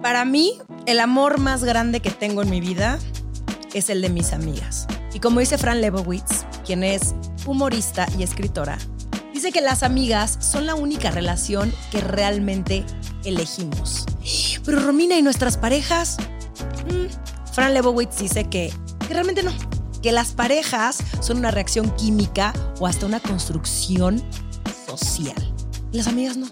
[0.00, 0.56] Para mí,
[0.86, 3.00] el amor más grande que tengo en mi vida
[3.74, 4.86] es el de mis amigas.
[5.12, 8.78] Y como dice Fran Lebowitz, quien es humorista y escritora,
[9.34, 12.84] dice que las amigas son la única relación que realmente
[13.24, 14.06] elegimos.
[14.64, 16.18] Pero Romina, ¿y nuestras parejas?
[16.86, 19.52] Mm, Fran Lebowitz dice que, que realmente no.
[20.00, 24.22] Que las parejas son una reacción química o hasta una construcción
[24.86, 25.54] social.
[25.90, 26.46] Las amigas no.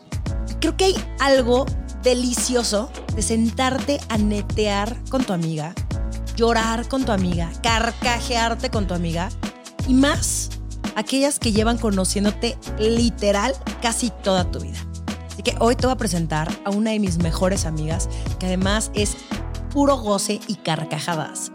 [0.58, 1.64] Creo que hay algo
[2.07, 5.74] delicioso de sentarte a netear con tu amiga,
[6.37, 9.28] llorar con tu amiga, carcajearte con tu amiga
[9.88, 10.50] y más
[10.95, 14.78] aquellas que llevan conociéndote literal casi toda tu vida.
[15.33, 18.92] Así que hoy te voy a presentar a una de mis mejores amigas que además
[18.95, 19.16] es
[19.73, 21.50] puro goce y carcajadas.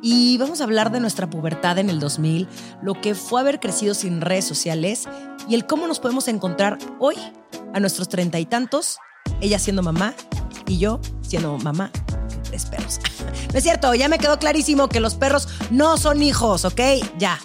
[0.00, 2.48] Y vamos a hablar de nuestra pubertad en el 2000,
[2.80, 5.06] lo que fue haber crecido sin redes sociales
[5.46, 7.16] y el cómo nos podemos encontrar hoy,
[7.74, 8.96] a nuestros treinta y tantos,
[9.40, 10.14] ella siendo mamá
[10.66, 11.90] y yo siendo mamá
[12.28, 13.00] de tres perros.
[13.52, 16.80] No es cierto, ya me quedó clarísimo que los perros no son hijos, ¿ok?
[17.18, 17.40] Ya.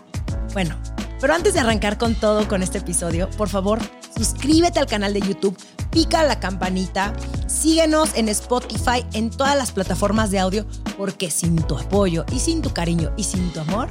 [0.54, 0.78] Bueno,
[1.20, 3.80] pero antes de arrancar con todo con este episodio, por favor,
[4.16, 5.58] suscríbete al canal de YouTube,
[5.90, 7.14] pica la campanita,
[7.48, 12.62] síguenos en Spotify, en todas las plataformas de audio, porque sin tu apoyo y sin
[12.62, 13.90] tu cariño y sin tu amor,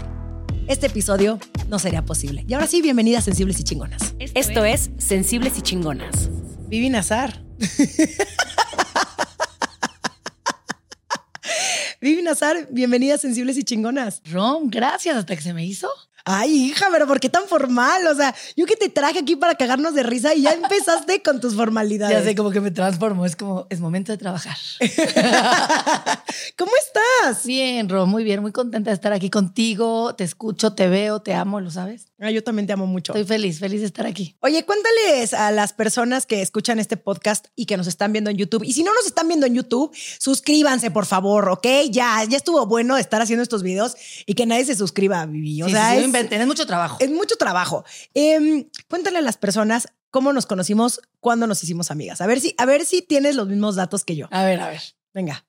[0.69, 1.39] este episodio
[1.69, 2.45] no sería posible.
[2.47, 4.15] Y ahora sí, bienvenidas sensibles y chingonas.
[4.19, 6.31] Esto, es Sensibles y Chingonas.
[6.69, 7.43] Vivi Nazar.
[12.01, 14.21] Vivi Nazar, bienvenidas sensibles y chingonas.
[14.31, 15.89] Rom, gracias hasta que se me hizo.
[16.27, 18.07] Ay, hija, pero ¿por qué tan formal?
[18.07, 21.39] O sea, yo que te traje aquí para cagarnos de risa y ya empezaste con
[21.39, 22.17] tus formalidades.
[22.17, 23.27] Ya sé, como que me transformo.
[23.27, 24.57] Es como, es momento de trabajar.
[26.57, 27.45] ¿Cómo estás?
[27.45, 28.41] Bien, Rom, muy bien.
[28.41, 30.15] Muy contenta de estar aquí contigo.
[30.15, 32.07] Te escucho, te veo, te amo, ¿lo sabes?
[32.25, 33.13] Ah, yo también te amo mucho.
[33.13, 34.35] Estoy feliz, feliz de estar aquí.
[34.41, 38.37] Oye, cuéntales a las personas que escuchan este podcast y que nos están viendo en
[38.39, 38.65] YouTube.
[38.65, 41.67] Y si no nos están viendo en YouTube, suscríbanse, por favor, ¿ok?
[41.91, 43.95] Ya, ya estuvo bueno estar haciendo estos videos
[44.25, 45.63] y que nadie se suscriba, Vivi.
[45.63, 46.97] O Sí, sea, sí, es, inventen, es mucho trabajo.
[47.01, 47.85] es mucho trabajo.
[48.15, 52.21] Em, cuéntale a las personas cómo nos conocimos, cuándo nos hicimos amigas.
[52.23, 54.29] A ver si, a ver si tienes los mismos datos que yo.
[54.31, 54.81] A ver, a ver.
[55.13, 55.45] Venga.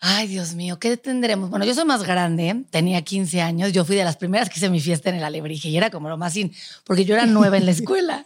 [0.00, 1.48] Ay, Dios mío, ¿qué tendremos?
[1.48, 4.68] Bueno, yo soy más grande, tenía 15 años, yo fui de las primeras que hice
[4.68, 6.52] mi fiesta en el Alebrije y era como lo más sin,
[6.84, 8.22] porque yo era nueva en la escuela.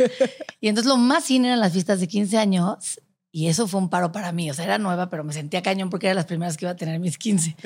[0.60, 3.00] Y entonces lo más sin eran las fiestas de 15 años
[3.32, 5.91] y eso fue un paro para mí, o sea, era nueva, pero me sentía cañón
[5.91, 7.56] porque era las primeras que iba a tener mis 15.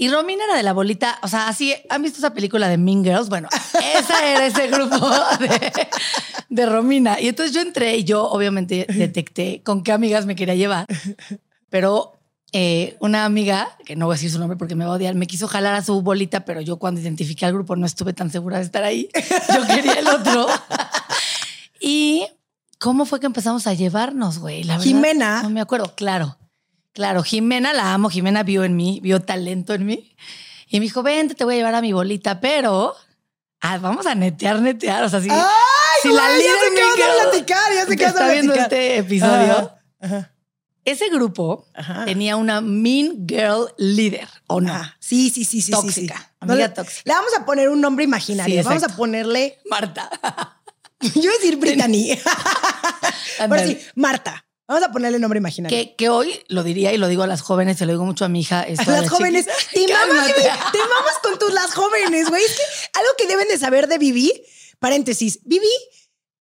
[0.00, 3.02] Y Romina era de la bolita, o sea, así, ¿han visto esa película de Mean
[3.02, 3.28] Girls?
[3.28, 3.48] Bueno,
[3.98, 4.96] esa era ese grupo
[5.40, 5.88] de,
[6.48, 7.20] de Romina.
[7.20, 10.86] Y entonces yo entré y yo obviamente detecté con qué amigas me quería llevar,
[11.68, 12.17] pero
[12.52, 15.14] eh, una amiga, que no voy a decir su nombre porque me va a odiar,
[15.14, 18.30] me quiso jalar a su bolita, pero yo cuando identifiqué al grupo no estuve tan
[18.30, 19.08] segura de estar ahí.
[19.54, 20.46] Yo quería el otro.
[21.80, 22.26] y
[22.78, 24.64] ¿cómo fue que empezamos a llevarnos, güey?
[24.64, 25.42] La verdad, Jimena.
[25.42, 26.38] No me acuerdo, claro.
[26.94, 30.16] Claro, Jimena la amo, Jimena vio en mí, vio talento en mí.
[30.68, 32.94] Y me dijo, vente, te voy a llevar a mi bolita, pero
[33.60, 35.04] ah, vamos a netear, netear.
[35.04, 35.38] O sea, si, ¡Ay,
[36.02, 38.18] si güey, la ya líder sé qué vas a platicar, ya sé que vas a
[38.18, 38.80] está viendo platicar.
[38.80, 40.32] este episodio, Ajá, ajá,
[40.90, 42.04] ese grupo ajá.
[42.04, 44.72] tenía una mean girl líder, ¿o no?
[44.98, 45.62] Sí, sí, sí, sí.
[45.62, 46.36] sí, Tóxica, sí.
[46.40, 47.02] amiga le, tóxica.
[47.04, 48.62] Le vamos a poner un nombre imaginario.
[48.62, 49.58] Sí, vamos a ponerle.
[49.70, 50.10] Marta.
[51.00, 52.18] Yo iba a decir Brittany.
[53.38, 53.66] Ahora Ándale.
[53.66, 54.44] sí, Marta.
[54.66, 55.76] Vamos a ponerle nombre imaginario.
[55.76, 58.26] que, que hoy lo diría y lo digo a las jóvenes, se lo digo mucho
[58.26, 58.62] a mi hija.
[58.64, 59.46] esto A las jóvenes.
[59.72, 62.44] Te mamas, te mamas con tus las jóvenes, güey.
[62.44, 62.62] Es que
[62.98, 64.30] algo que deben de saber de Vivi,
[64.78, 65.72] paréntesis, Vivi,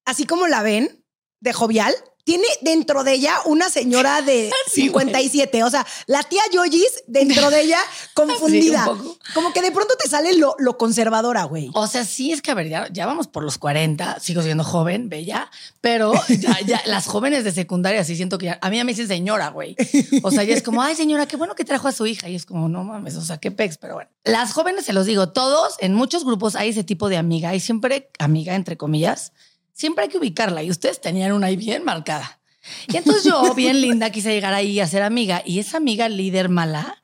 [0.04, 1.06] así como la ven,
[1.40, 1.96] de jovial,
[2.28, 5.06] tiene dentro de ella una señora de Sí, güey.
[5.06, 5.64] 57.
[5.64, 7.80] O sea, la tía Yoyis dentro de ella
[8.14, 8.84] confundida.
[9.02, 11.70] Sí, como que de pronto te sale lo, lo conservadora, güey.
[11.74, 14.66] O sea, sí es que, a ver, ya, ya vamos por los 40, sigo siendo
[14.66, 15.50] joven, bella,
[15.80, 18.92] pero ya, ya las jóvenes de secundaria sí siento que ya- a mí ya me
[18.92, 19.78] dicen señora, güey.
[20.22, 22.28] O sea, ya es como, ay, señora, qué bueno que trajo a su hija.
[22.28, 24.10] Y es como, no mames, o sea, qué pex, pero bueno.
[24.26, 27.62] Las jóvenes, se los digo, todos, en muchos grupos hay ese tipo de amiga, hay
[27.62, 29.32] siempre amiga, entre comillas,
[29.78, 32.40] siempre hay que ubicarla y ustedes tenían una ahí bien marcada.
[32.88, 36.50] Y entonces yo, bien linda, quise llegar ahí a ser amiga y esa amiga líder
[36.50, 36.98] mala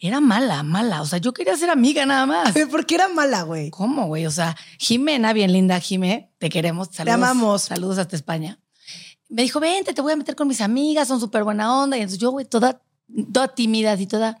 [0.00, 1.02] era mala, mala.
[1.02, 2.54] O sea, yo quería ser amiga nada más.
[2.70, 3.70] ¿Por qué era mala, güey?
[3.70, 4.26] ¿Cómo, güey?
[4.26, 6.88] O sea, Jimena, bien linda, Jime, te queremos.
[6.92, 7.62] Saludos, amamos.
[7.62, 8.60] Saludos hasta España.
[9.28, 11.96] Me dijo, vente, te voy a meter con mis amigas, son súper buena onda.
[11.96, 12.80] Y entonces yo, güey, toda,
[13.32, 14.40] toda tímida y toda,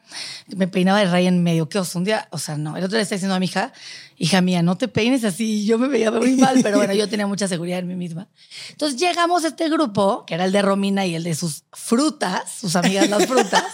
[0.54, 1.68] me peinaba de rey en medio.
[1.68, 1.98] ¿Qué oso?
[1.98, 2.76] Un día, o sea, no.
[2.76, 3.72] El otro día está diciendo a mi hija,
[4.18, 5.62] hija mía, no te peines así.
[5.62, 8.28] Y Yo me veía muy mal, pero bueno, yo tenía mucha seguridad en mí misma.
[8.70, 12.52] Entonces llegamos a este grupo, que era el de Romina y el de sus frutas,
[12.60, 13.64] sus amigas las frutas.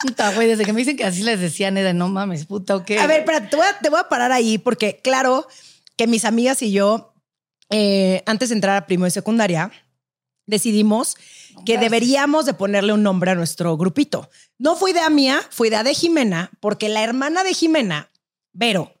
[0.00, 2.84] Puta, güey, desde que me dicen que así les decían, era no mames, puta, ¿o
[2.84, 2.98] qué?
[2.98, 5.48] A ver, espérate, te voy a, te voy a parar ahí porque, claro,
[5.96, 7.14] que mis amigas y yo,
[7.70, 9.72] eh, antes de entrar a primo de secundaria,
[10.46, 11.16] decidimos
[11.64, 14.30] que deberíamos de ponerle un nombre a nuestro grupito.
[14.58, 18.10] No fue idea mía, fue idea de Jimena, porque la hermana de Jimena,
[18.52, 18.95] Vero,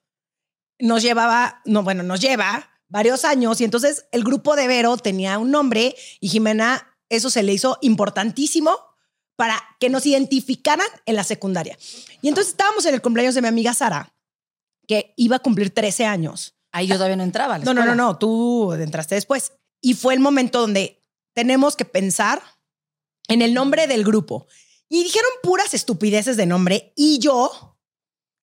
[0.78, 5.38] nos llevaba, no, bueno, nos lleva varios años y entonces el grupo de Vero tenía
[5.38, 8.76] un nombre y Jimena, eso se le hizo importantísimo
[9.36, 11.78] para que nos identificaran en la secundaria.
[12.22, 14.14] Y entonces estábamos en el cumpleaños de mi amiga Sara,
[14.86, 16.54] que iba a cumplir 13 años.
[16.72, 17.58] Ahí yo todavía no entraba.
[17.58, 19.52] No, no, no, no, tú entraste después.
[19.80, 21.02] Y fue el momento donde
[21.34, 22.40] tenemos que pensar
[23.28, 24.46] en el nombre del grupo.
[24.88, 26.92] Y dijeron puras estupideces de nombre.
[26.96, 27.76] Y yo,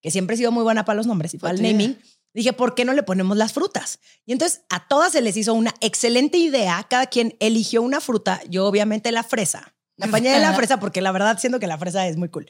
[0.02, 1.64] que siempre he sido muy buena para los nombres y para el Sí.
[1.64, 2.00] naming,
[2.34, 4.00] dije, ¿por qué no le ponemos las frutas?
[4.26, 6.86] Y entonces a todas se les hizo una excelente idea.
[6.90, 8.42] Cada quien eligió una fruta.
[8.50, 9.76] Yo, obviamente, la fresa.
[9.98, 12.50] La apañé de la fresa porque la verdad siento que la fresa es muy cool.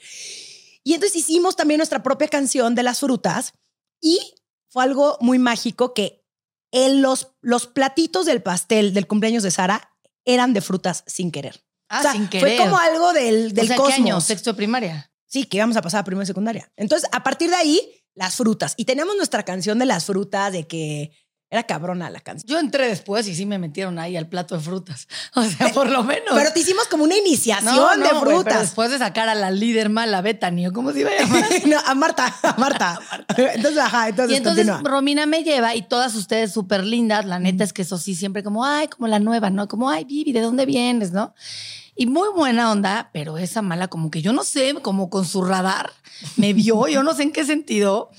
[0.83, 3.53] Y entonces hicimos también nuestra propia canción de las frutas
[4.01, 4.35] y
[4.69, 6.25] fue algo muy mágico que
[6.71, 9.95] en los, los platitos del pastel del cumpleaños de Sara
[10.25, 11.63] eran de frutas sin querer.
[11.89, 12.57] Ah, O sea, sin querer.
[12.57, 13.95] Fue como algo del, del o sea, cosmos.
[13.95, 14.21] ¿qué año?
[14.21, 15.12] Sexto primaria.
[15.27, 16.71] Sí, que íbamos a pasar a primero y secundaria.
[16.75, 18.74] Entonces, a partir de ahí, las frutas.
[18.77, 21.12] Y tenemos nuestra canción de las frutas, de que
[21.50, 22.48] era cabrona la canción.
[22.50, 25.07] Yo entré después y sí me metieron ahí al plato de frutas.
[25.36, 26.30] O sea, por lo menos.
[26.33, 28.62] Pero te hicimos como una iniciación No, de pero frutas.
[28.62, 31.45] después de sacar a la líder mala, Bethany, ¿o ¿cómo se iba a llamar?
[31.68, 33.00] no, a Marta, a Marta.
[33.38, 34.92] Entonces, ajá, entonces, Y entonces continúa.
[34.92, 37.25] Romina me lleva y todas ustedes súper lindas.
[37.25, 39.68] La neta es que eso sí, siempre como, ay, como la nueva, ¿no?
[39.68, 41.36] Como, ay, Vivi, ¿de dónde vienes, no?
[41.95, 45.43] Y muy buena onda, pero esa mala, como que yo no sé, como con su
[45.43, 45.91] radar,
[46.37, 48.09] me vio, yo no sé en qué sentido.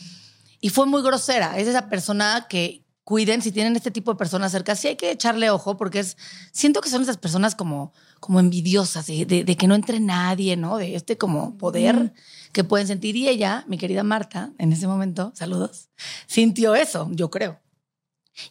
[0.61, 1.59] Y fue muy grosera.
[1.59, 4.77] Es esa persona que cuiden si tienen este tipo de personas cerca.
[4.77, 6.17] Sí hay que echarle ojo porque es,
[6.53, 10.57] siento que son esas personas como, como envidiosas, de, de- de que no entre nadie,
[10.57, 10.79] ¿no?
[10.79, 12.15] De este como poder
[12.53, 13.17] que pueden sentir.
[13.17, 15.91] Y ella, mi querida Marta, en ese momento, saludos,
[16.27, 17.61] sintió eso, yo creo.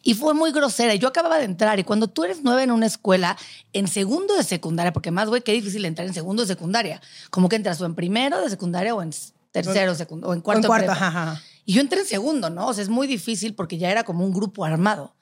[0.02, 0.94] Y fue muy grosera.
[0.94, 3.36] Yo acababa de entrar y cuando tú eres nueva en una escuela,
[3.72, 7.00] en segundo de secundaria, porque más, güey, qué difícil entrar en segundo de secundaria.
[7.30, 9.10] Como que entras o en primero de secundaria o en
[9.52, 10.58] tercero secund- o en O cuarto.
[10.58, 11.42] en de cuarto, ajá, ajá.
[11.66, 12.66] Y yo entré en segundo, ¿no?
[12.68, 15.14] O sea, es muy difícil porque ya era como un grupo armado.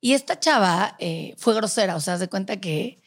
[0.00, 2.98] Y esta chava eh, fue grosera, o sea, se cuenta que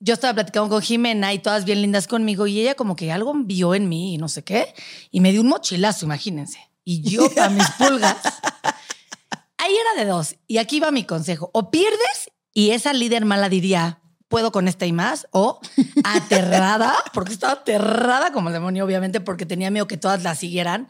[0.00, 3.32] yo estaba platicando con Jimena y todas bien lindas conmigo y ella como que algo
[3.36, 4.74] vio en mí y no sé qué
[5.12, 6.58] y me dio un mochilazo, imagínense.
[6.84, 8.16] Y yo para mis pulgas.
[9.62, 10.34] Ahí era de dos.
[10.48, 11.50] Y aquí va mi consejo.
[11.54, 15.60] O pierdes y esa líder mala diría, puedo con esta y más, o
[16.04, 20.88] aterrada, porque estaba aterrada como el demonio, obviamente, porque tenía miedo que todas la siguieran.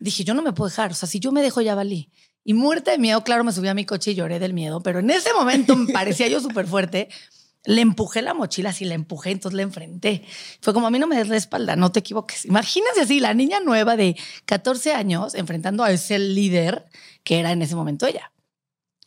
[0.00, 0.90] Dije, yo no me puedo dejar.
[0.90, 2.10] O sea, si yo me dejo, ya valí.
[2.42, 4.98] Y muerta de miedo, claro, me subí a mi coche y lloré del miedo, pero
[4.98, 7.10] en ese momento me parecía yo súper fuerte.
[7.64, 10.24] Le empujé la mochila, así la empujé, entonces la enfrenté.
[10.62, 12.44] Fue como a mí no me des la espalda, no te equivoques.
[12.46, 14.16] Imagínense así, la niña nueva de
[14.46, 16.86] 14 años enfrentando a ese líder
[17.24, 18.32] que era en ese momento ella.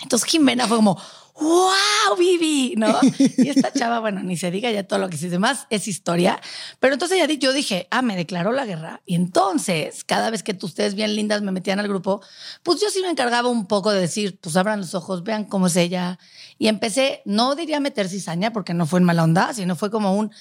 [0.01, 0.99] Entonces Jimena fue como,
[1.39, 2.99] wow, Vivi, ¿no?
[3.37, 5.87] Y esta chava, bueno, ni se diga ya todo lo que se dice más, es
[5.87, 6.41] historia.
[6.79, 9.01] Pero entonces ya di- yo dije, ah, me declaró la guerra.
[9.05, 12.21] Y entonces, cada vez que tú- ustedes bien lindas me metían al grupo,
[12.63, 15.67] pues yo sí me encargaba un poco de decir, pues abran los ojos, vean cómo
[15.67, 16.19] es ella.
[16.57, 20.15] Y empecé, no diría meter cizaña porque no fue en mala onda, sino fue como
[20.17, 20.31] un,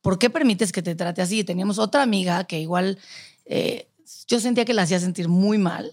[0.00, 1.40] ¿por qué permites que te trate así?
[1.40, 2.98] Y teníamos otra amiga que igual
[3.44, 3.88] eh,
[4.26, 5.92] yo sentía que la hacía sentir muy mal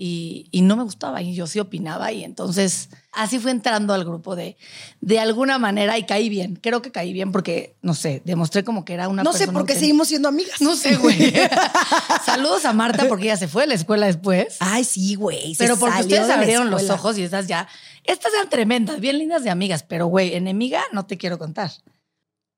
[0.00, 4.04] y, y no me gustaba y yo sí opinaba y entonces así fue entrando al
[4.04, 4.56] grupo de
[5.00, 6.54] de alguna manera y caí bien.
[6.54, 9.66] Creo que caí bien porque, no sé, demostré como que era una No sé por
[9.66, 10.60] qué seguimos siendo amigas.
[10.60, 11.34] No sé, güey.
[12.24, 14.56] Saludos a Marta porque ella se fue a la escuela después.
[14.60, 15.56] Ay, sí, güey.
[15.58, 17.66] Pero porque ustedes abrieron los ojos y estas ya,
[18.04, 21.72] estas eran tremendas, bien lindas de amigas, pero güey, enemiga no te quiero contar.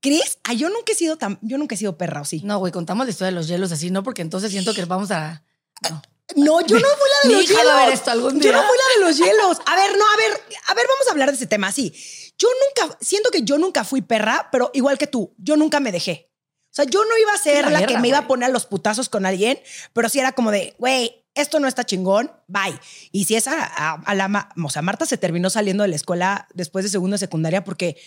[0.02, 0.38] ¿Crees?
[0.44, 2.42] Ah, yo nunca he sido tan, yo nunca he sido perra, ¿o sí?
[2.44, 5.10] No, güey, contamos la historia de los hielos así, no, porque entonces siento que vamos
[5.10, 5.42] a.
[5.88, 6.02] No.
[6.36, 7.72] No, yo no fui la de Mi los hija va hielos.
[7.80, 8.52] a ver esto algún Yo día.
[8.52, 9.58] no fui la de los hielos.
[9.66, 11.70] A ver, no, a ver, a ver, vamos a hablar de ese tema.
[11.72, 11.92] Sí,
[12.38, 12.48] yo
[12.82, 16.30] nunca, siento que yo nunca fui perra, pero igual que tú, yo nunca me dejé.
[16.70, 18.48] O sea, yo no iba a ser la la, guerra, que me iba a poner
[18.48, 19.58] a los putazos con alguien,
[19.92, 22.78] pero sí era como de, güey, esto no está chingón, bye.
[23.10, 26.46] Y si esa, a, a la, o sea, Marta se terminó saliendo de la escuela
[26.54, 28.00] después de segundo de secundaria porque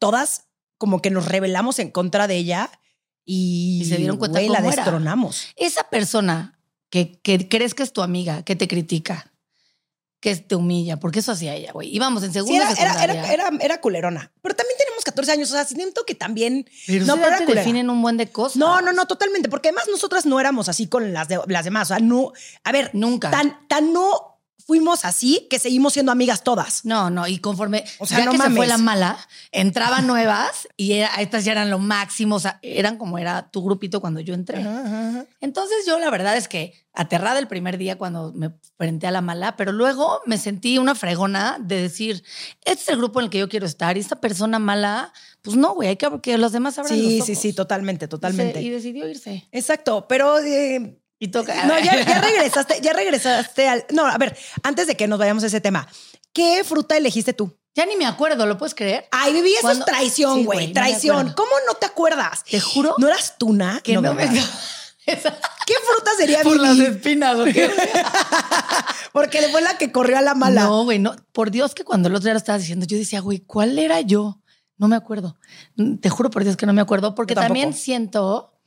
[0.00, 0.46] todas
[0.78, 2.70] como que nos rebelamos en contra de ella
[3.24, 4.70] y, Y se dieron cuenta güey, la era.
[4.70, 5.48] destronamos.
[5.56, 6.57] Esa persona
[6.90, 9.32] que, que crees que es tu amiga, que te critica,
[10.20, 11.94] que te humilla, porque eso hacía ella, güey.
[11.94, 14.32] Íbamos en Sí, segunda era, era, era, era, era culerona.
[14.42, 15.50] Pero también tenemos 14 años.
[15.50, 16.68] O sea, siento que también.
[16.86, 17.60] pero no, pero te culera.
[17.60, 18.56] definen un buen de cosas.
[18.56, 19.48] No, no, no, totalmente.
[19.48, 21.90] Porque además nosotras no éramos así con las, de, las demás.
[21.90, 22.32] O sea, no.
[22.64, 23.30] A ver, Nunca.
[23.30, 24.37] tan, tan no
[24.68, 26.84] fuimos así que seguimos siendo amigas todas.
[26.84, 28.68] No, no, y conforme O sea, ya no que se fue mames.
[28.68, 29.18] la mala,
[29.50, 33.64] entraban nuevas y era- estas ya eran lo máximo, o sea, eran como era tu
[33.64, 34.58] grupito cuando yo entré.
[35.40, 39.22] Entonces yo la verdad es que aterrada el primer día cuando me enfrenté a la
[39.22, 42.22] mala, pero luego me sentí una fregona de decir,
[42.66, 45.56] este es el grupo en el que yo quiero estar y esta persona mala, pues
[45.56, 47.42] no, güey, hay que que los demás abran Sí, los sí, ojos.
[47.42, 48.60] sí, totalmente, Y se- totalmente.
[48.60, 49.48] Y decidió irse.
[49.50, 51.64] Exacto, pero eh, Y toca.
[51.66, 53.84] no, ya, ya regresaste, ya regresaste al.
[53.90, 55.88] No, a ver, antes de que nos vayamos a ese tema,
[56.32, 57.56] ¿qué fruta elegiste tú?
[57.74, 59.06] Ya ni me acuerdo, ¿lo puedes creer?
[59.12, 60.58] Ay, Vivi, eso es traición, güey.
[60.60, 61.32] no me traición.
[61.36, 62.42] ¿Cómo no te acuerdas?
[62.44, 63.80] Te juro ¿No eras tuna?
[63.84, 64.14] que no, me.
[64.14, 64.34] ¿verdad?
[65.06, 66.86] Esa- ¿Qué fruta sería Por las Vivi?
[66.88, 67.70] espinas, ¿o qué?
[69.12, 70.64] Porque fue la que corrió a la mala.
[70.64, 71.16] No, güey, no.
[71.32, 74.00] Por Dios que cuando el otro día lo estabas diciendo, yo decía, güey, ¿cuál era
[74.00, 74.40] yo?
[74.76, 75.36] No me acuerdo.
[76.00, 78.57] Te juro por Dios que no me acuerdo, porque también siento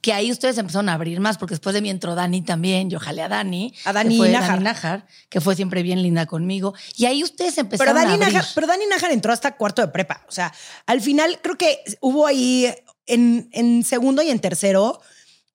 [0.00, 2.98] que ahí ustedes empezaron a abrir más, porque después de mí entró Dani también, yo
[2.98, 3.74] jalé a Dani.
[3.84, 4.48] A Dani que fue Nájar.
[4.50, 6.74] Dani Nájar, que fue siempre bien linda conmigo.
[6.96, 8.34] Y ahí ustedes Pero empezaron Dani, a abrir.
[8.34, 10.24] Nájar, pero Dani Nájar entró hasta cuarto de prepa.
[10.28, 10.52] O sea,
[10.86, 12.72] al final creo que hubo ahí
[13.06, 15.00] en, en segundo y en tercero,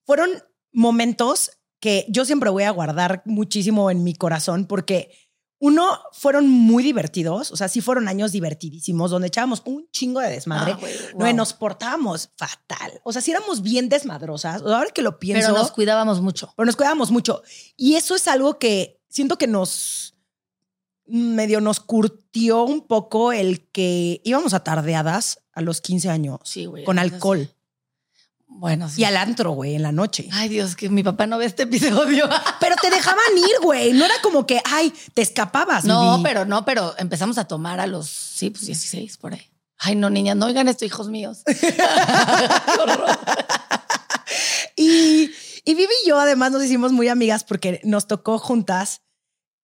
[0.04, 0.30] fueron
[0.72, 5.10] momentos que yo siempre voy a guardar muchísimo en mi corazón porque
[5.64, 10.28] uno, fueron muy divertidos, o sea, sí fueron años divertidísimos, donde echábamos un chingo de
[10.28, 15.20] desmadre, Ah, no, nos portábamos fatal, o sea, sí éramos bien desmadrosas, ahora que lo
[15.20, 16.52] pienso, Pero nos cuidábamos mucho.
[16.56, 17.42] pero nos cuidábamos mucho.
[17.76, 20.16] Y eso es algo que siento que nos
[21.06, 26.64] medio nos curtió un poco el que íbamos a tardeadas a los 15 años Sí,
[26.66, 26.82] güey.
[26.84, 27.50] con entonces- alcohol
[28.54, 29.00] Bueno, sí.
[29.00, 30.28] y al antro, güey, en la noche.
[30.32, 32.28] Ay, Dios, que mi papá no ve este episodio.
[32.60, 33.92] Pero te dejaban ir, güey.
[33.92, 35.84] No era como que, ay, te escapabas.
[35.84, 36.22] No, Vivi.
[36.22, 39.50] pero no, pero empezamos a tomar a los, sí, pues 16 por ahí.
[39.78, 41.42] Ay, no, niñas, no oigan esto, hijos míos.
[44.76, 45.30] Y,
[45.64, 49.02] y Vivi y yo además nos hicimos muy amigas porque nos tocó juntas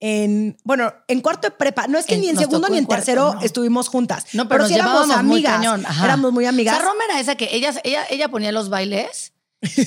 [0.00, 1.86] en, bueno, en cuarto de prepa.
[1.88, 3.40] No es que En- ni en segundo ni en cuarto, tercero no.
[3.42, 4.26] estuvimos juntas.
[4.32, 5.84] No, pero nos sí éramos muy amigas.
[5.84, 6.04] ajá.
[6.04, 6.76] Éramos muy amigas.
[6.76, 9.32] O sea, Roma era esa que ella, ella, ella ponía los bailes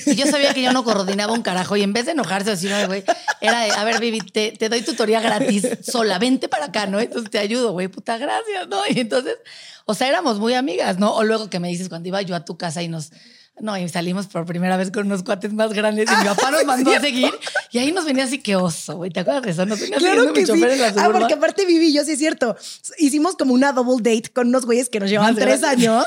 [0.05, 2.51] y yo sabía que yo no coordinaba un carajo y en vez de enojarse o
[2.51, 3.03] decir, "Ay, güey,
[3.39, 6.99] era de, a ver, Vivi, te, te doy tutoría gratis sola, vente para acá, ¿no?
[6.99, 8.81] Entonces te ayudo, güey, puta gracias, ¿no?
[8.89, 9.37] Y entonces,
[9.85, 11.15] o sea, éramos muy amigas, ¿no?
[11.15, 13.11] O luego que me dices cuando iba yo a tu casa y nos...
[13.59, 16.63] No, y salimos por primera vez con unos cuates más grandes y mi papá nos
[16.65, 17.31] mandó a seguir
[17.71, 19.11] y ahí nos venía así que oso, güey.
[19.11, 19.65] ¿Te acuerdas de eso?
[19.67, 20.51] Nos venía Claro que sí.
[20.53, 22.55] en la Ah, porque aparte Vivi y yo sí es cierto.
[22.97, 26.05] Hicimos como una double date con unos güeyes que nos llevaban tres años.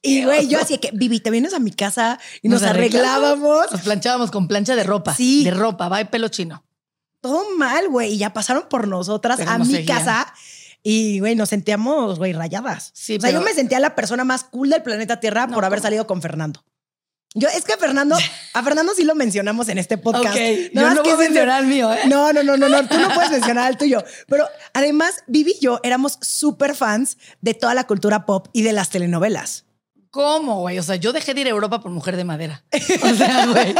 [0.00, 3.72] Y güey, yo así que Vivi, te vienes a mi casa y nos, arreglábamos.
[3.72, 5.14] Nos planchábamos con plancha de ropa.
[5.14, 5.42] Sí.
[5.44, 6.64] De ropa, va y pelo chino.
[7.20, 8.12] Todo mal, güey.
[8.14, 9.98] Y ya pasaron por nosotras Pero a mi seguían.
[9.98, 10.32] casa.
[10.84, 12.90] Y, güey, nos sentíamos, güey, rayadas.
[12.94, 15.54] Sí, o sea, pero- yo me sentía la persona más cool del planeta Tierra No,
[15.54, 16.64] por haber salido con Fernando.
[17.34, 18.16] Yo, es que a Fernando,
[18.52, 20.36] a Fernando sí lo mencionamos en este podcast.
[20.36, 22.00] Ok, Nada yo no mencionar el mío, ¿eh?
[22.06, 22.86] No, no, no, no, no.
[22.86, 24.04] Tú no puedes mencionar el tuyo.
[24.28, 28.72] Pero además, Vivi y yo éramos súper fans de toda la cultura pop y de
[28.72, 29.64] las telenovelas.
[30.10, 30.78] ¿Cómo, güey?
[30.78, 32.64] O sea, yo dejé de ir a Europa por mujer de madera.
[33.02, 33.74] O sea, güey.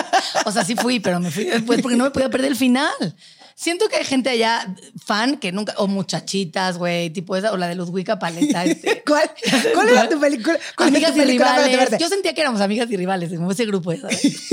[0.46, 3.14] O sea, sí fui, pero me fui después porque no me podía perder el final.
[3.54, 7.68] Siento que hay gente allá fan que nunca, o muchachitas, güey, tipo esa, o la
[7.68, 8.64] de los Wicca Paleta.
[8.72, 9.02] Este.
[9.06, 9.30] ¿Cuál,
[9.74, 10.58] cuál era tu película?
[10.76, 11.58] ¿Cuál era Amigas tu y película?
[11.64, 11.98] Rivales.
[12.00, 13.94] Yo sentía que éramos amigas y rivales, como ese grupo.
[13.96, 14.20] ¿sabes?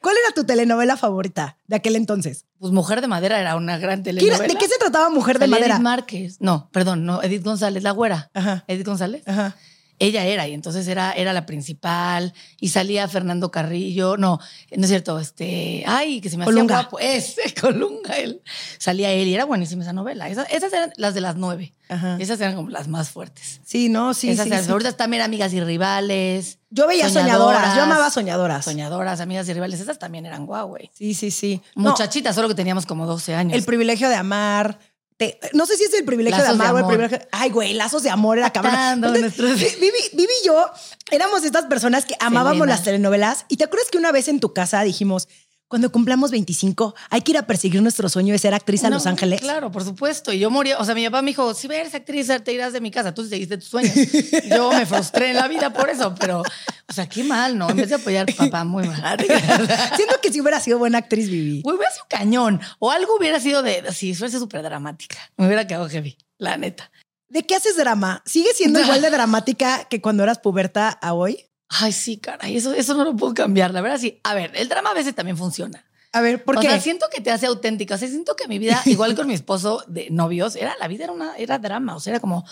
[0.00, 2.46] ¿Cuál era tu telenovela favorita de aquel entonces?
[2.58, 4.52] Pues Mujer de Madera era una gran ¿Qué era- telenovela.
[4.54, 5.74] ¿De qué se trataba Mujer de Madera?
[5.74, 6.36] Edith Márquez.
[6.40, 8.30] No, perdón, no, Edith González, la güera.
[8.34, 8.64] Ajá.
[8.66, 9.22] Edith González.
[9.26, 9.56] Ajá.
[10.00, 14.40] Ella era y entonces era, era la principal y salía Fernando Carrillo, no,
[14.74, 16.78] no es cierto, este, ay, que se me Colunga.
[16.78, 18.42] hacía guapo, ese, Colunga, él,
[18.78, 20.28] salía él y era buenísima esa novela.
[20.28, 22.16] Esas, esas eran las de las nueve, Ajá.
[22.18, 23.60] esas eran como las más fuertes.
[23.64, 24.70] Sí, no, sí, esas sí, eran, sí.
[24.70, 26.58] ahorita también amigas y rivales.
[26.70, 27.76] Yo veía soñadoras.
[27.76, 28.64] Yo amaba soñadoras.
[28.64, 30.90] Soñadoras, amigas y rivales, esas también eran guau, güey.
[30.94, 31.60] Sí, sí, sí.
[31.74, 33.58] No, Muchachitas, solo que teníamos como 12 años.
[33.58, 34.78] el privilegio de amar.
[35.20, 37.28] Te- no sé si es el privilegio Lazos de de amar o el privilegio.
[37.30, 38.72] Ay, güey, lazos de amor era cabrón.
[39.02, 40.64] Nuestros- Vi- Vivi, Vivi y yo
[41.10, 42.72] éramos estas personas que amábamos Selena.
[42.74, 43.44] las telenovelas.
[43.48, 45.28] Y te acuerdas que una vez en tu casa dijimos,
[45.70, 48.96] cuando cumplamos 25, hay que ir a perseguir nuestro sueño de ser actriz a No,
[48.96, 49.40] Los Ángeles.
[49.40, 50.32] Claro, por supuesto.
[50.32, 50.76] Y yo moría.
[50.78, 53.14] O sea, mi papá me dijo: si eres actriz, te irás de mi casa.
[53.14, 53.94] Tú seguiste tus sueños.
[54.50, 57.70] Yo me frustré en la vida por eso, pero, o sea, qué mal, ¿no?
[57.70, 59.16] En vez de apoyar, papá, muy mal.
[59.94, 61.62] Siento que si hubiera sido buena actriz, Vivi.
[61.62, 62.60] Güey, hubiera sido cañón.
[62.80, 63.92] O algo hubiera sido de.
[63.92, 65.18] Si fuese súper dramática.
[65.36, 66.90] Me hubiera quedado heavy, la neta.
[67.28, 68.24] ¿De qué haces drama?
[68.26, 71.49] ¿Sigue siendo igual de dramática que cuando eras puberta a hoy?
[71.70, 72.56] Ay, sí, caray.
[72.56, 73.72] Eso, eso no lo puedo cambiar.
[73.72, 74.18] La verdad, sí.
[74.24, 75.84] A ver, el drama a veces también funciona.
[76.12, 76.66] A ver, ¿por o qué?
[76.68, 77.94] sea, siento que te hace auténtica.
[77.94, 81.04] O sea, siento que mi vida, igual con mi esposo de novios, era la vida
[81.04, 81.94] era una era drama.
[81.94, 82.44] O sea, era como,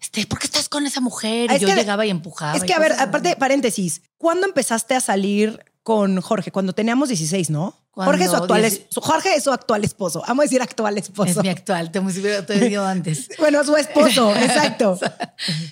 [0.00, 1.50] este, ¿por qué estás con esa mujer?
[1.50, 2.54] Y es yo que- llegaba y empujaba.
[2.56, 6.52] Es que, a ver, aparte, paréntesis, ¿cuándo empezaste a salir con Jorge?
[6.52, 7.74] Cuando teníamos 16, ¿no?
[7.92, 10.22] Jorge es su actual, dieci- es- su- Jorge es su actual esposo.
[10.28, 11.30] Vamos a decir actual esposo.
[11.30, 13.28] Es mi actual, te hemos te he dicho antes.
[13.38, 15.00] Bueno, su esposo, exacto.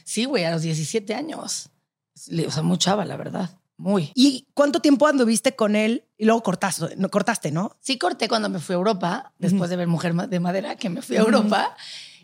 [0.05, 1.69] Sí, güey, a los 17 años.
[2.47, 3.51] O sea, muy chava, la verdad.
[3.79, 4.11] Muy.
[4.15, 7.77] ¿Y cuánto tiempo anduviste con él y luego cortaste, no, cortaste, no?
[7.81, 11.03] Sí corté cuando me fui a Europa, después de ver Mujer de Madera, que me
[11.03, 11.21] fui a.
[11.21, 11.77] Europa.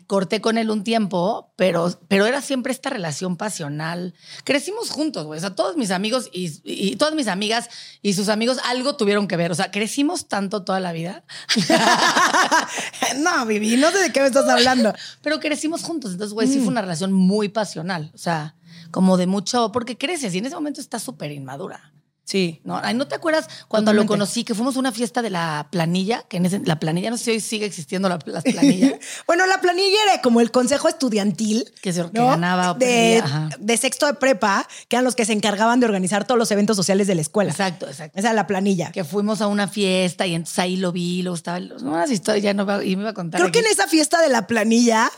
[0.05, 4.13] Corté con él un tiempo, pero, pero era siempre esta relación pasional.
[4.43, 5.37] Crecimos juntos, güey.
[5.37, 7.69] O sea, todos mis amigos y, y todas mis amigas
[8.01, 9.51] y sus amigos algo tuvieron que ver.
[9.51, 11.23] O sea, crecimos tanto toda la vida,
[13.17, 14.93] no, Vivi, no sé de qué me estás hablando.
[15.21, 16.11] pero crecimos juntos.
[16.11, 16.63] Entonces, güey, sí Mm.
[16.63, 18.11] fue una relación muy pasional.
[18.13, 18.55] O sea,
[18.93, 21.89] como de mucho, porque creces y en ese momento estás súper inmadura.
[22.25, 22.61] Sí.
[22.63, 22.79] ¿no?
[22.81, 24.03] Ay, ¿no te acuerdas cuando Totalmente.
[24.05, 26.23] lo conocí, que fuimos a una fiesta de la planilla?
[26.29, 28.93] Que en ese, la planilla, no sé si hoy sigue existiendo la, las planillas.
[29.27, 31.65] Bueno, la planilla era como el consejo estudiantil.
[31.81, 32.27] Que se- que ¿no?
[32.27, 33.49] ganaba o de, ajá.
[33.59, 36.77] de sexto de prepa, que eran los que se encargaban de organizar todos los eventos
[36.77, 37.51] sociales de la escuela.
[37.51, 38.17] Exacto, exacto.
[38.17, 38.93] Esa era la planilla.
[38.93, 42.41] Que fuimos a una fiesta y entonces ahí lo vi, luego estaba, no, unas historias,
[42.43, 43.41] ya no y me iba a contar.
[43.41, 45.11] Creo que en esa fiesta de la planilla,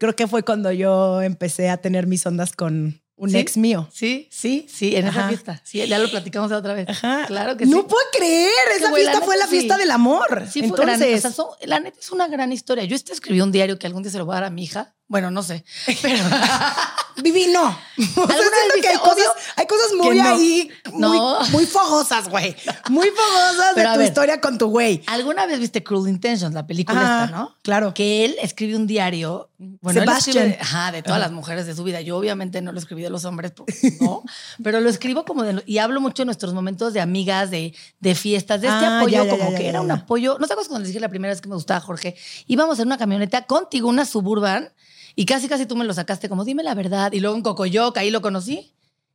[0.00, 3.36] creo que fue cuando yo empecé a tener mis ondas con un ¿Sí?
[3.36, 3.86] ex mío.
[3.92, 5.60] Sí, sí, sí, en esa fiesta.
[5.62, 6.88] Sí, ya lo platicamos la otra vez.
[6.88, 7.26] Ajá.
[7.26, 7.86] Claro que no sí.
[7.86, 9.80] puedo creer, esa la fiesta fue neta, la fiesta sí.
[9.80, 10.46] del amor.
[10.50, 12.82] Sí, fue gran, o sea, son- la neta es una gran historia.
[12.84, 14.64] Yo este escribí un diario que algún día se lo voy a dar a mi
[14.64, 14.96] hija.
[15.10, 15.64] Bueno, no sé,
[16.02, 16.22] pero
[17.22, 17.64] Vivi, no.
[18.00, 19.32] O sea, ¿Alguna siento vez que hay cosas, Odio?
[19.56, 20.24] hay cosas muy no.
[20.24, 21.40] ahí, muy, No.
[21.50, 22.56] muy fogosas, güey.
[22.88, 24.08] Muy fogosas Pero de tu ver.
[24.08, 25.02] historia con tu güey.
[25.06, 27.56] alguna vez viste Cruel Intentions, la película esta, ¿no?
[27.62, 27.92] Claro.
[27.92, 29.50] que él escribe un diario.
[29.58, 30.48] Bueno, él Sebastian.
[30.52, 32.00] escribe- ajá, de todas las mujeres de su vida.
[32.00, 34.22] Yo obviamente no lo escribí de los hombres, porque no,
[34.62, 38.14] pero lo escribo como de, y hablo mucho de nuestros momentos de amigas, de, de
[38.14, 40.38] fiestas, de este Ah, apoyo, ya, ya, como ya, que era un apoyo.
[40.40, 42.16] ¿No te acuerdas cuando les dije la primera vez que me gustaba Jorge?
[42.46, 44.72] Íbamos en una camioneta contigo, una suburban,
[45.20, 47.12] y casi casi tú me lo sacaste como, dime la verdad.
[47.12, 48.72] Y luego en Cocoyoc, ahí lo conocí.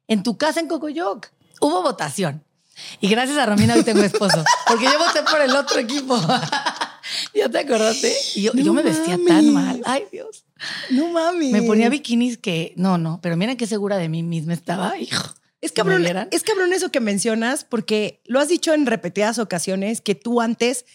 [0.08, 1.32] En tu casa en Cocoyoc.
[1.62, 2.44] Hubo votación.
[3.02, 4.44] Y gracias a Romina hoy tengo esposo.
[4.68, 6.16] Porque yo voté por el otro equipo.
[7.34, 8.14] ¿Ya te acordaste?
[8.36, 9.82] Y yo, No yo me vestía tan mal.
[9.84, 10.46] Ay, Dios.
[10.92, 11.52] No mames.
[11.52, 12.76] Me ponía bikinis que.
[12.78, 13.20] No, no.
[13.24, 15.00] Pero miren qué segura de mí misma estaba.
[15.00, 15.34] Hijo.
[15.60, 20.14] Es cabrón, es cabrón eso que mencionas, porque lo has dicho en repetidas ocasiones que
[20.14, 20.86] tú antes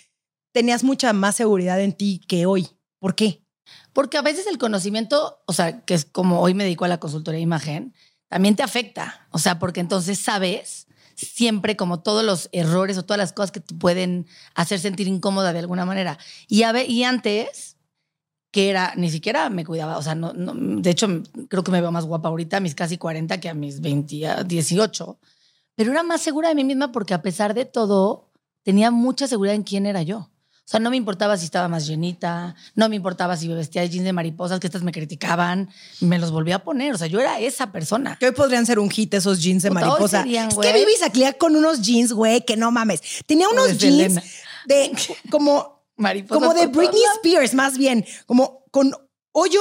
[0.53, 2.69] tenías mucha más seguridad en ti que hoy.
[3.01, 3.43] ¿Por qué?
[4.01, 6.99] Porque a veces el conocimiento, o sea, que es como hoy me dedico a la
[6.99, 7.93] consultoría de imagen,
[8.29, 9.29] también te afecta.
[9.31, 13.61] O sea, porque entonces sabes siempre como todos los errores o todas las cosas que
[13.61, 16.17] te pueden hacer sentir incómoda de alguna manera.
[16.49, 17.77] Y, a ve- y antes,
[18.51, 21.07] que era, ni siquiera me cuidaba, o sea, no, de hecho,
[21.51, 24.27] creo que me veo más guapa ahorita a mis casi 40 que a mis 20,
[24.27, 25.19] a 18,
[25.75, 28.31] pero era más segura de mí misma porque a pesar de todo,
[28.63, 30.31] tenía mucha seguridad en quién era yo.
[30.71, 33.83] O sea, no me importaba si estaba más llenita, no me importaba si me vestía
[33.83, 36.95] de jeans de mariposas, que estas me criticaban, me los volví a poner.
[36.95, 38.17] O sea, yo era esa persona.
[38.21, 40.23] Que hoy podrían ser un hit esos jeans de Puta, mariposa.
[40.23, 43.03] serían, es que Vivi salía con unos jeans, güey, que no mames.
[43.27, 44.21] Tenía unos jeans
[44.65, 44.93] de
[45.33, 47.03] como, Mariposas como de Britney.
[47.17, 48.07] Spears, más bien.
[48.27, 48.93] Como con
[49.33, 49.61] hoyo,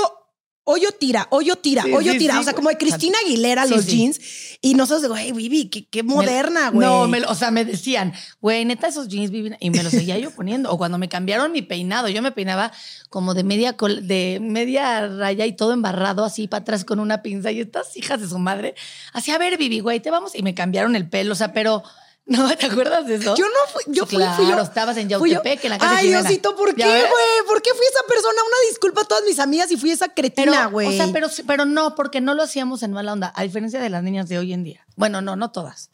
[0.71, 2.35] hoyo tira, hoyo tira, Sí, hoyo sí, tira.
[2.35, 4.19] sí, o sea, como de Cristina Aguilera, los jeans.
[4.61, 6.87] Y nosotros, güey, Vivi, qué, qué moderna, güey.
[6.87, 9.57] No, me o sea, me decían, güey, neta, esos jeans viven.
[9.59, 10.71] Y me los seguía yo poniendo.
[10.71, 12.71] O cuando me cambiaron mi peinado, yo me peinaba
[13.09, 17.21] como de media, col- de media raya y todo embarrado así para atrás con una
[17.23, 17.51] pinza.
[17.51, 18.75] Y estas hijas de su madre,
[19.13, 20.35] así, a ver, Vivi, güey, te vamos.
[20.35, 21.31] Y me cambiaron el pelo.
[21.33, 21.83] O sea, pero,
[22.37, 23.35] ¿no te acuerdas de eso?
[23.35, 24.51] Yo no fui, yo fui, fui yo.
[24.51, 25.09] claro, estabas en.
[25.09, 26.21] Yautepec, en la casa de Ay, Jimena.
[26.21, 27.47] Diosito, ¿por qué, güey?
[27.47, 28.35] ¿Por qué fui esa persona?
[28.47, 30.87] Una disculpa a todas mis amigas y fui esa cretina, güey.
[30.87, 33.89] o sea, pero, pero no, porque no lo hacíamos en mala onda, a diferencia de
[33.89, 34.85] las niñas de hoy en día.
[34.95, 35.89] Bueno, no, no todas.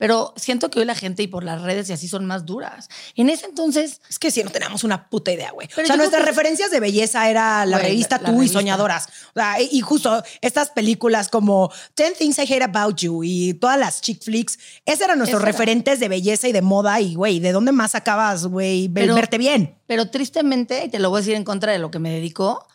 [0.00, 2.88] Pero siento que hoy la gente y por las redes y así son más duras.
[3.16, 5.68] En ese entonces, Es que sí, no teníamos una puta idea, güey.
[5.76, 8.48] O sea, nuestras que- referencias de belleza era la revista la- la Tú y.
[8.48, 9.08] Soñadoras.
[9.34, 13.78] O sea, y justo estas películas como Ten Things I Hate About You y todas
[13.78, 15.52] las chick flicks, esos eran nuestros era.
[15.52, 16.98] referentes de belleza y de moda.
[16.98, 19.76] Y, güey, ¿de dónde más acabas, güey, verte bien?
[19.86, 22.66] pero tristemente, y te lo voy a decir en contra de lo que me dedicó,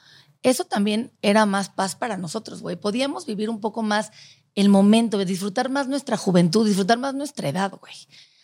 [0.43, 2.75] eso también era más paz para nosotros, güey.
[2.75, 4.11] Podíamos vivir un poco más
[4.55, 7.93] el momento, de disfrutar más nuestra juventud, disfrutar más nuestra edad, güey.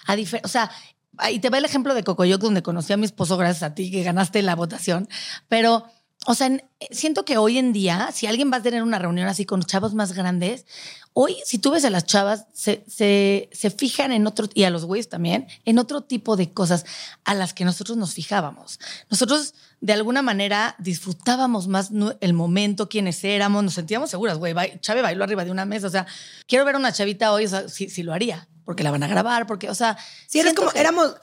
[0.07, 0.71] A o sea,
[1.17, 3.91] ahí te va el ejemplo de Cocoyoc, donde conocí a mi esposo gracias a ti,
[3.91, 5.07] que ganaste la votación.
[5.47, 5.85] Pero,
[6.27, 9.27] o sea, en- siento que hoy en día, si alguien va a tener una reunión
[9.27, 10.65] así con chavos más grandes,
[11.13, 14.69] hoy, si tú ves a las chavas, se, se, se fijan en otro, y a
[14.69, 16.85] los güeyes también, en otro tipo de cosas
[17.25, 18.79] a las que nosotros nos fijábamos.
[19.09, 21.89] Nosotros, de alguna manera, disfrutábamos más
[22.21, 24.53] el momento, quiénes éramos, nos sentíamos seguras, güey.
[24.79, 26.05] Chave bailó arriba de una mesa, o sea,
[26.47, 29.03] quiero ver a una chavita hoy, o sea, si, si lo haría, porque la van
[29.03, 29.97] a grabar, porque, o sea...
[30.27, 31.15] Sí, eres como, que- éramos,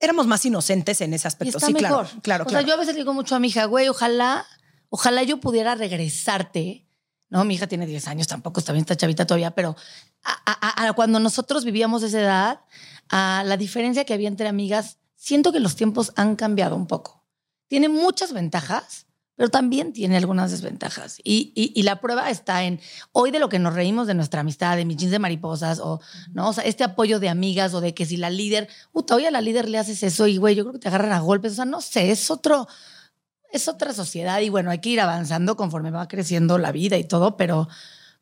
[0.00, 1.58] éramos más inocentes en ese y aspecto.
[1.58, 2.06] está sí, mejor.
[2.06, 2.20] claro.
[2.22, 2.62] Claro, o claro.
[2.62, 4.46] sea, yo a veces digo mucho a mi hija, güey, ojalá,
[4.88, 6.86] ojalá yo pudiera regresarte
[7.28, 9.76] No, mi hija tiene 10 años, tampoco está bien, está chavita todavía, pero
[10.24, 12.60] a, a- a- cuando nosotros vivíamos esa edad,
[13.08, 17.24] a la diferencia que había entre amigas, siento que los tiempos han cambiado un poco.
[17.68, 19.06] Tiene muchas ventajas,
[19.40, 21.18] pero también tiene algunas desventajas.
[21.24, 22.78] Y, y- y la prueba está en
[23.12, 25.98] hoy de lo que nos reímos de nuestra amistad, de mis jeans de mariposas, o,
[26.34, 26.50] ¿no?
[26.50, 29.30] o sea, este apoyo de amigas, o de que si la líder, puta, hoy a
[29.30, 31.52] la líder le haces eso y, güey, yo creo que te agarran a golpes.
[31.52, 32.68] O sea, no sé, es otro,
[33.50, 37.04] es otra sociedad y bueno, hay que ir avanzando conforme va creciendo la vida y
[37.04, 37.66] todo, pero,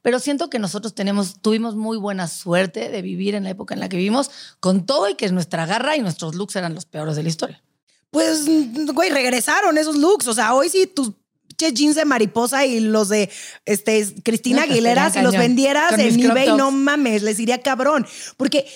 [0.03, 3.81] pero siento que nosotros tenemos, tuvimos muy buena suerte de vivir en la época en
[3.81, 7.17] la que vivimos, con todo y que nuestra garra y nuestros looks eran los peores
[7.17, 7.61] de la historia.
[8.11, 8.47] Pues,
[8.93, 10.27] güey, regresaron esos looks.
[10.27, 11.13] O sea, hoy sí tus
[11.59, 13.31] jeans de mariposa y los de
[13.65, 17.61] este, Cristina No, pues, Aguilera, si los vendieras Con en eBay, no mames, les iría
[17.61, 18.07] cabrón.
[18.37, 18.67] Porque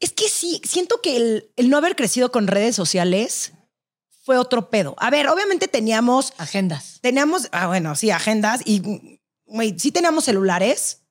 [0.00, 3.52] es que sí, siento que el, el no haber crecido con redes sociales
[4.24, 4.94] fue otro pedo.
[4.98, 6.98] A ver, obviamente teníamos, Agendas.
[7.02, 11.02] teníamos, ah, bueno, sí, agendas y, güey, sí teníamos celulares.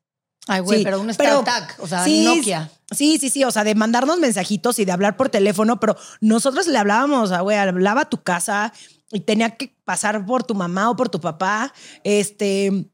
[0.47, 2.69] Ay, güey, Sí, pero un StarTAC, o sea, sí, Nokia.
[2.91, 6.67] Sí, sí, sí, o sea, de mandarnos mensajitos y de hablar por teléfono, pero nosotros
[6.67, 8.73] le hablábamos, a güey, hablaba a tu casa
[9.11, 12.91] y tenía que pasar por tu mamá o por tu papá, este,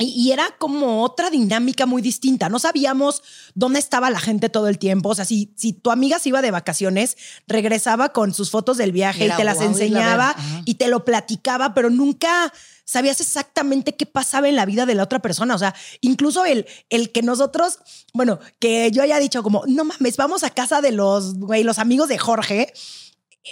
[0.00, 2.48] y, era como otra dinámica muy distinta.
[2.48, 3.22] No sabíamos
[3.54, 5.08] dónde estaba la gente todo el tiempo.
[5.08, 7.16] O sea, si, si tu amiga se iba de vacaciones,
[7.48, 11.90] regresaba con sus fotos del viaje y, te las enseñaba y te lo platicaba, pero
[11.90, 12.52] nunca
[12.88, 15.54] sabías exactamente qué pasaba en la vida de la otra persona.
[15.54, 17.78] O sea, incluso el, el que nosotros,
[18.14, 21.78] bueno, que yo haya dicho como, no mames, vamos a casa de los, güey, los
[21.78, 22.72] amigos de Jorge.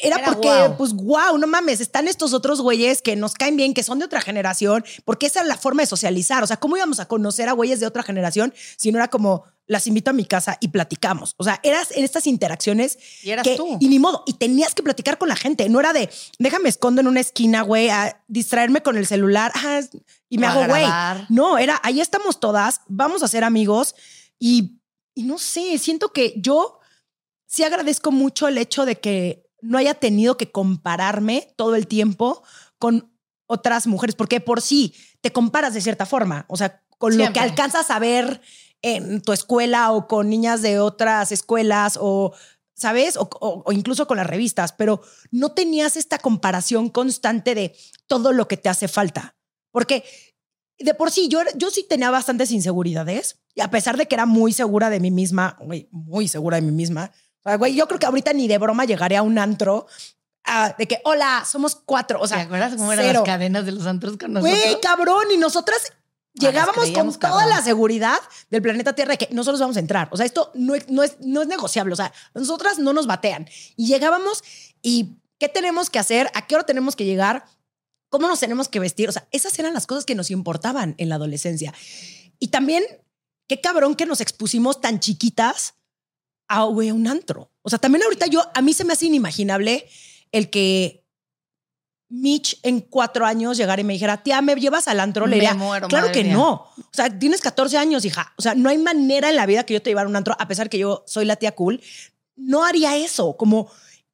[0.02, 0.76] Era, Era porque, guau.
[0.76, 4.04] pues, wow, no mames, están estos otros güeyes que nos caen bien, que son de
[4.04, 6.42] otra generación, porque esa es la forma de socializar.
[6.42, 9.44] O sea, ¿cómo íbamos a conocer a güeyes de otra generación si no era como,
[9.66, 11.34] las invito a mi casa y platicamos?
[11.38, 13.78] O sea, eras en estas interacciones Y eras que, tú.
[13.80, 15.68] y ni modo, y tenías que platicar con la gente.
[15.68, 19.80] No era de, déjame escondo en una esquina, güey, a distraerme con el celular ah,
[20.28, 20.86] y me O hago güey.
[21.28, 23.94] No, era, ahí estamos todas, vamos a ser amigos
[24.38, 24.80] y,
[25.14, 26.78] y no sé, siento que yo
[27.46, 32.42] sí agradezco mucho el hecho de que no haya tenido que compararme todo el tiempo
[32.78, 33.12] con
[33.46, 37.40] otras mujeres, porque por sí te comparas de cierta forma, o sea, con lo que
[37.40, 38.40] alcanzas a ver
[38.82, 42.32] en tu escuela o con niñas de otras escuelas o,
[42.74, 43.16] ¿sabes?
[43.16, 45.00] O, o- o incluso con las revistas, pero
[45.30, 47.74] no tenías esta comparación constante de
[48.06, 49.36] todo lo que te hace falta.
[49.72, 50.04] Porque
[50.78, 54.26] de por sí, yo, yo sí tenía bastantes inseguridades, y a pesar de que era
[54.26, 55.56] muy segura de mí misma,
[55.90, 57.12] muy segura de mí misma,
[57.46, 59.86] o sea, güey, yo creo que ahorita ni de broma llegaré a un antro
[60.44, 63.20] ah, de que, hola, somos cuatro, o sea, ¿Te acuerdas cómo eran cero.
[63.20, 64.58] las cadenas de los antros con nosotros?
[64.58, 65.92] Güey, cabrón, y nosotras
[66.34, 67.50] llegábamos con toda cabrón.
[67.50, 68.18] la seguridad
[68.50, 70.08] del planeta Tierra de que nosotros vamos a entrar.
[70.10, 71.92] O sea, esto no es, no es, no es negociable.
[71.92, 73.48] O sea, nosotras no nos batean.
[73.76, 74.42] Y llegábamos
[74.82, 76.28] y ¿qué tenemos que hacer?
[76.34, 77.44] ¿A qué hora tenemos que llegar?
[78.08, 79.08] ¿Cómo nos tenemos que vestir?
[79.08, 81.72] O sea, esas eran las cosas que nos importaban en la adolescencia.
[82.40, 82.82] Y también,
[83.46, 85.74] qué cabrón que nos expusimos tan chiquitas
[86.48, 87.50] a güey, un antro.
[87.62, 89.86] O sea, también ahorita yo, a mí se me hace inimaginable
[90.32, 91.04] el que
[92.08, 95.26] Mitch en cuatro años llegara y me dijera, tía, ¿me llevas al antro?
[95.26, 96.34] Le Me diría, muero, claro que mía.
[96.34, 96.52] no.
[96.52, 98.32] O sea, tienes 14 años, hija.
[98.36, 100.36] O sea, no hay manera en la vida que yo te llevara a un antro,
[100.38, 101.80] a pesar que yo soy la tía cool.
[102.36, 103.36] No haría eso.
[103.36, 103.70] Como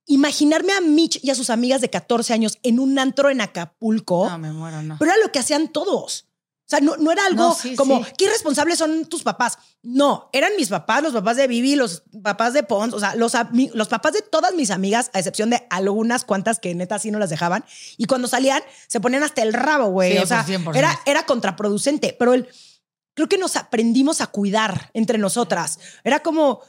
[0.07, 4.29] imaginarme a Mitch y a sus amigas de 14 años en un antro en Acapulco.
[4.29, 4.97] No, me muero, no.
[4.99, 6.29] Pero era lo que hacían todos.
[6.64, 8.12] O sea, no, no era algo No, sí, como, sí.
[8.16, 9.59] ¿qué irresponsables son tus papás?
[9.83, 13.35] No, eran mis papás, los papás de Vivi, los papás de Pons, o sea, los,
[13.75, 17.18] los papás de todas mis amigas, a excepción de algunas cuantas que neta sí no
[17.18, 17.64] las dejaban.
[17.98, 20.12] Y cuando salían, se ponían hasta el rabo, güey.
[20.12, 20.75] Sí, o sea, 100%.
[20.75, 22.16] era, era contraproducente.
[22.18, 22.48] Pero el,
[23.14, 25.79] creo que nos aprendimos a cuidar entre nosotras.
[26.05, 26.62] Era como,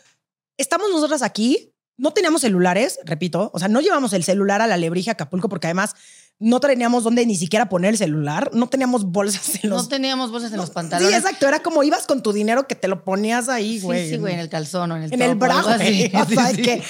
[0.58, 4.78] estamos nosotras aquí, no teníamos celulares, repito, o sea, no llevamos el celular a la
[4.78, 5.96] Lebrija Acapulco porque además
[6.44, 9.84] no teníamos dónde ni siquiera poner el celular, no teníamos bolsas en los...
[9.84, 11.16] No teníamos bolsas en los Sí, pantalones.
[11.18, 14.10] exacto, era como ibas con tu dinero que te lo ponías ahí, Sí, güey.
[14.10, 16.12] sí, güey, en el calzón o en el En el brazo, así.
[16.16, 16.62] O Sí, sea, sí.
[16.62, 16.84] que-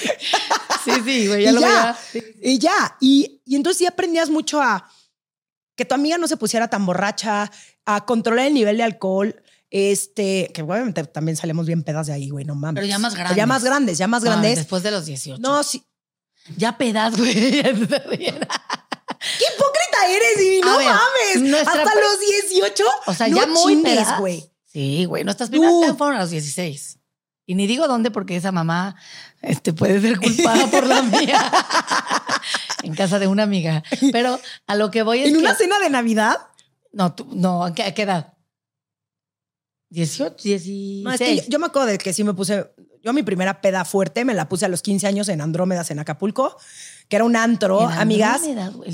[0.84, 1.98] Sí, sí, güey, ya y lo ya,
[2.42, 2.96] y ya.
[3.00, 4.86] Y, y entonces sí aprendías mucho a
[5.76, 7.50] que tu amiga no se pusiera tan borracha,
[7.86, 9.42] a controlar el nivel de alcohol.
[9.70, 12.80] Este, que obviamente también salimos bien pedas de ahí, güey, no mames.
[12.82, 13.46] Pero ya más Ya grandes.
[13.46, 14.56] más grandes, ya más grandes.
[14.56, 15.40] después de los 18.
[15.40, 15.82] No, sí.
[16.56, 17.62] Ya pedas, güey.
[19.38, 20.62] ¿Qué hipócrita eres?
[20.62, 21.66] A No ver, mames.
[21.66, 22.84] Hasta pre- los 18.
[23.06, 23.74] O sea, no ya muy
[24.18, 24.50] güey.
[24.72, 25.24] Sí, güey.
[25.24, 25.80] No.
[25.80, 26.98] pedas fueron a los 16.
[27.46, 28.96] Y ni digo dónde porque esa mamá
[29.42, 31.52] este, puede ser culpada por la mía.
[32.82, 33.82] en casa de una amiga.
[34.12, 35.40] Pero a lo que voy es En que...
[35.40, 36.38] una cena de Navidad.
[36.92, 38.34] No, tú- no, ¿a qué, a qué edad?
[39.90, 41.04] 18, 16.
[41.04, 42.70] No, es que yo, yo me acuerdo de que sí me puse.
[43.02, 45.98] Yo mi primera peda fuerte me la puse a los 15 años en Andrómedas en
[45.98, 46.56] Acapulco,
[47.08, 48.42] que era un antro, amigas.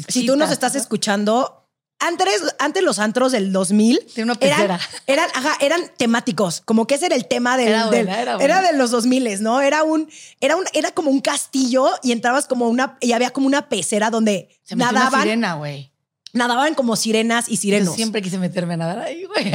[0.09, 1.57] Si tú nos estás escuchando,
[1.99, 6.94] antes, antes los antros del 2000 Tiene una eran, eran, ajá, eran temáticos, como que
[6.94, 9.61] ese era el tema del, Era buena, del- era de los 2000, ¿no?
[9.61, 10.09] Era un,
[10.40, 14.09] era un, era como un castillo y entrabas como una, y había como una pecera
[14.11, 15.92] donde Se una nadaban, sirena, güey.
[16.33, 17.94] nadaban como sirenas y Yo sirenos.
[17.94, 19.53] siempre quise meterme a nadar ahí, güey.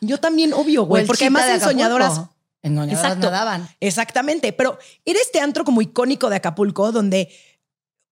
[0.00, 2.20] Yo también, obvio, güey, porque además de en soñadoras.
[2.62, 3.30] Exacto.
[3.30, 3.68] nadaban.
[3.80, 7.28] Exactamente, pero era este antro como icónico de Acapulco donde,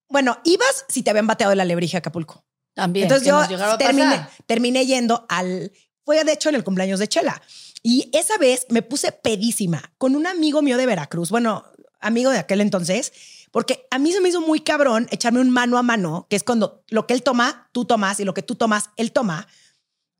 [0.08, 2.44] bueno, ibas si te habían bateado la lebrija a Acapulco.
[2.74, 3.04] También.
[3.04, 5.72] Entonces yo terminé, terminé yendo al,
[6.04, 7.40] fue de hecho en el cumpleaños de Chela.
[7.82, 11.64] Y esa vez me puse pedísima con un amigo mío de Veracruz, bueno,
[12.00, 13.12] amigo de aquel entonces,
[13.50, 16.42] porque a mí se me hizo muy cabrón echarme un mano a mano, que es
[16.42, 19.46] cuando lo que él toma, tú tomas, y lo que tú tomas, él toma,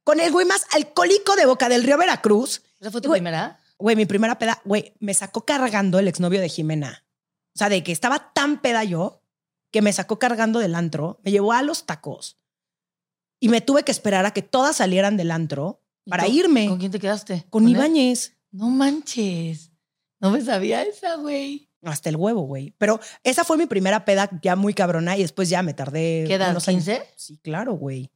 [0.04, 2.62] con el güey más alcohólico de Boca del Río Veracruz.
[2.80, 3.58] ¿Esa fue tu Güey, primera?
[3.78, 7.04] Güey, mi primera peda, güey, me sacó cargando el exnovio de Jimena.
[7.54, 9.22] O sea, de que estaba tan peda yo
[9.70, 12.38] que me sacó cargando del antro, me llevó a los tacos
[13.40, 16.68] y me tuve que esperar a que todas salieran del antro ¿Y para con- irme
[16.68, 17.44] ¿Con quién te quedaste?
[17.50, 17.70] con él?
[17.72, 18.36] Ibáñez.
[18.50, 19.72] No manches.
[20.20, 21.68] No me sabía esa, güey.
[21.82, 22.74] Hasta el huevo, güey.
[22.78, 26.24] Pero esa fue mi primera peda ya muy cabrona y después ya me tardé.
[26.26, 26.50] ¿Qué edad?
[26.52, 26.86] unos años.
[26.86, 27.02] ¿15?
[27.16, 28.10] Sí, claro, güey.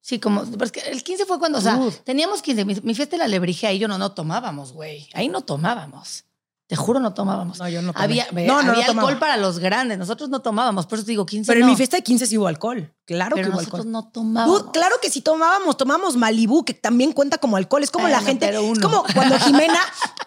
[0.00, 1.98] Sí, como, es que el 15 fue cuando, o sea, Uf.
[2.04, 5.08] teníamos 15, mi, mi fiesta de la lebrige, ahí yo no, no tomábamos, güey.
[5.12, 6.24] Ahí no tomábamos.
[6.70, 7.58] Te juro, no tomábamos.
[7.58, 8.04] No, yo no tomé.
[8.04, 11.26] había No, no, había alcohol para los grandes, nosotros no tomábamos, por eso te digo
[11.26, 12.94] 15 Pero en mi fiesta de 15 sí hubo alcohol.
[13.06, 13.90] Claro pero que hubo nosotros alcohol.
[13.92, 14.70] no tomábamos.
[14.72, 17.82] Claro que sí tomábamos, tomábamos Malibú, que también cuenta como alcohol.
[17.82, 18.48] Es como la gente.
[18.48, 19.80] Es como cuando Jimena,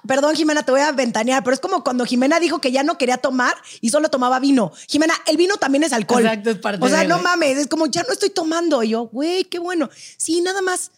[0.06, 2.98] perdón, Jimena, te voy a ventanear, pero es como cuando Jimena dijo que ya no
[2.98, 4.74] quería tomar y solo tomaba vino.
[4.90, 6.26] Jimena, el vino también es alcohol.
[6.26, 8.84] Exacto, es parte O sea, de, no mames, es como ya no estoy tomando.
[8.84, 9.90] Y yo, güey, qué bueno.
[10.18, 10.92] Sí, nada más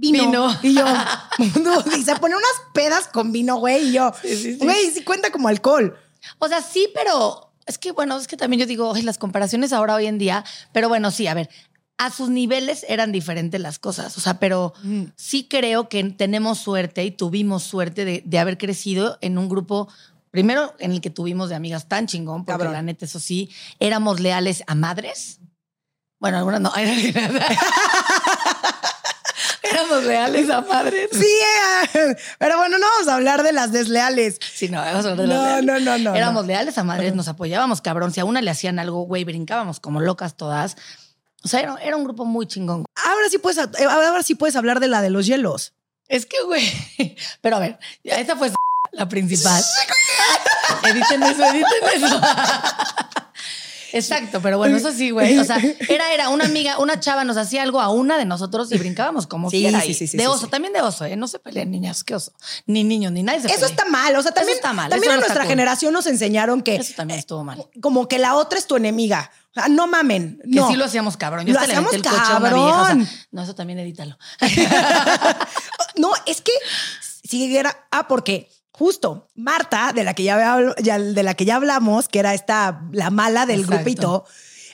[0.00, 0.22] vino.
[0.24, 0.58] Vino.
[0.62, 0.84] Y yo,
[1.96, 3.88] y se pone unas pedas con vino, güey.
[3.88, 4.58] Y yo, Sí, sí, sí.
[4.64, 5.96] güey, sí cuenta como alcohol.
[6.38, 9.72] O sea, sí, pero es que bueno, es que también yo digo, ay, las comparaciones
[9.72, 11.48] ahora hoy en día, pero bueno, sí, a ver,
[11.98, 15.04] a sus niveles eran diferentes las cosas, o sea, pero Mm.
[15.16, 19.88] sí creo que tenemos suerte y tuvimos suerte de, de haber crecido en un grupo,
[20.30, 22.72] primero en el que tuvimos de amigas tan chingón, porque Cabrón.
[22.74, 25.40] la neta, eso sí, éramos leales a madres.
[26.20, 26.72] Bueno, algunas no.
[29.80, 31.08] éramos leales a madres.
[31.12, 31.26] Sí,
[31.94, 34.38] eh, pero bueno, no vamos a hablar de las desleales.
[34.54, 35.84] Sí, no, vamos a hablar de las No, leales.
[35.84, 36.14] no, no, no.
[36.16, 36.48] Éramos no.
[36.48, 38.12] leales a madres, nos apoyábamos, cabrón.
[38.12, 40.76] Si a una le hacían algo, güey, brincábamos como locas todas.
[41.44, 42.84] O sea, era, era un grupo muy chingón.
[43.04, 45.72] Ahora sí puedes, eh, ahora sí puedes hablar de la de los hielos.
[46.08, 46.64] Es que, güey.
[47.40, 48.50] Pero a ver, esa fue
[48.92, 49.62] la principal.
[50.84, 52.20] editen eso, editen eso.
[53.92, 55.38] Exacto, pero bueno, eso sí, güey.
[55.38, 58.70] O sea, era, era una amiga, una chava nos hacía algo a una de nosotros
[58.72, 59.80] y brincábamos como Sí, quiera.
[59.80, 60.50] sí, sí, sí, de oso, sí.
[60.50, 61.16] también de oso, ¿eh?
[61.16, 62.32] No se peleen niñas, qué oso.
[62.66, 64.14] Ni niños, ni nadie se Eso está mal.
[64.16, 65.48] O sea, también, está mal, también eso a nuestra cool.
[65.50, 67.64] generación nos enseñaron que Eso también estuvo mal.
[67.80, 69.30] como que la otra es tu enemiga.
[69.50, 70.38] O sea, no mamen.
[70.44, 70.68] Que no.
[70.68, 71.46] sí lo hacíamos cabrón.
[71.46, 72.66] Yo Lo hasta hacíamos el coche a una vieja.
[72.66, 73.08] o sea, cabrón.
[73.32, 74.18] no, eso también edítalo.
[75.96, 76.52] No, es que
[77.24, 77.86] si era.
[77.90, 78.48] Ah, porque
[78.78, 82.34] justo Marta, de la que ya, hablo- ya- de la que ya hablamos, que era
[82.34, 83.76] esta, la mala del Exacto.
[83.82, 84.24] grupito,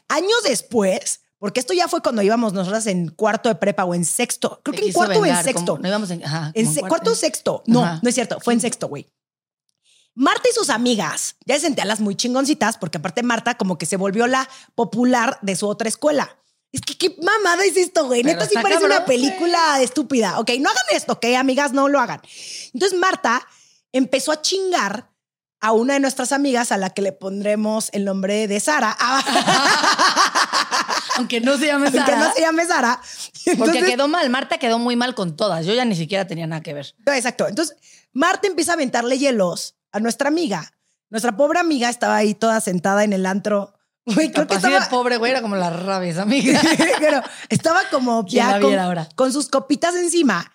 [0.09, 4.05] años después, porque esto ya fue cuando íbamos nosotras en cuarto de prepa o en
[4.05, 4.61] sexto.
[4.65, 5.65] Creo Se que en cuarto o en sexto.
[5.73, 7.63] como- no íbamos en, ajá, En como se- en cuarto o sexto.
[7.67, 8.01] No, Ajá.
[8.03, 8.39] no es cierto.
[8.41, 9.11] Fue en sexto, güey.
[10.17, 13.87] Marta y sus amigas, ya se sentían las muy chingoncitas, porque aparte Marta como que
[13.87, 16.39] se volvió la popular de su otra escuela.
[16.71, 18.23] Es que qué mamada es esto, güey.
[18.23, 20.39] Neta sí parece cabrón, una película estúpida.
[20.39, 22.21] Ok, no hagan esto, ok, amigas, no lo hagan.
[22.73, 23.45] Entonces Marta
[23.95, 25.09] empezó a chingar
[25.61, 28.95] a una de nuestras amigas a la que le pondremos el nombre de Sara.
[31.17, 32.19] Aunque no se llame Sara.
[32.19, 33.01] no se llame Sara.
[33.57, 34.29] Porque quedó mal.
[34.29, 35.65] Marta quedó muy mal con todas.
[35.65, 36.95] Yo ya ni siquiera tenía nada que ver.
[37.07, 37.49] Exacto.
[37.49, 37.79] Entonces,
[38.13, 40.75] Marta empieza a aventarle hielos a nuestra amiga.
[41.09, 43.73] Nuestra pobre amiga estaba ahí toda sentada en el antro.
[44.07, 46.61] Güey, creo que estaba, de pobre, güey, era como las rabias, amiga.
[47.01, 49.09] pero estaba como ¿Quién ya la con, ahora?
[49.15, 50.53] con sus copitas encima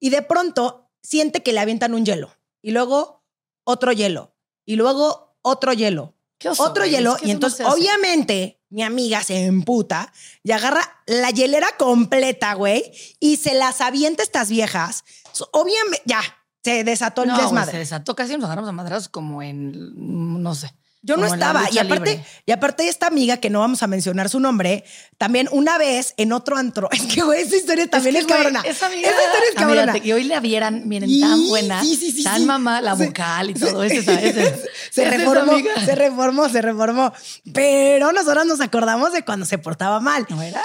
[0.00, 2.35] y de pronto siente que le avientan un hielo
[2.66, 3.24] y luego
[3.62, 7.34] otro hielo y luego otro hielo, Qué oso, otro güey, hielo es que y no
[7.34, 13.80] entonces obviamente mi amiga se emputa y agarra la hielera completa, güey, y se las
[13.80, 15.04] avienta estas viejas.
[15.52, 16.20] Obviamente, ya,
[16.64, 17.70] se desató el No, güey, desmadre.
[17.70, 18.16] se desató.
[18.16, 20.74] Casi nos agarramos a madrazos como en, no sé.
[21.06, 21.68] Yo no estaba.
[21.70, 22.26] Y aparte, libre.
[22.46, 24.84] y aparte, esta amiga que no vamos a mencionar su nombre,
[25.18, 26.88] también una vez en otro antro.
[26.96, 28.60] Es que, güey, esa historia también es, que, cabrona.
[28.62, 29.98] Esa amiga, Esa historia es cabrona.
[29.98, 33.50] y hoy la vieran, miren, Y- tan buena, sí, sí, sí, tan mamá, la vocal
[33.50, 34.02] y todo eso.
[34.90, 35.52] se reformó,
[35.84, 37.12] se reformó, se reformó.
[37.52, 40.26] Pero nosotros nos acordamos de cuando se portaba mal.
[40.28, 40.62] ¿No era?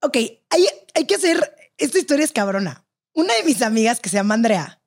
[0.00, 0.16] Ok,
[0.50, 1.54] hay, hay que hacer.
[1.76, 2.84] Esta historia es cabrona.
[3.12, 4.80] Una de mis amigas que se llama Andrea,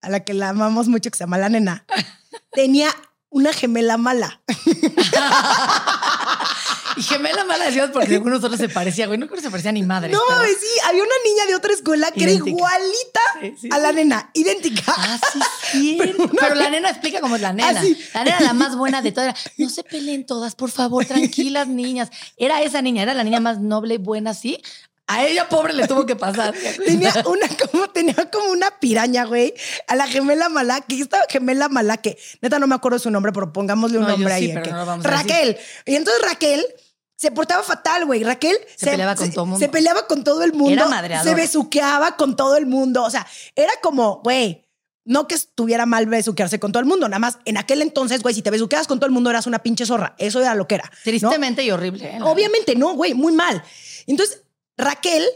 [0.00, 1.86] a la que la amamos mucho, que se llama la nena,
[2.52, 2.90] tenía
[3.30, 4.40] una gemela mala.
[6.98, 9.18] Y gemela mala decíamos porque según nosotros se parecía, güey.
[9.18, 10.10] No creo que se parecía ni madre.
[10.10, 13.20] No, sí, había una niña de otra escuela que era igualita
[13.70, 14.82] a la nena, idéntica.
[14.96, 15.38] Ah, sí,
[15.70, 15.98] sí.
[16.40, 17.84] Pero, la nena explica cómo es la nena.
[18.14, 19.38] La nena la más buena de todas.
[19.58, 22.10] No se peleen todas, por favor, tranquilas niñas.
[22.36, 24.60] Era esa niña, era la niña más noble, buena, sí.
[25.10, 26.54] A ella, pobre, le tuvo que pasar.
[26.86, 29.54] tenía una como, tenía como una piraña, güey.
[29.86, 33.32] A la gemela mala, que esta gemela mala, que neta no me acuerdo su nombre,
[33.32, 34.54] pero pongámosle un nombre ahí.
[35.02, 35.56] Raquel.
[35.86, 36.62] Y entonces Raquel
[37.16, 38.22] se portaba fatal, güey.
[38.22, 39.64] Raquel se, peleaba con todo el mundo.
[39.64, 40.88] Se peleaba con todo el mundo.
[41.02, 43.02] Era Se besuqueaba con todo el mundo.
[43.02, 44.64] O sea, era como, güey.
[45.06, 48.34] No que estuviera mal besuquearse con todo el mundo, nada más en aquel entonces, güey,
[48.34, 50.14] si te besuqueabas con todo el mundo eras una pinche zorra.
[50.18, 50.92] Eso era lo que era.
[51.02, 52.04] Tristemente y horrible.
[52.04, 52.18] ¿eh?
[52.22, 53.62] Obviamente no, güey, muy mal.
[54.06, 54.42] Entonces,
[54.78, 55.28] Raquel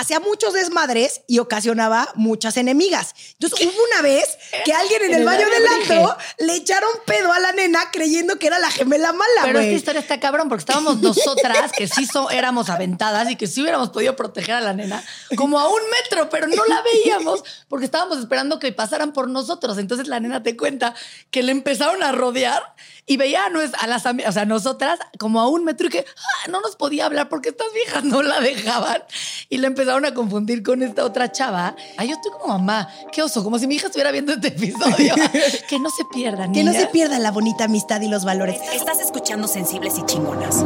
[0.00, 3.14] hacía muchos desmadres y ocasionaba muchas enemigas.
[3.32, 7.38] Entonces hubo una vez que alguien en, el, baño del antro le echaron pedo a
[7.38, 9.42] la nena creyendo que era la gemela mala.
[9.42, 13.60] Pero esta historia está cabrón porque estábamos nosotras que sí éramos aventadas y que sí
[13.60, 15.04] hubiéramos podido proteger a la nena
[15.36, 19.76] como a un metro, pero no la veíamos porque estábamos esperando que pasaran por nosotros.
[19.76, 20.94] Entonces la nena te cuenta
[21.30, 22.74] que le empezaron a rodear
[23.06, 26.60] y veía a, las o sea, nosotras como a un metro y que ah, no
[26.60, 29.02] nos podía hablar porque estas viejas no la dejaban
[29.48, 31.74] y le empezaron a confundir con esta otra chava.
[31.96, 35.14] Ay, yo estoy como mamá, qué oso, como si mi hija estuviera viendo este episodio.
[35.68, 36.52] que no se pierdan.
[36.52, 38.60] Que no se pierda la bonita amistad y los valores.
[38.72, 40.64] Estás escuchando sensibles y chingonas.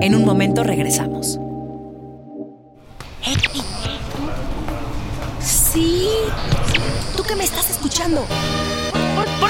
[0.00, 1.38] En un momento regresamos.
[5.40, 6.08] Sí,
[7.16, 8.26] tú que me estás escuchando.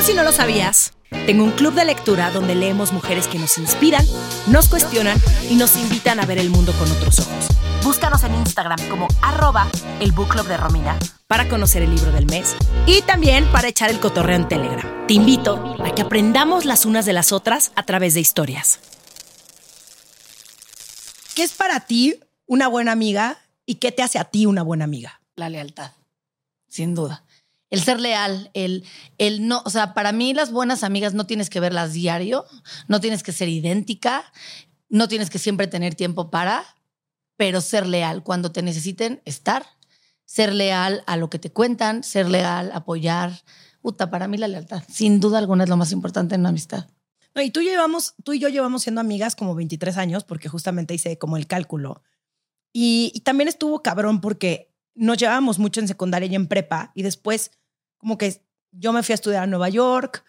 [0.09, 0.94] Si no lo sabías.
[1.27, 4.03] Tengo un club de lectura donde leemos mujeres que nos inspiran,
[4.47, 7.49] nos cuestionan y nos invitan a ver el mundo con otros ojos.
[7.85, 9.68] Búscanos en Instagram como arroba
[10.01, 13.90] el book club de Romina para conocer el libro del mes y también para echar
[13.90, 15.07] el cotorreo en Telegram.
[15.07, 18.81] Te invito a que aprendamos las unas de las otras a través de historias.
[21.35, 24.85] ¿Qué es para ti una buena amiga y qué te hace a ti una buena
[24.85, 25.21] amiga?
[25.37, 25.92] La lealtad,
[26.66, 27.25] sin duda
[27.71, 28.85] el ser leal, el,
[29.19, 32.45] el no, o sea, para mí las buenas amigas no tienes que verlas diario,
[32.87, 34.25] no tienes que ser idéntica,
[34.89, 36.65] no tienes que siempre tener tiempo para,
[37.37, 39.67] pero ser leal cuando te necesiten estar,
[40.25, 43.43] ser leal a lo que te cuentan, ser leal, apoyar.
[43.81, 46.89] Puta, para mí la lealtad, sin duda alguna, es lo más importante en una amistad.
[47.35, 50.95] No, y tú, llevamos, tú y yo llevamos siendo amigas como 23 años, porque justamente
[50.95, 52.03] hice como el cálculo.
[52.73, 57.03] Y, y también estuvo cabrón porque nos llevábamos mucho en secundaria y en prepa, y
[57.03, 57.53] después
[57.99, 60.25] como que yo me fui a estudiar a Nueva York,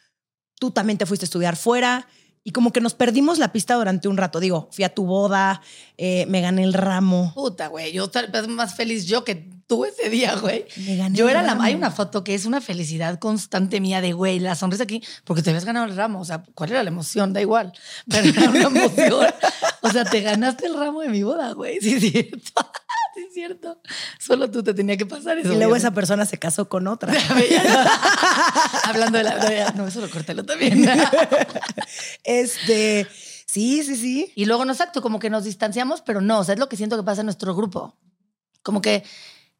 [0.60, 2.08] tú también te fuiste a estudiar fuera
[2.44, 4.40] y como que nos perdimos la pista durante un rato.
[4.40, 5.62] Digo, fui a tu boda,
[5.98, 7.32] eh, me gané el ramo.
[7.36, 9.36] Puta, güey, yo tal vez más feliz yo que
[9.68, 10.66] tú ese día, güey.
[10.78, 14.14] Me gané yo era la, hay una foto que es una felicidad constante mía de,
[14.14, 16.22] güey, la sonrisa aquí, porque te habías ganado el ramo.
[16.22, 17.34] O sea, ¿cuál era la emoción?
[17.34, 17.74] Da igual,
[18.10, 19.28] pero era una emoción.
[19.82, 21.80] o sea, te ganaste el ramo de mi boda, güey.
[21.82, 22.32] Sí,
[23.16, 23.82] sí es cierto.
[24.20, 25.54] Solo tú te tenía que pasar eso.
[25.54, 27.14] Y luego esa persona se casó con otra.
[28.86, 29.74] Hablando de la.
[29.76, 30.90] No, eso lo cortélo también.
[32.24, 33.08] este.
[33.46, 34.32] Sí, sí, sí.
[34.36, 36.78] Y luego, no exacto, como que nos distanciamos, pero no, o sea, es lo que
[36.78, 37.98] siento que pasa en nuestro grupo.
[38.62, 39.04] Como que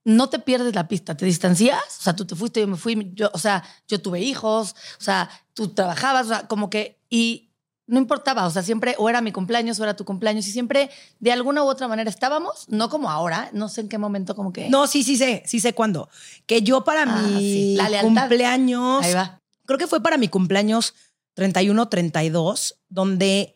[0.04, 3.12] no te pierdes la pista, te distancias, o sea, tú te fuiste, yo me fui,
[3.14, 7.49] yo, o sea, yo tuve hijos, o sea, tú trabajabas, o sea, como que, y
[7.90, 10.92] no importaba, o sea, siempre o era mi cumpleaños o era tu cumpleaños y siempre
[11.20, 14.54] de alguna u otra manera estábamos, no como ahora, no sé en qué momento como
[14.54, 14.70] que...
[14.70, 16.08] No, sí, sí sé, sí sé cuándo.
[16.46, 19.04] Que yo para ah, mi cumpleaños...
[19.04, 19.42] Ahí va.
[19.66, 20.94] Creo que fue para mi cumpleaños
[21.34, 23.56] 31, 32, donde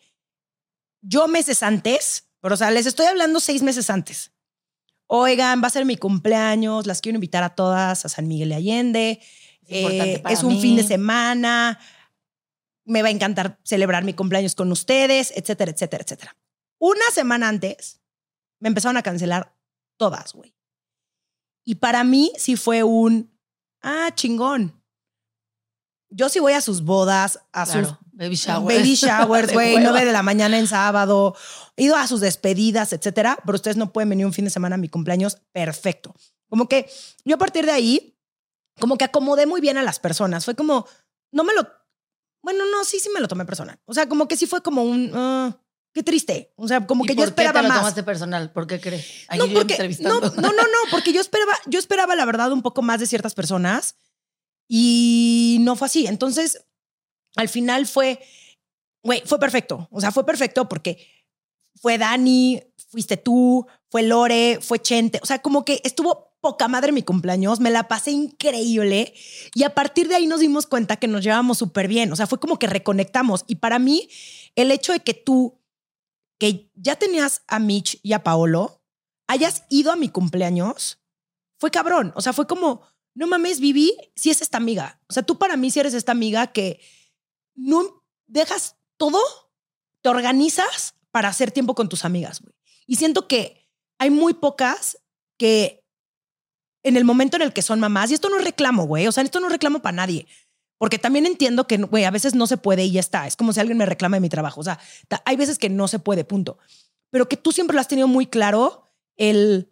[1.00, 4.32] yo meses antes, pero o sea, les estoy hablando seis meses antes.
[5.06, 8.54] Oigan, va a ser mi cumpleaños, las quiero invitar a todas a San Miguel de
[8.56, 9.20] Allende.
[9.66, 11.78] Es, eh, es un fin de semana
[12.84, 16.36] me va a encantar celebrar mi cumpleaños con ustedes, etcétera, etcétera, etcétera.
[16.78, 18.00] Una semana antes
[18.60, 19.54] me empezaron a cancelar
[19.96, 20.54] todas, güey.
[21.64, 23.32] Y para mí sí fue un,
[23.82, 24.80] ah, chingón.
[26.10, 30.12] Yo sí voy a sus bodas, a sus baby showers, baby showers, güey, nueve de
[30.12, 31.34] la mañana en sábado,
[31.76, 34.76] he ido a sus despedidas, etcétera, pero ustedes no pueden venir un fin de semana
[34.76, 36.14] a mi cumpleaños, perfecto.
[36.48, 36.88] Como que
[37.24, 38.16] yo a partir de ahí,
[38.78, 40.44] como que acomodé muy bien a las personas.
[40.44, 40.86] Fue como,
[41.32, 41.66] no me lo
[42.44, 43.80] bueno, no, sí, sí me lo tomé personal.
[43.86, 45.10] O sea, como que sí fue como un.
[45.14, 45.58] Ah,
[45.94, 46.52] qué triste.
[46.56, 48.52] O sea, como que yo esperaba qué te lo tomaste personal?
[48.52, 49.26] ¿Por qué crees?
[49.34, 52.82] no, porque, no, no, no, no, porque yo esperaba, yo esperaba la verdad un poco
[52.82, 53.96] más de ciertas personas
[54.68, 56.06] y no fue así.
[56.06, 56.66] Entonces,
[57.34, 58.20] al final fue,
[59.02, 59.88] güey, fue perfecto.
[59.90, 60.98] O sea, fue perfecto porque
[61.80, 65.18] fue Dani, fuiste tú, fue Lore, fue Chente.
[65.22, 69.14] O sea, como que estuvo poca madre mi cumpleaños, me la pasé increíble
[69.54, 72.26] y a partir de ahí nos dimos cuenta que nos llevábamos súper bien, o sea,
[72.26, 74.10] fue como que reconectamos y para mí
[74.54, 75.58] el hecho de que tú,
[76.38, 78.82] que ya tenías a Mitch y a Paolo,
[79.26, 81.00] hayas ido a mi cumpleaños,
[81.58, 82.12] fue cabrón.
[82.14, 82.82] O sea, fue como,
[83.14, 85.00] no mames, Vivi, si es esta amiga.
[85.08, 86.78] O sea, tú para mí si eres esta amiga que
[87.54, 89.18] no dejas todo,
[90.02, 92.52] te organizas para hacer tiempo con tus amigas, güey.
[92.86, 93.66] Y siento que
[93.96, 94.98] hay muy pocas
[95.38, 95.83] que
[96.84, 99.12] en el momento en el que son mamás, y esto no es reclamo, güey, o
[99.12, 100.26] sea, esto no es reclamo para nadie,
[100.78, 103.26] porque también entiendo que, güey, a veces no se puede y ya está.
[103.26, 104.60] Es como si alguien me reclama de mi trabajo.
[104.60, 104.78] O sea,
[105.24, 106.58] hay veces que no se puede, punto.
[107.10, 109.70] Pero que tú siempre lo has tenido muy claro, el,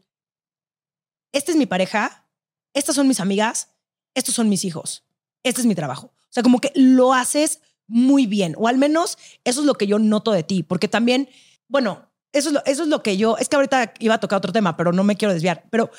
[1.32, 2.26] esta es mi pareja,
[2.72, 3.72] estas son mis amigas,
[4.14, 5.04] estos son mis hijos,
[5.42, 6.06] este es mi trabajo.
[6.06, 9.86] O sea, como que lo haces muy bien, o al menos eso es lo que
[9.86, 11.28] yo noto de ti, porque también,
[11.68, 14.38] bueno, eso es lo, eso es lo que yo, es que ahorita iba a tocar
[14.38, 15.90] otro tema, pero no me quiero desviar, pero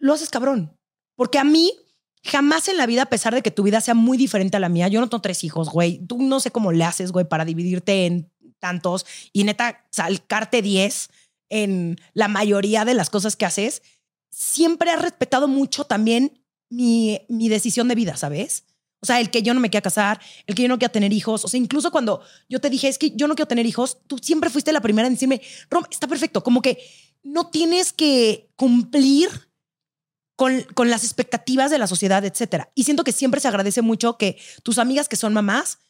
[0.00, 0.76] lo haces cabrón,
[1.14, 1.72] porque a mí
[2.22, 4.68] Jamás en la vida, a pesar de que tu vida sea muy diferente a la
[4.68, 6.04] mía, yo no tengo tres hijos, güey.
[6.06, 11.08] Tú no sé cómo le haces, güey, para dividirte en tantos y neta salcarte diez
[11.48, 13.82] en la mayoría de las cosas que haces.
[14.30, 18.64] Siempre has respetado mucho también mi, mi decisión de vida, ¿sabes?
[19.00, 21.14] O sea, el que yo no me quiera casar, el que yo no quiera tener
[21.14, 21.46] hijos.
[21.46, 22.20] O sea, incluso cuando
[22.50, 25.08] yo te dije, es que yo no quiero tener hijos, tú siempre fuiste la primera
[25.08, 25.40] en decirme,
[25.70, 26.44] Rom, está perfecto.
[26.44, 26.78] Como que
[27.22, 29.49] no tienes que cumplir
[30.40, 32.70] con, las expectativas de la sociedad, etcétera.
[32.74, 35.80] Y siento que siempre se agradece mucho que tus amigas que son mamás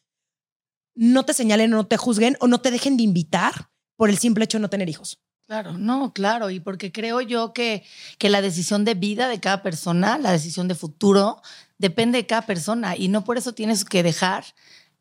[0.96, 4.18] no te señalen o no te juzguen o no te dejen de invitar por el
[4.18, 5.20] simple hecho de no tener hijos.
[5.46, 7.84] Claro, no, claro, y porque creo yo que,
[8.18, 11.40] que la decisión de vida de cada persona, la decisión de futuro,
[11.78, 14.44] depende de cada persona y no por eso tienes que dejar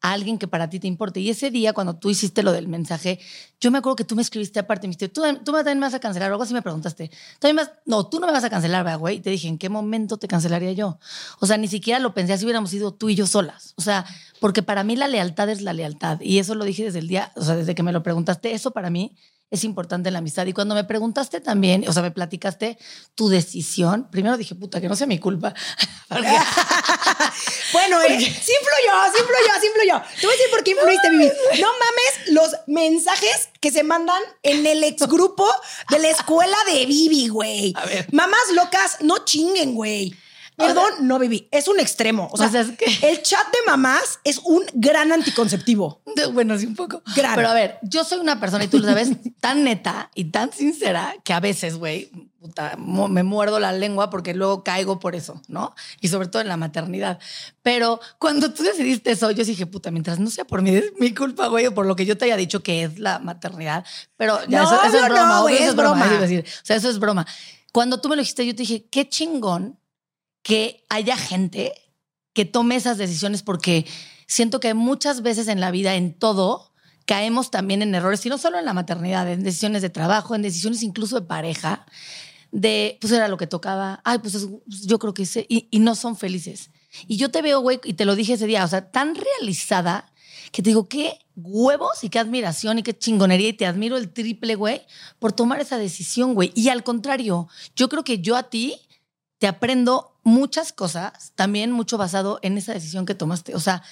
[0.01, 1.19] a alguien que para ti te importe.
[1.19, 3.19] Y ese día, cuando tú hiciste lo del mensaje,
[3.59, 5.93] yo me acuerdo que tú me escribiste aparte, me dijiste, ¿tú, tú también me vas
[5.93, 7.11] a cancelar o algo así me preguntaste.
[7.39, 9.17] ¿También no, tú no me vas a cancelar, güey.
[9.17, 10.99] Y te dije, ¿en qué momento te cancelaría yo?
[11.39, 13.73] O sea, ni siquiera lo pensé, así hubiéramos ido tú y yo solas.
[13.77, 14.05] O sea,
[14.39, 16.19] porque para mí la lealtad es la lealtad.
[16.21, 18.71] Y eso lo dije desde el día, o sea, desde que me lo preguntaste, eso
[18.71, 19.15] para mí
[19.51, 20.45] es importante la amistad.
[20.45, 22.77] Y cuando me preguntaste también, o sea, me platicaste
[23.15, 25.53] tu decisión, primero dije, puta, que no sea mi culpa.
[27.73, 30.01] bueno, eh, sí influyó, sí influyó, sí influyó.
[30.19, 31.31] Te voy a decir por qué influiste, Vivi.
[31.61, 35.47] No mames los mensajes que se mandan en el ex grupo
[35.89, 37.73] de la escuela de Vivi, güey.
[38.11, 40.15] Mamás locas, no chinguen, güey.
[40.59, 42.27] Perdón, no, Vivi, es un extremo.
[42.31, 42.85] O sea, es que...
[43.09, 46.01] el chat de mamás es un gran anticonceptivo.
[46.33, 47.01] Bueno, sí, un poco.
[47.15, 50.51] Pero a ver, yo soy una persona, y tú lo sabes, tan neta y tan
[50.51, 52.11] sincera que a veces, güey,
[53.09, 55.73] me muerdo la lengua porque luego caigo por eso, ¿no?
[56.01, 57.19] Y sobre todo en la maternidad.
[57.61, 61.47] Pero cuando tú decidiste eso, yo dije, puta, mientras no sea por mi, mi culpa,
[61.47, 63.85] güey, o por lo que yo te haya dicho que es la maternidad,
[64.17, 66.05] pero ya eso, es broma, güey, es, broma.
[66.05, 66.27] o
[66.63, 67.25] sea, eso es broma.
[67.71, 69.77] Cuando tú me lo dijiste, yo te dije, qué chingón
[70.43, 71.73] que haya gente
[72.33, 73.85] que tome esas decisiones porque
[74.27, 76.71] siento que muchas veces en la vida, en todo,
[77.05, 80.43] caemos también en errores, y no solo en la maternidad, en decisiones de trabajo, en
[80.43, 81.85] decisiones incluso de pareja,
[82.51, 85.79] de, pues era lo que tocaba, ay, pues, pues yo creo que sí, y, y
[85.79, 86.69] no son felices.
[87.07, 90.11] Y yo te veo, güey, y te lo dije ese día, o sea, tan realizada
[90.51, 94.11] que te digo, qué huevos y qué admiración y qué chingonería y te admiro el
[94.11, 94.81] triple, güey,
[95.19, 96.51] por tomar esa decisión, güey.
[96.55, 98.75] Y al contrario, yo creo que yo a ti
[99.37, 103.55] te aprendo muchas cosas, también mucho basado en esa decisión que tomaste.
[103.55, 103.83] O sea,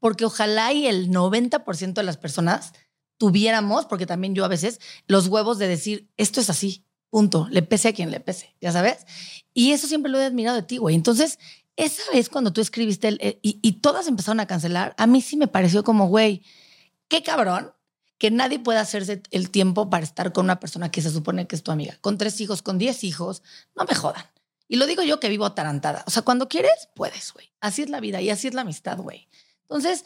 [0.00, 2.72] porque ojalá y el 90% de las personas
[3.16, 7.62] tuviéramos, porque también yo a veces, los huevos de decir, esto es así, punto, le
[7.62, 9.06] pese a quien le pese, ya sabes.
[9.54, 10.94] Y eso siempre lo he admirado de ti, güey.
[10.94, 11.38] Entonces,
[11.76, 15.36] esa vez cuando tú escribiste eh, y, y todas empezaron a cancelar, a mí sí
[15.36, 16.42] me pareció como, güey,
[17.08, 17.72] qué cabrón
[18.18, 21.56] que nadie pueda hacerse el tiempo para estar con una persona que se supone que
[21.56, 23.42] es tu amiga, con tres hijos, con diez hijos,
[23.76, 24.24] no me jodan.
[24.68, 26.04] Y lo digo yo que vivo atarantada.
[26.06, 27.52] O sea, cuando quieres, puedes, güey.
[27.60, 29.28] Así es la vida y así es la amistad, güey.
[29.62, 30.04] Entonces,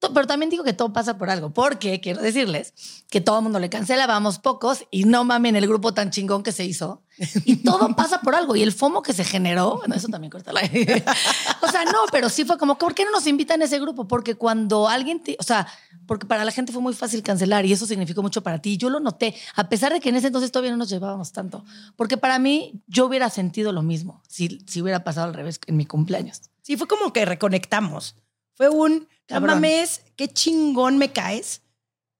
[0.00, 2.74] pero también digo que todo pasa por algo, porque quiero decirles
[3.08, 6.42] que todo el mundo le cancela, vamos pocos y no mamen el grupo tan chingón
[6.42, 7.02] que se hizo.
[7.44, 8.56] Y todo pasa por algo.
[8.56, 10.60] Y el FOMO que se generó, bueno, eso también corta la.
[11.62, 14.06] o sea, no, pero sí fue como, ¿por qué no nos invitan a ese grupo?
[14.06, 15.66] Porque cuando alguien, te, o sea,
[16.06, 18.76] porque para la gente fue muy fácil cancelar y eso significó mucho para ti.
[18.76, 21.64] Yo lo noté, a pesar de que en ese entonces todavía no nos llevábamos tanto.
[21.96, 25.76] Porque para mí, yo hubiera sentido lo mismo si, si hubiera pasado al revés en
[25.76, 26.42] mi cumpleaños.
[26.62, 28.16] Sí, fue como que reconectamos.
[28.54, 31.62] Fue un, no mames, qué chingón me caes.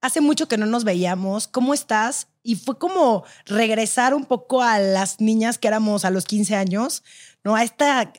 [0.01, 1.49] Hace mucho que no nos veíamos.
[1.49, 2.29] ¿Cómo estás?
[2.43, 7.03] Y fue como regresar un poco a las niñas que éramos a los 15 años,
[7.43, 7.57] ¿no?
[7.57, 8.13] A esta,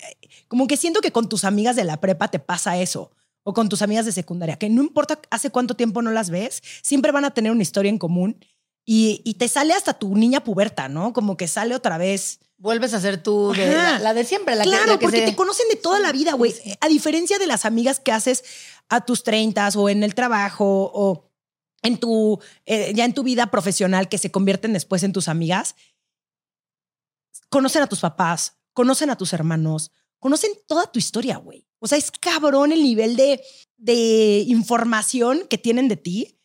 [0.47, 3.11] como que siento que con tus amigas de la prepa te pasa eso
[3.43, 6.61] o con tus amigas de secundaria, que no importa hace cuánto tiempo no las ves,
[6.81, 8.43] siempre van a tener una historia en común
[8.85, 11.13] y, y te sale hasta tu niña puberta, ¿no?
[11.13, 13.67] Como que sale otra vez Vuelves a ser tú, de,
[13.99, 16.55] la, de siempre, la claro, que, porque te conocen de toda la vida, güey.
[16.81, 18.43] A diferencia de las amigas que haces
[18.89, 21.29] a tus 30 o en el trabajo o
[21.81, 25.75] en tu, eh, ya en tu vida profesional que se convierten después en tus amigas,
[27.49, 31.67] conocen a tus papás, conocen a tus hermanos, conocen toda tu historia, güey.
[31.79, 33.43] O sea, es cabrón el nivel de,
[33.77, 36.36] de información que tienen de ti.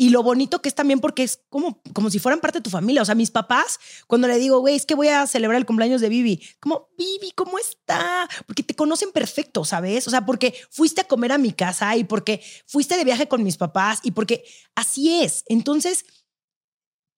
[0.00, 2.70] Y lo bonito que es también porque es como, como si fueran parte de tu
[2.70, 3.02] familia.
[3.02, 6.00] O sea, mis papás, cuando le digo, güey, es que voy a celebrar el cumpleaños
[6.00, 8.26] de Vivi, como, Vivi, ¿cómo está?
[8.46, 10.08] Porque te conocen perfecto, ¿sabes?
[10.08, 13.42] O sea, porque fuiste a comer a mi casa y porque fuiste de viaje con
[13.42, 14.42] mis papás y porque
[14.74, 15.44] así es.
[15.48, 16.06] Entonces,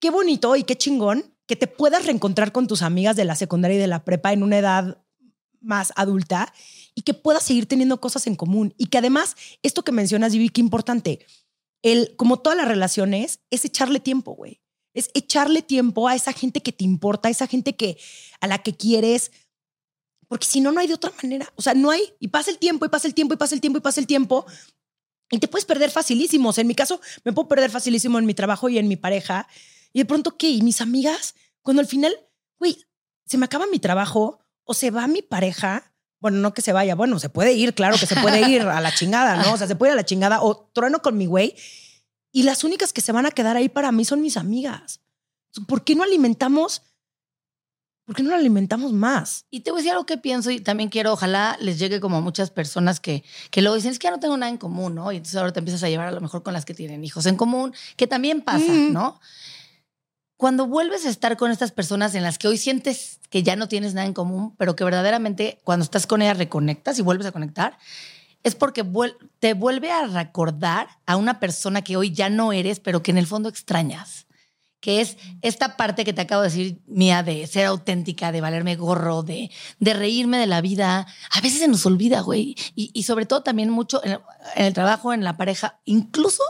[0.01, 3.77] qué bonito y qué chingón que te puedas reencontrar con tus amigas de la secundaria
[3.77, 5.01] y de la prepa en una edad
[5.61, 6.53] más adulta
[6.95, 8.73] y que puedas seguir teniendo cosas en común.
[8.77, 11.25] Y que además, esto que mencionas, Vivi, qué importante
[11.83, 14.61] el, como todas las relaciones, es echarle tiempo, güey.
[14.95, 17.97] Es echarle tiempo a esa gente que te importa, a esa gente que,
[18.41, 19.31] a la que quieres,
[20.27, 21.51] porque si no, no hay de otra manera.
[21.55, 23.61] O sea, no hay, y pasa el tiempo, y pasa el tiempo, y pasa el
[23.61, 24.47] tiempo, y pasa el tiempo,
[25.29, 26.57] y te puedes perder facilísimos.
[26.57, 29.47] En mi caso, me puedo perder facilísimo en mi trabajo y en mi pareja.
[29.91, 30.49] Y de pronto, ¿qué?
[30.49, 32.15] Y mis amigas, cuando al final,
[32.59, 32.83] güey,
[33.25, 35.92] se me acaba mi trabajo o se va mi pareja,
[36.23, 38.79] bueno, no que se vaya, bueno, se puede ir, claro que se puede ir a
[38.79, 39.51] la chingada, ¿no?
[39.51, 41.53] O sea, se puede ir a la chingada o trueno con mi güey.
[42.31, 45.01] Y las únicas que se van a quedar ahí para mí son mis amigas.
[45.67, 46.81] ¿Por qué no alimentamos?
[48.05, 49.45] ¿Por qué no alimentamos más?
[49.49, 52.15] Y te voy a decir algo que pienso y también quiero, ojalá les llegue como
[52.17, 54.95] a muchas personas que, que luego dicen, es que ya no tengo nada en común,
[54.95, 55.11] ¿no?
[55.11, 57.25] Y entonces ahora te empiezas a llevar a lo mejor con las que tienen hijos
[57.25, 58.93] en común, que también pasa, Mm.
[58.93, 59.19] ¿no?
[60.43, 63.69] Cuando vuelves a estar con estas personas en las que hoy sientes que ya no
[63.69, 67.31] tienes nada en común, pero que verdaderamente cuando estás con ellas reconectas y vuelves a
[67.31, 67.77] conectar,
[68.43, 68.83] es porque
[69.39, 73.19] te vuelve a recordar a una persona que hoy ya no eres, pero que en
[73.19, 74.25] el fondo extrañas.
[74.81, 78.75] Que es esta parte que te acabo de decir mía de ser auténtica, de valerme
[78.75, 81.07] gorro, de, de reírme de la vida.
[81.31, 82.57] A veces se nos olvida, güey.
[82.75, 84.19] Y, y sobre todo también mucho en
[84.57, 86.43] el trabajo, en la pareja, incluso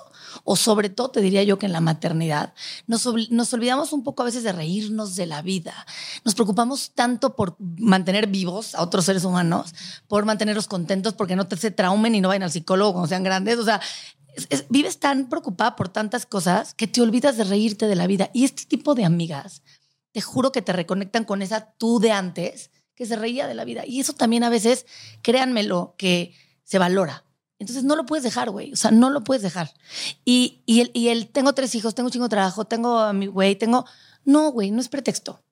[0.43, 2.53] o sobre todo te diría yo que en la maternidad,
[2.87, 5.73] nos, nos olvidamos un poco a veces de reírnos de la vida.
[6.25, 9.73] Nos preocupamos tanto por mantener vivos a otros seres humanos,
[10.07, 13.23] por mantenerlos contentos, porque no te se traumen y no vayan al psicólogo cuando sean
[13.23, 13.57] grandes.
[13.57, 13.79] O sea,
[14.35, 18.07] es- es- vives tan preocupada por tantas cosas que te olvidas de reírte de la
[18.07, 18.29] vida.
[18.33, 19.61] Y este tipo de amigas,
[20.11, 23.65] te juro que te reconectan con esa tú de antes que se reía de la
[23.65, 23.83] vida.
[23.87, 24.85] Y eso también a veces,
[25.23, 27.23] créanmelo, que se valora.
[27.59, 28.73] Entonces no lo puedes dejar, güey.
[28.73, 29.73] O sea, no lo puedes dejar.
[30.25, 33.13] Y, y, el, y el tengo tres hijos, tengo un chingo de trabajo, tengo a
[33.13, 33.85] mi güey, tengo.
[34.25, 35.43] No, güey, no es pretexto.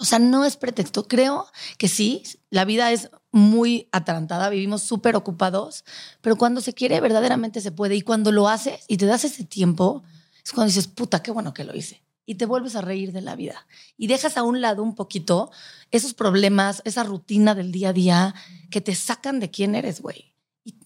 [0.00, 1.06] O sea, no es pretexto.
[1.06, 1.46] Creo
[1.76, 5.84] que sí, la vida es muy atarantada, vivimos súper ocupados,
[6.22, 7.96] pero cuando se quiere, verdaderamente se puede.
[7.96, 10.02] Y cuando lo haces y te das ese tiempo,
[10.42, 12.02] es cuando dices, puta, qué bueno que lo hice.
[12.24, 13.66] Y te vuelves a reír de la vida.
[13.98, 15.50] Y dejas a un lado un poquito
[15.90, 18.34] esos problemas, esa rutina del día a día
[18.70, 20.29] que te sacan de quién eres, güey.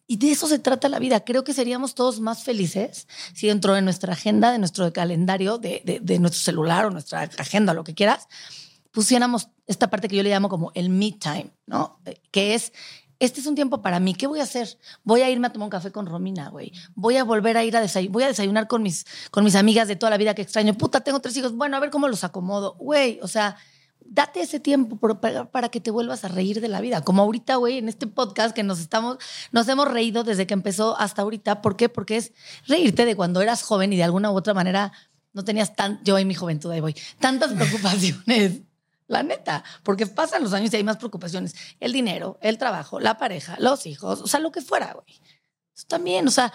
[0.07, 1.25] Y, de eso se trata la vida.
[1.25, 6.01] Creo que seríamos todos más felices si dentro de nuestra agenda, de nuestro calendario, de,
[6.03, 8.29] de- nuestro celular o nuestra agenda, lo que quieras,
[8.91, 12.01] pusiéramos esta parte que yo le llamo como el me time, ¿no?
[12.31, 12.73] Que es,
[13.19, 14.15] este es un tiempo para mí.
[14.15, 14.79] ¿Qué voy a hacer?
[15.05, 16.71] Voy a irme a tomar un café con Romina, güey.
[16.95, 18.13] Voy a volver a ir a desayunar.
[18.13, 20.75] Voy a desayunar con mis, con mis amigas de toda la vida que extraño.
[20.75, 21.53] Puta, tengo tres hijos.
[21.55, 22.75] Bueno, a ver cómo los acomodo.
[22.79, 23.57] Güey, o sea,
[24.15, 27.03] date ese tiempo por- para, para que te vuelvas a reír de la vida.
[27.03, 29.19] Como ahorita, güey, en este podcast que nos estamos,
[29.53, 31.61] nos hemos reído desde que empezó hasta ahorita.
[31.63, 31.89] ¿Por qué?
[31.89, 32.33] Porque es
[32.67, 34.93] reírte de cuando eras joven y de alguna u otra manera
[35.33, 38.61] no tenías tan, yo en mi juventud ahí voy, tantas preocupaciones.
[39.07, 41.55] La neta, porque pasan los años y hay más preocupaciones.
[41.79, 45.21] El dinero, el trabajo, la pareja, los hijos, o sea, lo que fuera, güey.
[45.77, 46.51] Eso también, o sea,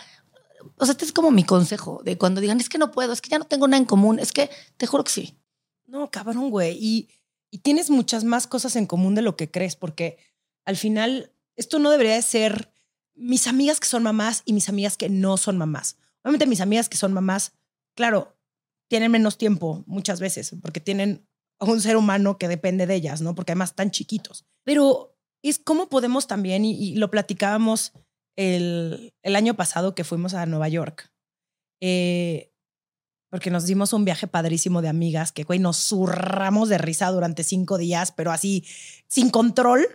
[0.77, 3.21] o sea, este es como mi consejo de cuando digan, es que no puedo, es
[3.21, 5.37] que ya no tengo nada en común, es que te juro que sí.
[5.85, 6.75] No, cabrón, güey.
[6.79, 7.09] Y,
[7.51, 10.17] y tienes muchas más cosas en común de lo que crees, porque
[10.65, 12.71] al final esto no debería de ser
[13.15, 15.97] mis amigas que son mamás y mis amigas que no son mamás.
[16.23, 17.53] Obviamente mis amigas que son mamás,
[17.95, 18.37] claro,
[18.87, 21.27] tienen menos tiempo muchas veces, porque tienen
[21.59, 23.35] a un ser humano que depende de ellas, ¿no?
[23.35, 24.45] Porque además están chiquitos.
[24.63, 27.93] Pero es cómo podemos también, y, lo platicábamos
[28.35, 31.11] el, el año pasado que fuimos a Nueva York.
[31.81, 32.53] Eh,
[33.29, 37.43] porque nos dimos un viaje padrísimo de amigas que, güey, nos zurramos de risa durante
[37.43, 38.65] cinco días, pero así,
[39.07, 39.87] sin control.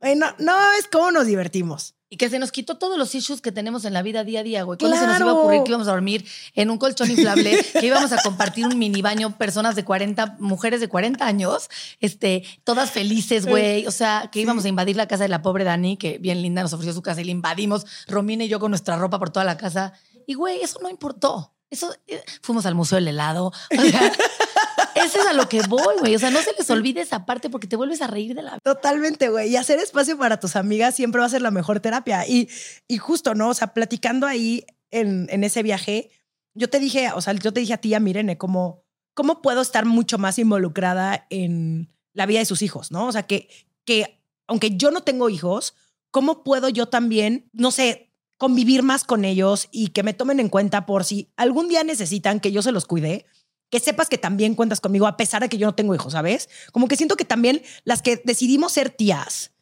[0.00, 1.94] Güey, no, no es cómo nos divertimos.
[2.08, 4.42] Y que se nos quitó todos los issues que tenemos en la vida día a
[4.42, 4.78] día, güey.
[4.78, 5.38] ¿Cuándo se nos iba a Claro.
[5.40, 9.00] ocurrir que íbamos a dormir en un colchón inflable, que íbamos a compartir un mini
[9.00, 11.70] baño, personas de 40, mujeres de 40 años,
[12.00, 13.86] este, todas felices, güey.
[13.86, 16.60] O sea, que íbamos a invadir la casa de la pobre Dani, que bien linda
[16.60, 19.46] nos ofreció su casa y la invadimos, Romina y yo con nuestra ropa por toda
[19.46, 19.94] la casa.
[20.26, 21.54] Y, güey, eso no importó.
[21.72, 23.46] Eso, eh, fuimos al Museo del Helado.
[23.46, 24.12] O sea,
[24.94, 26.14] eso es a lo que voy, güey.
[26.14, 28.58] O sea, no se les olvide esa parte porque te vuelves a reír de la
[28.62, 29.50] Totalmente, güey.
[29.50, 32.28] Y hacer espacio para tus amigas siempre va a ser la mejor terapia.
[32.28, 32.50] Y,
[32.86, 33.48] y justo, ¿no?
[33.48, 36.10] O sea, platicando ahí en, en ese viaje,
[36.52, 39.62] yo te dije, o sea, yo te dije a ti, a Mirene, como, ¿cómo puedo
[39.62, 43.06] estar mucho más involucrada en la vida de sus hijos, no?
[43.06, 43.48] O sea, que,
[43.86, 45.74] que aunque yo no tengo hijos,
[46.10, 50.48] ¿cómo puedo yo también, no sé, convivir más con ellos y que me tomen en
[50.48, 53.26] cuenta por si algún día necesitan que yo se los cuide?
[53.70, 56.48] Que sepas que también cuentas conmigo a pesar de que yo no tengo hijos, ¿sabes?
[56.72, 59.52] Como que siento que también las que decidimos ser tías,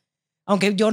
[0.46, 0.90] aunque yo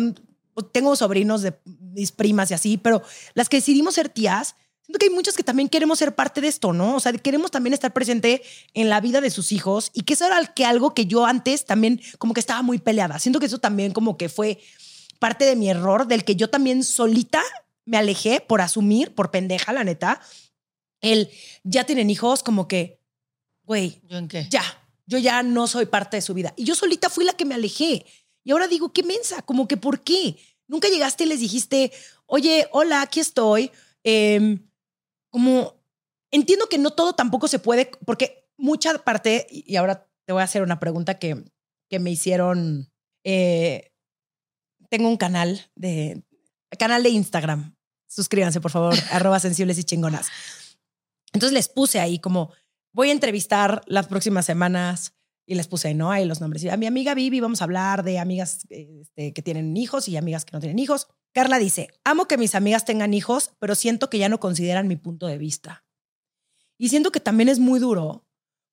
[0.72, 3.02] tengo sobrinos de mis primas y así, pero
[3.34, 6.48] las que decidimos ser tías, siento que hay muchas que también queremos ser parte de
[6.48, 6.96] esto, ¿no?
[6.96, 8.42] O sea, queremos también estar presente
[8.74, 12.02] en la vida de sus hijos y que eso era algo que yo antes también
[12.18, 13.20] como que estaba muy peleada.
[13.20, 14.60] Siento que eso también como que fue
[15.20, 17.42] parte de mi error, del que yo también solita
[17.88, 20.22] me alejé por asumir, por pendeja, la neta.
[21.02, 21.30] El
[21.64, 23.00] ya tienen hijos, como que,
[23.64, 24.48] güey, ¿Yo en qué?
[24.50, 24.62] ya,
[25.06, 26.54] yo ya no soy parte de su vida.
[26.58, 28.06] Y yo solita fui la que me alejé.
[28.44, 30.38] Y ahora digo, qué mensa, como que, ¿por qué?
[30.68, 31.92] Nunca llegaste y les dijiste,
[32.26, 33.72] oye, hola, aquí estoy.
[34.04, 34.70] Em,
[35.30, 35.82] como,
[36.32, 40.46] entiendo que no todo tampoco se puede, porque mucha parte, y ahora te voy a
[40.46, 41.44] hacer una pregunta que,
[41.90, 42.92] que me hicieron.
[43.24, 43.92] eh,
[44.90, 46.24] tengo un canal de,
[46.78, 47.77] canal de Instagram.
[48.08, 50.28] Suscríbanse, por favor, arroba sensibles y chingonas.
[51.34, 52.52] Entonces les puse ahí como,
[52.94, 55.14] voy a entrevistar las próximas semanas
[55.46, 56.12] y les puse, ¿no?
[56.12, 56.64] Ahí los nombres.
[56.64, 60.18] Y a mi amiga Vivi vamos a hablar de amigas este, que tienen hijos y
[60.18, 61.08] amigas que no tienen hijos.
[61.32, 64.96] Carla dice, amo que mis amigas tengan hijos, pero siento que ya no consideran mi
[64.98, 65.86] punto de vista.
[66.78, 68.26] Y siento que también es muy duro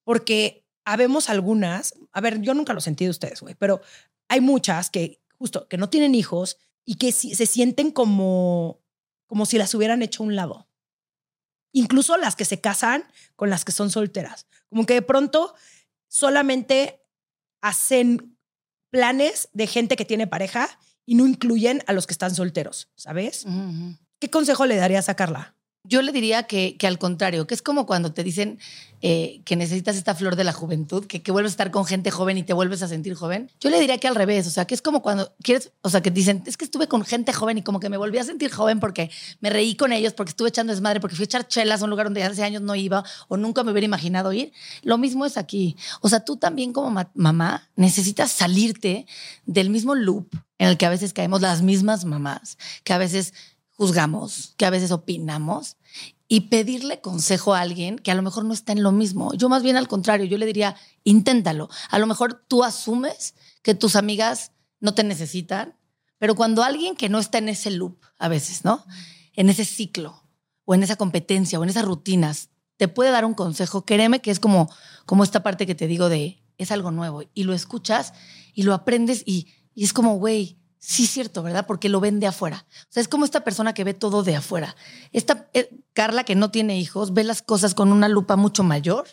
[0.05, 3.81] porque habemos algunas, a ver, yo nunca lo sentí de ustedes, güey, pero
[4.29, 8.81] hay muchas que justo que no tienen hijos y que se sienten como,
[9.35, 10.69] como si las hubieran hecho a un lado.
[11.73, 13.03] Incluso las que se casan
[13.35, 14.47] con las que son solteras.
[14.69, 15.57] Como que de pronto
[16.07, 17.03] solamente
[17.61, 18.39] hacen
[18.91, 23.45] planes de gente que tiene pareja y no incluyen a los que están solteros, ¿sabes?
[24.21, 25.57] ¿Qué consejo le darías a Carla?
[25.87, 28.59] Yo le diría que, que al contrario, que es como cuando te dicen
[29.03, 32.11] eh, que necesitas esta flor de la juventud, que, que vuelves a estar con gente
[32.11, 33.51] joven y te vuelves a sentir joven.
[33.61, 36.01] Yo le diría que al revés, o sea, que es como cuando quieres, o sea,
[36.01, 38.51] que dicen, es que estuve con gente joven y como que me volví a sentir
[38.51, 39.11] joven porque
[39.41, 41.91] me reí con ellos, porque estuve echando desmadre, porque fui a echar chelas a un
[41.91, 44.53] lugar donde hace años no iba o nunca me hubiera imaginado ir.
[44.83, 45.77] Lo mismo es aquí.
[46.01, 49.07] O sea, tú también como ma- mamá necesitas salirte
[49.45, 53.35] del mismo loop en el que a veces caemos las mismas mamás, que a veces
[53.75, 55.77] juzgamos, que a veces opinamos
[56.29, 59.35] y pedirle consejo a alguien que a lo mejor no está en lo mismo.
[59.35, 61.69] Yo más bien al contrario, yo le diría, inténtalo.
[61.91, 65.77] A lo mejor tú asumes que tus amigas no te necesitan,
[66.19, 68.85] pero cuando alguien que no está en ese loop, a veces, ¿no?
[69.35, 70.23] En ese ciclo,
[70.65, 74.31] o en esa competencia, o en esas rutinas, te puede dar un consejo, créeme que
[74.31, 74.71] es como,
[75.07, 78.13] como esta parte que te digo de, es algo nuevo, y lo escuchas
[78.55, 81.67] y lo aprendes y, y es como, güey, sí es cierto, ¿verdad?
[81.67, 82.67] Porque lo ven de afuera.
[82.69, 84.77] O sea, es como esta persona que ve todo de afuera.
[85.13, 89.07] Esta eh, Carla que no tiene hijos ve las cosas con una lupa mucho mayor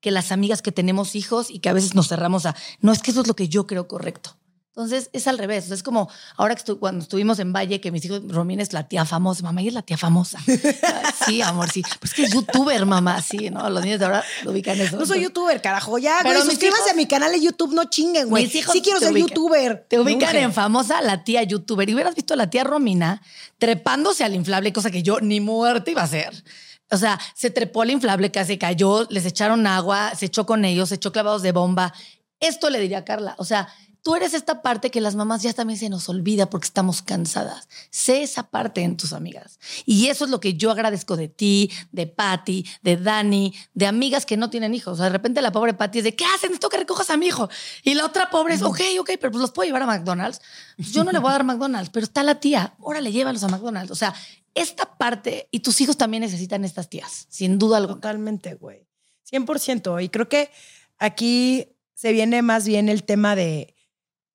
[0.00, 3.00] que las amigas que tenemos hijos y que a veces nos cerramos a, no es
[3.00, 4.36] que eso es lo que yo creo correcto.
[4.76, 5.64] Entonces es al revés.
[5.64, 8.60] O sea, es como ahora que estu- cuando estuvimos en Valle, que mis hijos, Romina
[8.60, 10.38] es la tía famosa, mamá, ella es la tía famosa.
[11.26, 11.82] sí, amor, sí.
[12.00, 13.70] Pues que es youtuber, mamá, sí, ¿no?
[13.70, 14.96] Los niños de ahora lo ubican eso.
[14.96, 15.96] No soy youtuber, carajo.
[15.98, 18.44] Ya, Pero güey, suscríbanse hijos- a mi canal de YouTube, no chinguen, güey.
[18.46, 19.28] Mis hijos Sí quiero ser ubican.
[19.28, 19.86] youtuber.
[19.88, 21.88] Te ubican en famosa la tía youtuber.
[21.88, 23.22] Y hubieras visto a la tía Romina
[23.58, 26.42] trepándose al inflable, cosa que yo ni muerta iba a hacer.
[26.90, 30.88] O sea, se trepó al inflable, casi cayó, les echaron agua, se echó con ellos,
[30.88, 31.94] se echó clavados de bomba.
[32.40, 33.34] Esto le diría a Carla.
[33.38, 33.68] O sea,
[34.04, 37.68] tú eres esta parte que las mamás ya también se nos olvida porque estamos cansadas.
[37.90, 39.58] Sé esa parte en tus amigas.
[39.86, 44.26] Y eso es lo que yo agradezco de ti, de Patty, de Dani, de amigas
[44.26, 44.92] que no tienen hijos.
[44.92, 46.50] O sea, de repente la pobre Patty es de, ¿qué hacen?
[46.50, 47.48] Necesito que recojas a mi hijo.
[47.82, 50.42] Y la otra pobre es, ok, ok, pero pues los puedo llevar a McDonald's.
[50.76, 52.74] Pues yo no le voy a dar McDonald's, pero está la tía.
[52.80, 53.90] Órale, llévalos a McDonald's.
[53.90, 54.14] O sea,
[54.54, 57.94] esta parte, y tus hijos también necesitan estas tías, sin duda alguna.
[57.94, 58.86] Totalmente, güey.
[59.32, 60.04] 100%.
[60.04, 60.50] Y creo que
[60.98, 63.74] aquí se viene más bien el tema de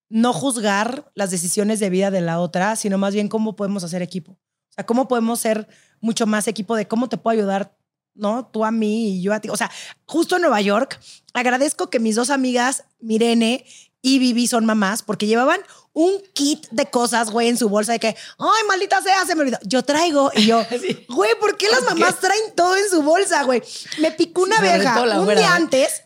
[0.10, 4.01] no juzgar las decisiones de vida de la otra, sino más bien cómo podemos hacer
[4.01, 4.34] equipo.
[4.34, 5.68] O sea, cómo podemos ser
[6.01, 7.78] mucho más equipo de cómo te puedo ayudar,
[8.16, 8.47] ¿no?
[8.47, 9.49] Tú a mí y yo a ti.
[9.49, 9.70] O sea,
[10.05, 10.99] justo en Nueva York,
[11.34, 13.66] agradezco que mis dos amigas, Mirene
[14.01, 15.60] y Vivi, son mamás porque llevaban
[15.93, 19.41] un kit de cosas, güey, en su bolsa de que, ay, maldita sea, se me
[19.41, 19.57] olvidó.
[19.64, 21.05] Yo traigo y yo, Sí.
[21.10, 23.62] güey, ¿por qué las mamás traen todo en su bolsa, güey?
[23.99, 25.45] Me picó una Sí, la un día ¿eh?
[25.45, 26.03] antes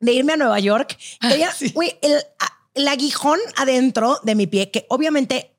[0.00, 0.96] de irme a Nueva York.
[1.20, 1.72] Tenía, sí.
[1.72, 2.22] güey, el,
[2.74, 5.56] el aguijón adentro de mi pie, que obviamente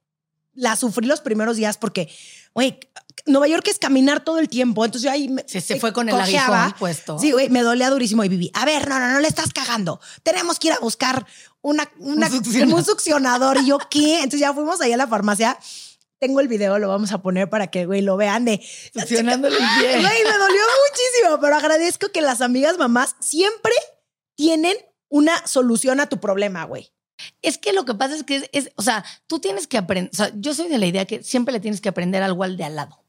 [0.53, 2.09] la sufrí los primeros días porque,
[2.53, 2.79] güey,
[3.25, 4.85] Nueva York es caminar todo el tiempo.
[4.85, 7.17] Entonces yo ahí me, Se, fue con el aguijón puesto.
[7.19, 8.51] Sí, güey, me dolía durísimo y viví.
[8.53, 9.99] A ver, no, no, no le estás cagando.
[10.23, 11.25] Tenemos que ir a buscar
[11.61, 12.73] una, una- Un succionador.
[12.79, 13.57] un succionador.
[13.61, 14.17] Y yo, ¿qué?
[14.17, 15.57] Entonces ya fuimos ahí a la farmacia
[16.17, 18.65] tengo el video, lo vamos a poner para que, güey, lo vean de...
[18.93, 19.89] Funcionándole el pie.
[19.99, 23.73] Güey, me dolió muchísimo, pero agradezco que las amigas mamás siempre
[24.35, 24.75] tienen
[25.09, 26.93] una solución a tu problema, güey.
[27.41, 30.11] Es que lo que pasa es que es, es- o sea, tú tienes que aprender,
[30.13, 32.57] o sea, yo soy de la idea que siempre le tienes que aprender algo al
[32.57, 33.04] de al lado.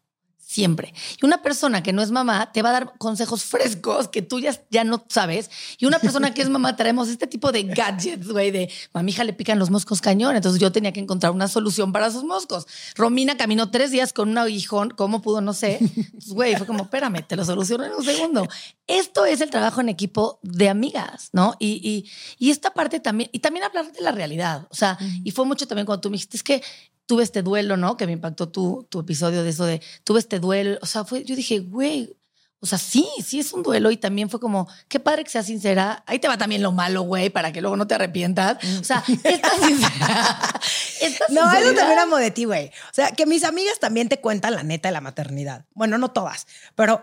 [0.57, 0.95] Siempre.
[1.21, 4.41] Y una persona que no es mamá te va a dar consejos frescos que tú
[4.41, 5.51] ya, ya no sabes.
[5.77, 9.35] Y una persona que es mamá traemos este tipo de gadgets, güey, de mamija le
[9.35, 10.35] pican los moscos cañón.
[10.35, 12.67] Entonces yo tenía que encontrar una solución para sus moscos.
[12.95, 15.43] Romina caminó tres días con un aguijón, ¿cómo pudo?
[15.43, 15.79] No sé.
[16.13, 18.49] Pues, Güey, fue como, espérame, te lo soluciono en un segundo.
[18.87, 21.55] Esto es el trabajo en equipo de amigas, ¿no?
[21.59, 24.67] Y, y, y esta parte también, y también hablar de la realidad.
[24.71, 26.63] O sea, y fue mucho también cuando tú me dijiste, es que
[27.07, 27.97] tuve este duelo, ¿no?
[27.97, 30.79] Que me impactó tu, tu episodio de eso de, tuve este duelo.
[30.83, 32.17] O sea, fue, yo dije, güey,
[32.61, 35.47] o sea, sí, sí es un duelo y también fue como, qué padre que seas
[35.47, 36.03] sincera.
[36.07, 38.59] Ahí te va también lo malo, güey, para que luego no te arrepientas.
[38.81, 40.61] O sea, esta sincera.
[41.01, 42.69] esta No, eso también amo de ti, güey.
[42.69, 45.67] O sea, que mis amigas también te cuentan la neta de la maternidad.
[45.75, 47.03] Bueno, no todas, pero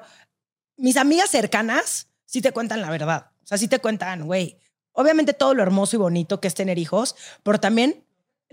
[0.75, 3.27] mis amigas cercanas sí te cuentan la verdad.
[3.43, 4.57] O sea, sí te cuentan, güey.
[4.91, 8.02] Obviamente todo lo hermoso y bonito que es tener hijos, pero también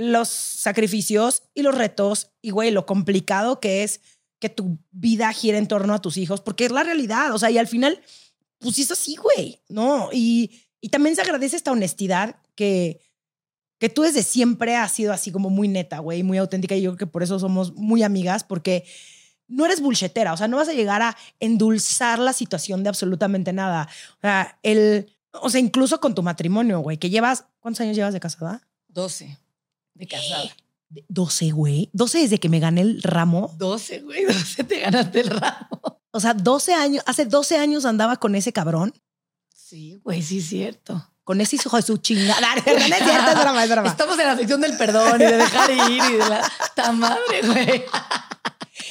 [0.00, 4.00] los sacrificios y los retos y, güey, lo complicado que es
[4.38, 7.34] que tu vida gire en torno a tus hijos, porque es la realidad.
[7.34, 8.00] O sea, y al final,
[8.58, 10.08] pues sí es así, güey, ¿no?
[10.10, 13.02] Y, y también se agradece esta honestidad que,
[13.78, 16.74] que tú desde siempre has sido así como muy neta, güey, muy auténtica.
[16.74, 18.86] Y yo creo que por eso somos muy amigas, porque
[19.48, 20.32] no eres bullshetera.
[20.32, 23.86] O sea, no vas a llegar a endulzar la situación de absolutamente nada.
[24.16, 28.14] O sea, el, o sea, incluso con tu matrimonio, güey, que llevas, ¿cuántos años llevas
[28.14, 28.66] de casada?
[28.88, 29.36] 12
[29.94, 30.44] de casada.
[31.08, 31.88] 12, güey.
[31.92, 33.54] 12 desde que me gané el ramo.
[33.58, 35.68] 12, güey, 12 te ganaste el ramo.
[36.10, 38.92] O sea, 12 años, hace 12 años andaba con ese cabrón,
[39.54, 41.06] Sí, güey, sí es cierto.
[41.22, 42.40] con ese hijo de su chingada.
[42.66, 43.88] No, no es cierto, es broma, es broma.
[43.88, 47.42] Estamos en la sección del perdón y de dejar ir y de la ta madre,
[47.46, 47.84] güey.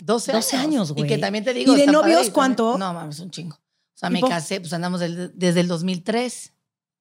[0.06, 1.04] 12, 12 años, güey.
[1.06, 1.74] Y que también te digo.
[1.74, 2.78] ¿Y de novios padre, cuánto?
[2.78, 3.56] No, mames, un chingo.
[3.58, 6.54] O sea, me casé, pues andamos del- desde el 2003.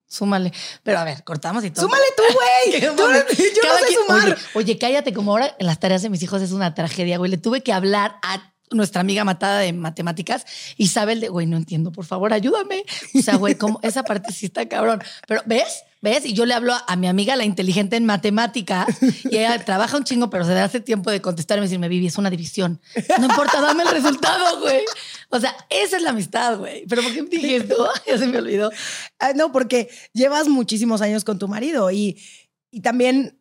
[0.09, 0.53] Súmale.
[0.83, 1.87] Pero a ver, cortamos y todo.
[1.87, 2.81] Súmale tú, güey.
[2.83, 4.29] Yo Cada no sé sumar.
[4.29, 7.31] Oye, oye, cállate, como ahora en las tareas de mis hijos es una tragedia, güey.
[7.31, 10.47] Le tuve que hablar a nuestra amiga matada de matemáticas,
[10.77, 12.85] Isabel, de, güey, no entiendo, por favor, ayúdame.
[13.15, 15.03] O sea, güey, como esa parte sí está cabrón.
[15.27, 15.85] Pero, ¿ves?
[16.01, 16.25] ¿Ves?
[16.25, 18.87] Y yo le hablo a mi amiga, la inteligente en matemáticas,
[19.25, 22.07] y ella trabaja un chingo, pero se da hace tiempo de contestarme y decirme, Vivi,
[22.07, 22.81] es una división.
[23.19, 24.83] No importa, dame el resultado, güey.
[25.31, 26.87] O sea, esa es la amistad, güey.
[26.87, 27.89] Pero ¿por qué me dije esto?
[28.07, 28.71] Ya se me olvidó.
[29.19, 32.23] Ah, no, porque llevas muchísimos años con tu marido y,
[32.71, 33.41] y también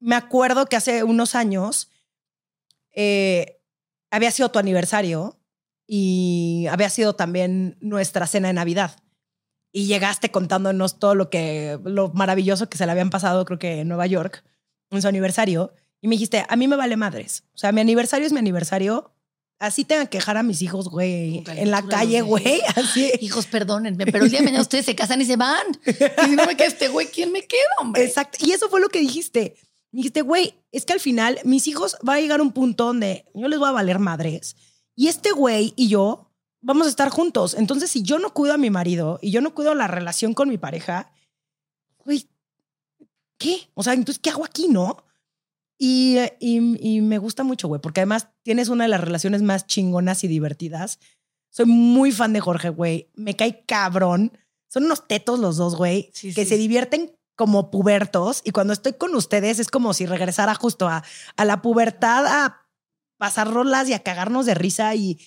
[0.00, 1.90] me acuerdo que hace unos años
[2.94, 3.60] eh,
[4.10, 5.40] había sido tu aniversario
[5.86, 8.96] y había sido también nuestra cena de Navidad.
[9.72, 13.80] Y llegaste contándonos todo lo que, lo maravilloso que se le habían pasado, creo que
[13.80, 14.44] en Nueva York,
[14.90, 15.72] en su aniversario.
[16.00, 17.44] Y me dijiste, a mí me vale madres.
[17.54, 19.12] O sea, mi aniversario es mi aniversario.
[19.58, 22.60] Así tengan que dejar a mis hijos, güey, en la calle, güey.
[22.76, 23.10] Así.
[23.20, 25.66] Hijos, perdónenme, pero el día de mañana ustedes se casan y se van.
[25.84, 28.04] Y si no me queda este güey, ¿quién me queda, hombre?
[28.04, 28.38] Exacto.
[28.40, 29.56] Y eso fue lo que dijiste.
[29.90, 33.26] Dijiste, güey, es que al final mis hijos va a llegar a un punto donde
[33.34, 34.54] yo les voy a valer madres.
[34.94, 36.27] Y este güey y yo
[36.60, 37.54] vamos a estar juntos.
[37.54, 40.48] Entonces, si yo no cuido a mi marido y yo no cuido la relación con
[40.48, 41.10] mi pareja,
[42.04, 42.28] güey,
[43.38, 43.70] ¿qué?
[43.74, 45.04] O sea, entonces, ¿qué hago aquí, no?
[45.78, 49.66] Y, y, y me gusta mucho, güey, porque además tienes una de las relaciones más
[49.66, 50.98] chingonas y divertidas.
[51.50, 53.10] Soy muy fan de Jorge, güey.
[53.14, 54.32] Me cae cabrón.
[54.68, 58.42] Son unos tetos los dos, güey, Sí, que sí, se divierten como pubertos.
[58.44, 61.04] Y cuando estoy con ustedes es como si regresara justo a,
[61.36, 62.66] a la pubertad, a
[63.16, 64.94] pasar rolas y a cagarnos de risa.
[64.94, 65.18] Y,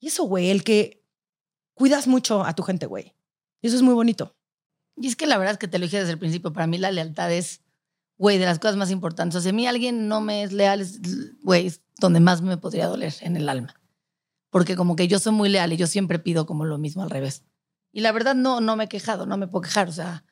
[0.00, 1.04] y eso, güey, el que
[1.74, 3.14] cuidas mucho a tu gente, güey.
[3.60, 4.36] Y eso es muy bonito.
[4.96, 6.78] Y es que la verdad es que te lo dije desde el principio, para mí
[6.78, 7.62] la lealtad es,
[8.16, 9.36] güey, de las cosas más importantes.
[9.36, 11.00] O sea, si a mí alguien no me es leal, es,
[11.42, 13.74] güey, es donde más me podría doler en el alma.
[14.50, 17.10] Porque como que yo soy muy leal y yo siempre pido como lo mismo al
[17.10, 17.44] revés.
[17.92, 19.88] Y la verdad no, no me he quejado, no me puedo quejar.
[19.88, 20.24] O sea,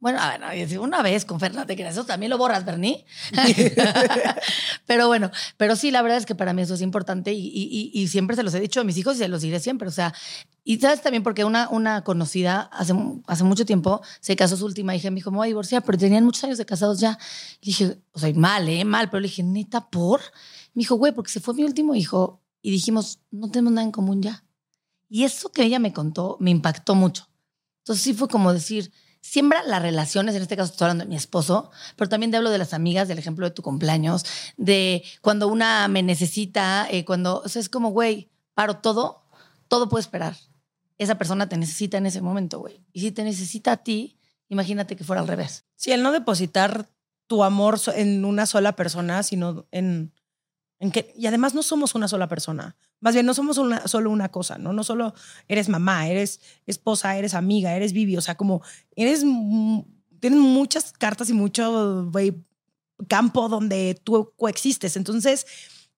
[0.00, 3.04] bueno, a ver, una vez con Fernanda, que eso también lo borras, Bernie.
[4.86, 7.90] pero bueno, pero sí, la verdad es que para mí eso es importante y, y-
[7.92, 9.88] y- siempre se los he dicho a mis hijos y se los diré siempre.
[9.88, 10.14] O sea,
[10.64, 12.94] y sabes también porque una, una conocida hace,
[13.26, 15.82] hace mucho tiempo se casó su última hija y me dijo, me voy a divorciar,
[15.84, 17.18] pero tenían muchos años de casados ya.
[17.60, 18.84] Y dije, o sea, mal, ¿eh?
[18.84, 20.20] Mal, pero le dije, neta, ¿por?
[20.74, 23.92] Me dijo, güey, porque se fue mi último hijo y dijimos, no tenemos nada en
[23.92, 24.44] común ya.
[25.08, 27.28] Y eso que ella me contó me impactó mucho.
[27.80, 31.16] Entonces sí fue como decir, siembra las relaciones, en este caso estoy hablando de mi
[31.16, 34.24] esposo, pero también te hablo de las amigas, del ejemplo de tu cumpleaños,
[34.56, 39.22] de cuando una me necesita, eh, cuando, o sea, es como, güey, paro todo,
[39.68, 40.36] todo puede esperar.
[40.98, 42.84] Esa persona te necesita en ese momento, güey.
[42.92, 44.18] Y si te necesita a ti,
[44.48, 45.64] imagínate que fuera al revés.
[45.76, 46.88] Sí, el no depositar
[47.26, 50.12] tu amor en una sola persona, sino en
[51.16, 52.76] Y además no somos una sola persona.
[53.00, 54.72] Más bien, no somos una, solo una cosa, ¿no?
[54.72, 55.14] No solo
[55.46, 58.16] eres mamá, eres esposa, eres amiga, eres Vivi.
[58.16, 58.62] O sea, como
[58.96, 59.24] eres.
[60.20, 62.10] Tienes muchas cartas y mucho
[63.08, 64.96] campo donde tú coexistes.
[64.96, 65.46] Entonces,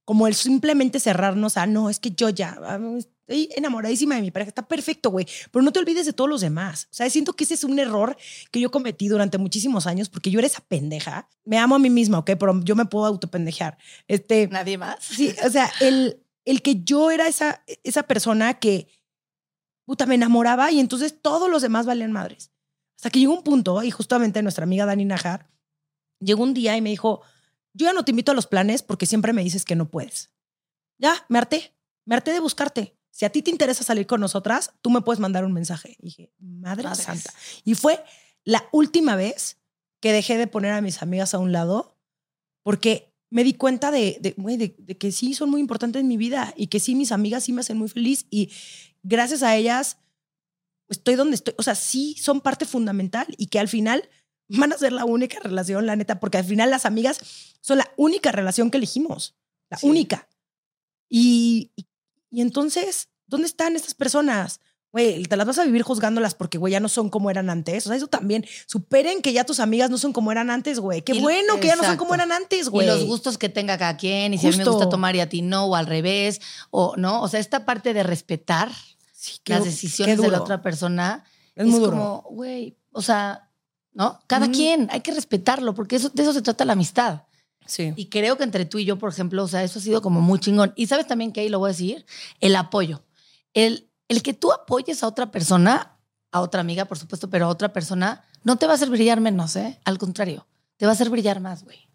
[0.04, 2.78] como el simplemente cerrarnos a no, es que yo ya ah,
[3.26, 6.40] estoy enamoradísima de mi pareja, está perfecto, güey, pero no te olvides de todos los
[6.40, 6.88] demás.
[6.90, 8.16] O sea, siento que ese es un error
[8.50, 11.28] que yo cometí durante muchísimos años porque yo era esa pendeja.
[11.44, 12.32] Me amo a mí misma, ¿ok?
[12.38, 13.78] Pero yo me puedo autopendejear.
[14.08, 15.04] Este, Nadie más.
[15.04, 18.88] Sí, o sea, el, el que yo era esa, esa persona que,
[19.84, 22.52] puta, me enamoraba y entonces todos los demás valían madres.
[22.96, 25.50] Hasta que llegó un punto, y justamente nuestra amiga Dani Najar
[26.20, 27.22] llegó un día y me dijo,
[27.72, 30.30] yo ya no te invito a los planes porque siempre me dices que no puedes.
[30.98, 32.96] Ya, me harté, me harté de buscarte.
[33.12, 35.96] Si a ti te interesa salir con nosotras, tú me puedes mandar un mensaje.
[36.00, 37.04] Y dije, madre Madres.
[37.04, 37.32] santa.
[37.64, 38.02] Y fue
[38.44, 39.58] la última vez
[40.00, 41.96] que dejé de poner a mis amigas a un lado
[42.64, 46.08] porque me di cuenta de, de, güey, de- de que sí son muy importantes en
[46.08, 48.50] mi vida y que sí mis amigas sí me hacen muy feliz y
[49.02, 49.98] gracias a ellas
[50.88, 51.54] estoy donde estoy.
[51.58, 54.08] O sea, sí son parte fundamental y que al final
[54.48, 57.20] van a ser la única relación, la neta, porque al final las amigas
[57.60, 59.34] son la única relación que elegimos,
[59.70, 59.86] la Sí.
[59.88, 60.28] única.
[61.08, 61.86] Y, y,
[62.32, 64.58] y entonces, ¿dónde están estas personas?
[64.92, 67.86] Güey, te las vas a vivir juzgándolas porque, güey, ya no son como eran antes.
[67.86, 68.44] O sea, eso también.
[68.66, 71.00] Superen que ya tus amigas no son como eran antes, güey.
[71.00, 72.86] Qué Y- bueno que ya no son como eran antes, Y güey.
[72.86, 75.28] los gustos que tenga cada quien, y si a mí me gusta tomar y a
[75.30, 77.22] ti no, o al revés, o no.
[77.22, 78.70] O sea, esta parte de respetar
[79.14, 81.24] Sí, qué- las decisiones de la otra persona
[81.54, 81.90] Es es, muy duro.
[81.92, 83.48] como, güey, o sea,
[83.94, 84.20] ¿no?
[84.26, 84.54] Cada Ujú.
[84.54, 87.22] quien, hay que respetarlo, porque eso, de eso se trata la amistad.
[87.66, 87.92] Sí.
[87.96, 90.20] Y creo que entre tú y yo, por ejemplo, o sea, eso ha sido como
[90.20, 90.72] muy chingón.
[90.76, 92.06] Y sabes también que ahí lo voy a decir,
[92.40, 93.02] el apoyo.
[93.54, 95.98] El, el que tú apoyes a otra persona,
[96.30, 99.20] a otra amiga, por supuesto, pero a otra persona, no te va a hacer brillar
[99.20, 99.80] menos, ¿eh?
[99.84, 100.46] Al contrario,
[100.76, 101.88] te va a hacer brillar más, güey.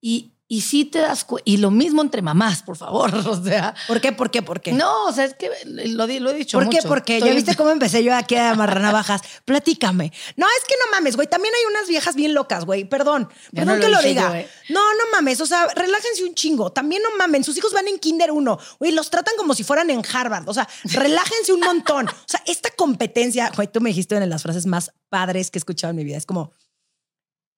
[0.00, 3.72] Y, y sí te das cuenta, y lo mismo entre mamás, por favor, o sea.
[3.86, 4.10] ¿Por qué?
[4.10, 4.42] ¿Por qué?
[4.42, 4.72] ¿Por qué?
[4.72, 6.78] No, o sea, es que lo, di- lo he dicho ¿Por qué?
[6.78, 6.88] mucho.
[6.88, 9.22] Porque Estoy- ya viste cómo empecé yo aquí a amarrar navajas.
[9.44, 10.12] Platícame.
[10.36, 11.28] No, es que no mames, güey.
[11.28, 12.84] También hay unas viejas bien locas, güey.
[12.84, 13.28] Perdón.
[13.52, 14.28] Ya Perdón no que lo lo diga.
[14.28, 14.48] yo, eh.
[14.70, 15.40] No, no mames.
[15.40, 16.72] O sea, relájense un chingo.
[16.72, 17.44] También no mamen.
[17.44, 18.58] Sus hijos van en Kinder 1.
[18.80, 20.48] Güey, los tratan como si fueran en Harvard.
[20.48, 22.08] O sea, relájense un montón.
[22.08, 25.58] O sea, esta competencia, güey, tú me dijiste una de las frases más padres que
[25.58, 26.16] he escuchado en mi vida.
[26.16, 26.52] Es como,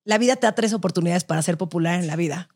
[0.04, 2.48] la vida te da tres oportunidades para ser popular en la vida.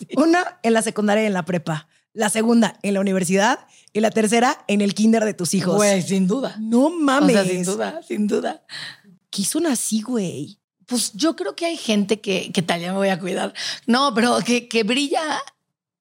[0.16, 1.88] Una en la secundaria y en la prepa.
[2.12, 3.60] La segunda en la universidad.
[3.92, 5.76] Y la tercera en el kinder de tus hijos.
[5.76, 6.56] Güey, sin duda.
[6.60, 7.32] No O mames.
[7.32, 8.62] sea, sin duda, sin duda.
[9.30, 10.58] ¿Qué son así, güey?
[10.86, 13.52] Pues yo creo que hay gente que, que tal, ya me voy a cuidar.
[13.86, 15.22] No, pero que, que brilla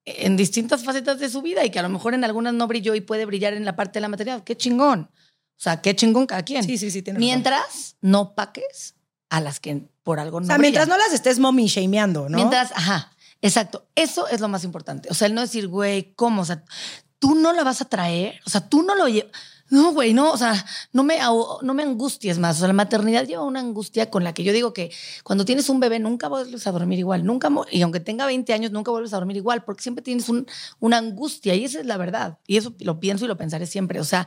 [0.06, 2.94] en distintas facetas de su vida y que a lo mejor en algunas no brilló
[2.96, 4.44] y puede brillar en la parte de la maternidad.
[4.44, 5.10] Qué chingón.
[5.12, 6.64] O sea, qué chingón cada quien.
[6.64, 7.02] Sí, sí, sí.
[7.02, 7.26] Tienes razón.
[7.26, 8.96] mientras no paques
[9.30, 10.72] a las que por algo no O sea, brillan.
[10.74, 12.38] mientras no las estés mommy shameando, ¿no?
[12.38, 13.12] Mientras, ajá,
[13.42, 13.88] exacto.
[13.96, 15.10] Eso es lo más importante.
[15.10, 16.42] O sea, el no decir, güey, ¿cómo?
[16.42, 16.64] O sea,
[17.20, 18.40] tú no la vas a traer.
[18.46, 19.32] O sea, tú no lo llevas.
[19.70, 22.56] No, güey, no, o sea, no me, no me angusties más.
[22.56, 24.94] O sea, la maternidad lleva una angustia con la que yo digo que
[25.26, 28.72] cuando tienes un bebé nunca vuelves a dormir igual, nunca, y aunque tenga 20 años,
[28.72, 30.48] nunca vuelves a dormir igual, porque siempre tienes un-
[30.80, 32.38] una angustia y esa es la verdad.
[32.48, 34.00] Y eso lo pienso y lo pensaré siempre.
[34.00, 34.26] O sea,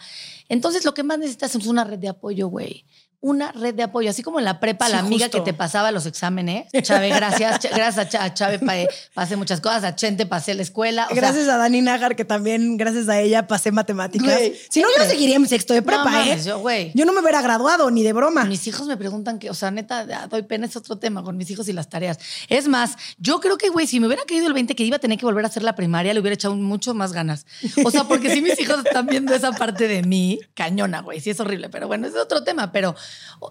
[0.50, 2.84] entonces lo que más necesitas es una red de apoyo, güey.
[3.22, 5.44] Una red de apoyo, así como en la prepa, Sí, la amiga justo.
[5.44, 6.66] que te pasaba los exámenes.
[6.82, 7.60] Chave, gracias.
[7.74, 8.74] Gracias a, Chave pa-
[9.12, 11.04] pasé muchas cosas, a Chente pasé la escuela.
[11.04, 14.26] O sea, gracias a Dani Nagar, que también gracias a ella pasé matemáticas.
[14.26, 16.48] Güey, si no, yo seguiría en sexto de prepa, no mames, ¿eh?
[16.48, 16.92] yo, güey.
[16.94, 18.44] Yo no me hubiera graduado ni de broma.
[18.44, 21.50] Mis hijos me preguntan que, o sea, neta, doy pena, es otro tema con mis
[21.50, 22.18] hijos y las tareas.
[22.48, 24.98] Es más, yo creo que, güey, si me hubiera caído el 20 que iba a
[25.00, 27.44] tener que volver a hacer la primaria, le hubiera echado mucho más ganas.
[27.84, 31.28] O sea, porque si mis hijos están viendo esa parte de mí, cañona, güey, sí
[31.28, 32.94] es horrible, pero bueno, es otro tema, pero,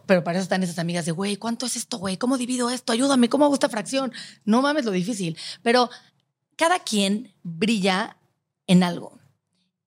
[0.05, 2.18] pero para eso están esas amigas de, güey, ¿cuánto es esto, güey?
[2.18, 2.93] ¿Cómo divido esto?
[2.93, 4.12] Ayúdame, ¿cómo hago esta fracción?
[4.45, 5.89] No mames lo difícil, pero
[6.55, 8.18] cada quien brilla
[8.68, 9.20] en algo.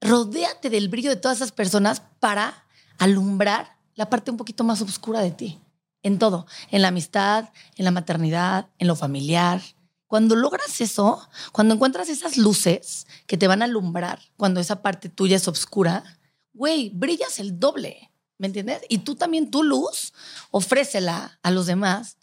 [0.01, 2.65] Rodéate del brillo de todas esas personas para
[2.99, 5.61] alumbrar la parte un poquito más oscura de ti.
[6.03, 9.63] En todo, en la amistad, en la maternidad, en lo familiar.
[10.09, 15.09] Cuando logras eso, cuando encuentras esas luces que te van a alumbrar, cuando esa parte
[15.09, 16.03] tuya es oscura,
[16.53, 18.11] güey, brillas el doble,
[18.43, 18.83] ¿me entiendes?
[18.89, 20.13] Y tú también, tu luz,
[20.51, 22.19] ofrécela a los demás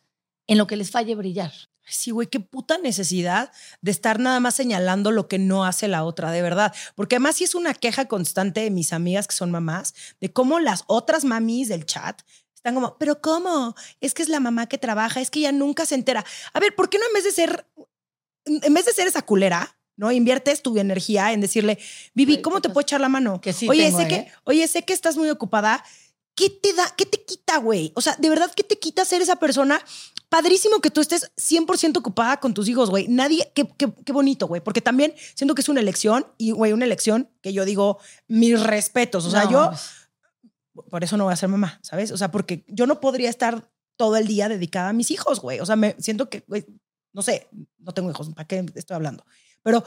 [0.48, 1.54] en lo que les falle brillar.
[1.88, 6.04] Sí, güey, qué puta necesidad de estar nada más señalando lo que no hace la
[6.04, 6.76] otra, de verdad.
[6.96, 10.60] Porque además sí es una queja constante de mis amigas que son mamás, de cómo
[10.60, 12.22] las otras mamis del chat
[12.54, 13.74] están como, pero ¿cómo?
[14.02, 16.26] Es que es la mamá que trabaja, es que ella nunca se entera.
[16.52, 17.66] A ver, ¿por qué no en vez de ser,
[18.46, 20.14] en vez de ser esa culera, ¿no?
[20.14, 21.78] Inviertes tu energía en decirle,
[22.14, 23.42] Vivi, ¿cómo ¿qué te puedo echar la mano?
[23.42, 24.08] Que sí oye, tengo, sé ¿eh?
[24.08, 25.84] que, oye, sé que estás muy ocupada.
[26.40, 26.86] ¿Qué te da?
[26.96, 27.92] ¿Qué te quita, güey?
[27.96, 29.84] O sea, de verdad, ¿qué te quita ser esa persona?
[30.30, 33.08] padrísimo que tú estés 100% ocupada con tus hijos, güey.
[33.08, 34.62] Nadie, qué, qué, qué bonito, güey.
[34.62, 38.62] Porque también siento que es una elección y, güey, una elección que yo digo, mis
[38.62, 39.26] respetos.
[39.26, 39.72] O sea, No, yo,
[40.90, 42.12] por eso no voy a ser mamá, ¿sabes?
[42.12, 45.60] O sea, porque yo no podría estar todo el día dedicada a mis hijos, güey.
[45.60, 46.66] O sea, me siento que, güey,
[47.12, 49.26] no sé, no tengo hijos, ¿para qué estoy hablando?
[49.64, 49.84] Pero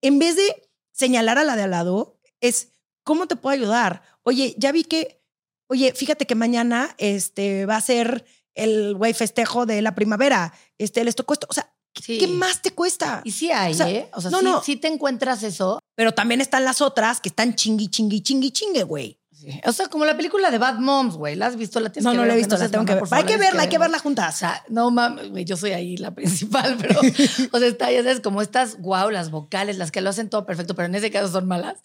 [0.00, 2.72] en vez de señalar a la de al lado, es,
[3.04, 4.02] ¿cómo te puedo ayudar?
[4.22, 5.22] Oye, ya vi que,
[5.68, 11.04] oye, fíjate que mañana este, va a ser el güey festejo de la primavera, este,
[11.04, 11.46] les tocó esto.
[11.50, 12.18] O sea, ¿qué, Sí.
[12.18, 13.20] qué más te cuesta?
[13.24, 14.10] Y sí hay, O sea, ¿eh?
[14.14, 14.62] O sea, no, sí, no.
[14.62, 15.78] sí te encuentras eso.
[15.94, 19.18] Pero también están las otras que están chingui, chingui, chingui, chingue, güey.
[19.46, 19.60] Sí.
[19.64, 21.36] O sea, como la película de Bad Moms, güey.
[21.36, 21.78] ¿La has visto?
[21.78, 23.06] ¿La tienes No, que no ver, la he visto, la seas tengo que ver.
[23.06, 24.02] favor, Hay que la verla, hay que verla ver.
[24.02, 24.34] juntas.
[24.34, 27.00] O sea, no mames, güey, yo soy ahí la principal, pero,
[27.52, 30.46] o sea, está, ya sabes, como estas, wow, las vocales, las que lo hacen todo
[30.46, 31.76] perfecto, pero en ese caso son malas.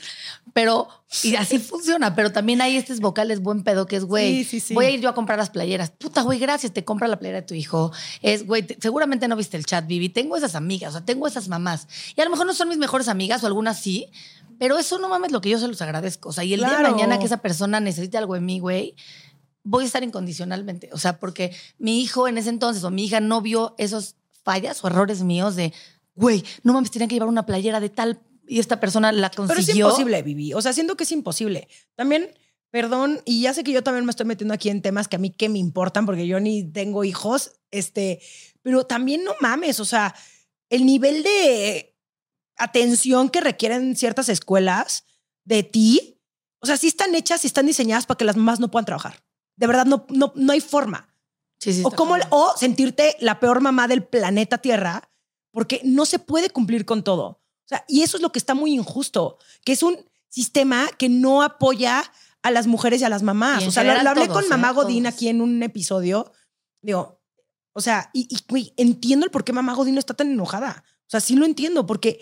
[0.53, 0.87] Pero,
[1.23, 4.59] y así funciona, pero también hay estos vocales buen pedo que es, güey, Sí, sí,
[4.59, 4.73] sí.
[4.73, 5.91] voy a ir yo a comprar las playeras.
[5.91, 7.91] Puta, güey, gracias, te compra la playera de tu hijo.
[8.21, 10.09] Es, güey, te- seguramente no viste el chat, Vivi.
[10.09, 11.87] Tengo esas amigas, o sea, tengo esas mamás.
[12.15, 14.07] Y a lo mejor no son mis mejores amigas o algunas sí,
[14.61, 16.29] pero eso no mames lo que yo se los agradezco.
[16.29, 18.95] O sea, y el día de mañana que esa persona necesite algo de mí, güey,
[19.63, 20.91] voy a estar incondicionalmente.
[20.93, 24.83] O sea, porque mi hijo en ese entonces o mi hija no vio esos fallas
[24.83, 25.73] o errores míos de,
[26.13, 29.47] güey, no mames, tenían que llevar una playera de tal y esta persona la consiguió.
[29.55, 30.53] Pero es imposible, Vivi.
[30.53, 31.67] O sea, siento que es imposible.
[31.95, 32.29] También,
[32.69, 35.19] perdón, y ya sé que yo también me estoy metiendo aquí en temas que a
[35.19, 38.21] mí que me importan, porque yo ni tengo hijos, este,
[38.61, 40.13] pero también no mames, o sea,
[40.69, 41.90] el nivel de
[42.61, 45.05] atención que requieren ciertas escuelas
[45.43, 46.21] de ti,
[46.59, 49.23] o sea, sí están hechas y están diseñadas para que las mamás no puedan trabajar.
[49.55, 51.13] De verdad, no, no, no hay forma.
[51.59, 55.11] Sí, sí, O, como, o sentirte la peor mamá del planeta Tierra,
[55.51, 57.23] porque no se puede cumplir con todo.
[57.25, 59.97] O sea, y eso es lo que está muy injusto, que es un
[60.29, 62.03] sistema que no apoya
[62.41, 63.63] a las mujeres y a las mamás.
[63.63, 64.73] Y O sea, lo, lo hablé todos, con mamá ¿eh?
[64.73, 65.15] Godín Todos.
[65.15, 66.31] aquí en un episodio.
[66.81, 67.21] Digo,
[67.73, 70.83] o sea, y, y, güey, entiendo el por qué mamá Godín está tan enojada.
[70.87, 72.21] O sea, sí lo entiendo, porque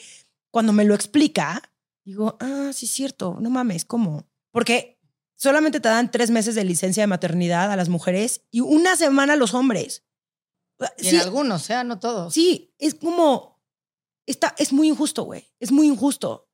[0.51, 1.61] cuando me lo explica,
[2.03, 4.27] digo, ah, sí es cierto, no mames, ¿cómo?
[4.51, 4.99] Porque
[5.35, 9.33] solamente te dan tres meses de licencia de maternidad a las mujeres y una semana
[9.33, 10.03] a los hombres.
[10.97, 11.83] Y Sí, en algunos, ¿eh?
[11.83, 12.33] No todos.
[12.33, 13.61] sí, es como,
[14.25, 16.49] está, es muy injusto, güey, es muy injusto.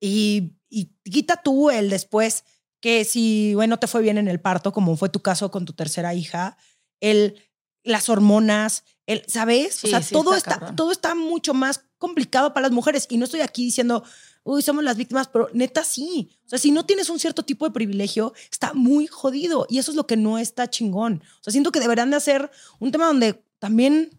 [0.00, 2.44] Y, y quita tú el después
[2.80, 5.72] que si, bueno, te fue bien en el parto, como fue tu caso con tu
[5.72, 6.56] tercera hija,
[7.00, 7.42] el,
[7.82, 9.76] las hormonas, el, ¿sabes?
[9.76, 13.06] Sí, o sea, sí, todo, está está, todo está mucho más complicado para las mujeres.
[13.08, 14.04] Y no estoy aquí diciendo,
[14.44, 16.38] uy, somos las víctimas, pero neta sí.
[16.46, 19.66] O sea, si no tienes un cierto tipo de privilegio, está muy jodido.
[19.68, 21.22] Y eso es lo que no está chingón.
[21.40, 24.10] O sea, siento que deberían de hacer un tema donde también...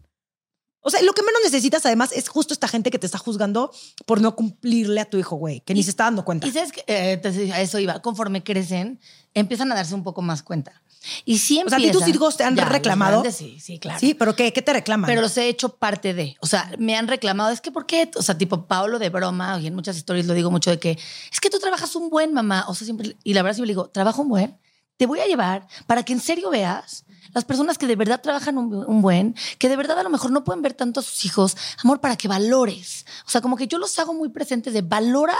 [0.80, 3.70] O sea, lo que menos necesitas además es justo esta gente que te está juzgando
[4.06, 6.46] por no cumplirle a tu hijo, güey, que ni se está dando cuenta.
[6.46, 7.20] Y sabes que eh,
[7.52, 9.00] a eso iba, conforme crecen,
[9.34, 10.82] empiezan a darse un poco más cuenta.
[11.24, 13.20] Y sí O sea, ¿a ti tus empiezan- hijos te han Ya, reclamado?
[13.22, 13.98] grandes sí, sí, claro.
[14.00, 15.06] Sí, pero ¿qué, qué te reclaman?
[15.08, 16.36] Pero los he hecho parte de.
[16.40, 18.10] O sea, me han reclamado, es que ¿por qué?
[18.16, 20.98] O sea, tipo Pablo de broma, y en muchas historias lo digo mucho de que
[21.32, 22.64] es que tú trabajas un buen, mamá.
[22.68, 24.58] O sea, siempre, y la verdad siempre le digo, trabajo un buen,
[24.98, 28.58] te voy a llevar para que en serio veas las personas que de verdad trabajan
[28.58, 31.56] un, buen, que de verdad a lo mejor no pueden ver tanto a sus hijos,
[31.82, 33.06] amor, para que valores.
[33.26, 35.36] O sea, como que yo los hago muy presentes de valora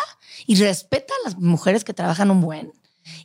[0.46, 2.72] y respeta a las mujeres que trabajan un buen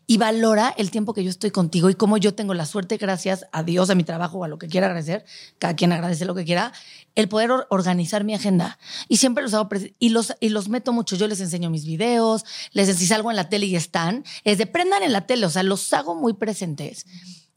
[0.08, 3.46] y valora el tiempo que yo estoy contigo y cómo yo tengo la suerte, gracias
[3.52, 5.26] a Dios, a mi trabajo o a lo que quiera agradecer,
[5.60, 6.72] cada quien agradece lo que quiera,
[7.16, 8.78] el poder or- organizar mi agenda.
[9.08, 9.70] Y siempre los hago
[10.00, 11.16] y los, y los meto mucho.
[11.16, 14.66] Yo les enseño mis videos, les si salgo en la tele y están, es de
[14.68, 17.06] prendan en la tele, o sea, los hago muy presentes.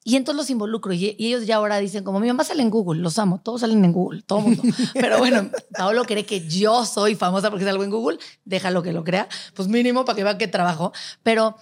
[0.08, 2.70] Y entonces los involucro y, y ellos ya ahora dicen como mi mamá sale en
[2.70, 4.62] Google, los amo, todos salen en Google, todo el mundo.
[4.94, 9.02] Pero bueno, Paolo cree que yo soy famosa porque salgo en Google, déjalo que lo
[9.02, 10.92] crea, pues mínimo para que vea que trabajo.
[11.24, 11.56] Pero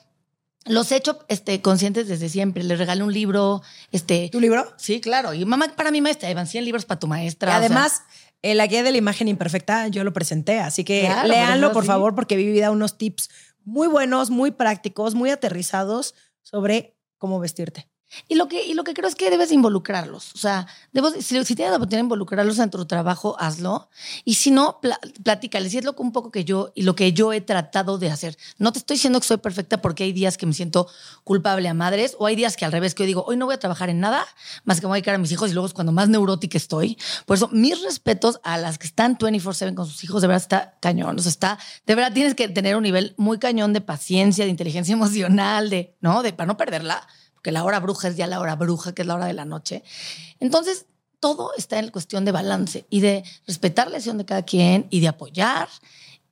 [0.65, 2.63] los he hecho este, conscientes desde siempre.
[2.65, 3.63] Les regalé un libro,
[3.93, 4.67] este, ¿Tu libro?
[4.77, 5.35] sí, claro.
[5.35, 7.51] Y mamá para mi maestra, Evan, 100 libros para tu Y maestra.
[7.51, 8.03] o sea, además,
[8.43, 11.73] eh, la guía de la imagen imperfecta yo lo presenté, así que Claro, por léanlo,
[11.73, 11.87] por sí.
[11.89, 13.29] favor, porque Vivi da unos tips
[13.65, 17.89] muy buenos, muy prácticos, muy aterrizados sobre cómo vestirte.
[18.29, 20.33] Y lo, que, y lo que creo es que debes de involucrarlos.
[20.35, 23.89] O sea, debo, si, si tienes la oportunidad de involucrarlos en tu trabajo, hazlo.
[24.25, 25.73] Y si no, pla- platícales.
[25.75, 28.37] Y es lo un poco que yo, y lo que yo he tratado de hacer.
[28.59, 30.89] No te estoy diciendo que soy perfecta porque hay días que me siento
[31.23, 33.55] culpable a madres o hay días que al revés, que yo digo, hoy no voy
[33.55, 34.27] a trabajar en nada
[34.65, 36.59] más que me voy a dedicar a mis hijos y luego es cuando más neurótica
[36.59, 36.99] estoy.
[37.27, 40.75] Por eso, mis respetos a las que están 24-7 con sus hijos, de verdad está
[40.81, 41.19] cañón.
[41.19, 44.51] O sea, está, de verdad tienes que tener un nivel muy cañón de paciencia, de
[44.51, 46.23] inteligencia emocional, de, ¿no?
[46.23, 47.07] De, para no perderla
[47.45, 49.45] porque la hora bruja es ya la hora bruja, que es la hora de la
[49.45, 49.85] noche.
[50.41, 50.87] Entonces,
[51.21, 55.01] todo está en cuestión de balance y de respetar la decisión de cada quien y
[55.01, 55.69] de apoyar.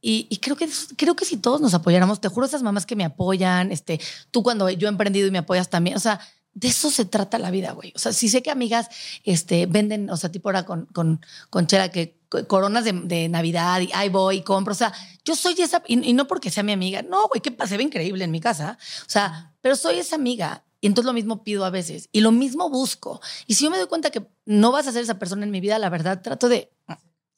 [0.00, 2.96] Y, y creo, que, creo que si todos nos apoyáramos, te juro, esas mamás que
[2.96, 4.00] me apoyan, este,
[4.30, 6.18] tú cuando yo he emprendido y me apoyas también, o sea,
[6.54, 7.92] de eso se trata la vida, güey.
[7.94, 8.88] O sea, si sé que amigas
[9.22, 12.16] este, venden, o sea, tipo ahora con, con, con Chela, que
[12.48, 14.72] coronas de, de, Navidad y ahí voy y compro.
[14.72, 14.94] O sea,
[15.26, 17.82] yo soy esa, y, y no porque sea mi amiga, no, güey, que se ve
[17.82, 18.78] increíble en mi casa.
[19.06, 20.64] O sea, pero soy esa amiga.
[20.82, 23.20] Y entonces lo mismo pido a veces y lo mismo busco.
[23.46, 25.60] Y si yo me doy cuenta que no vas a ser esa persona en mi
[25.60, 26.72] vida, la verdad, trato de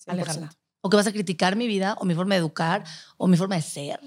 [0.07, 0.51] alejarla.
[0.81, 2.85] O que vas a criticar mi vida o mi forma de educar
[3.19, 4.01] o mi forma de ser,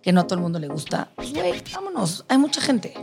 [0.00, 1.10] que no a todo el mundo le gusta.
[1.16, 2.24] Pues, güey, vámonos.
[2.28, 2.94] Hay mucha gente.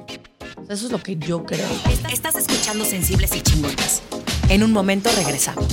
[0.69, 1.67] Eso es lo que yo creo.
[2.09, 4.01] Estás escuchando Sensibles y Chingonas.
[4.47, 5.67] En un momento regresamos.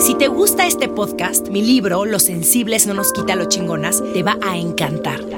[0.00, 4.22] Si te gusta este podcast, mi libro Los sensibles no nos quita lo chingonas te
[4.22, 5.37] va a encantar.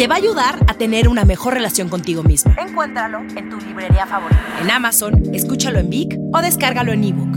[0.00, 2.54] Te va a ayudar a tener una mejor relación contigo mismo.
[2.58, 4.58] Encuéntralo en tu librería favorita.
[4.62, 7.36] En Amazon, escúchalo en Vic o descárgalo en ebook.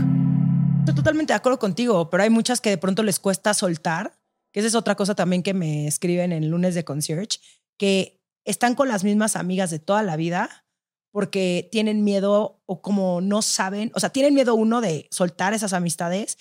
[0.78, 4.18] Estoy totalmente de acuerdo contigo, pero hay muchas que de pronto les cuesta soltar,
[4.50, 7.38] que esa es otra cosa también que me escriben en lunes de concierge,
[7.76, 10.64] que están con las mismas amigas de toda la vida
[11.12, 15.74] porque tienen miedo o como no saben, o sea, tienen miedo uno de soltar esas
[15.74, 16.38] amistades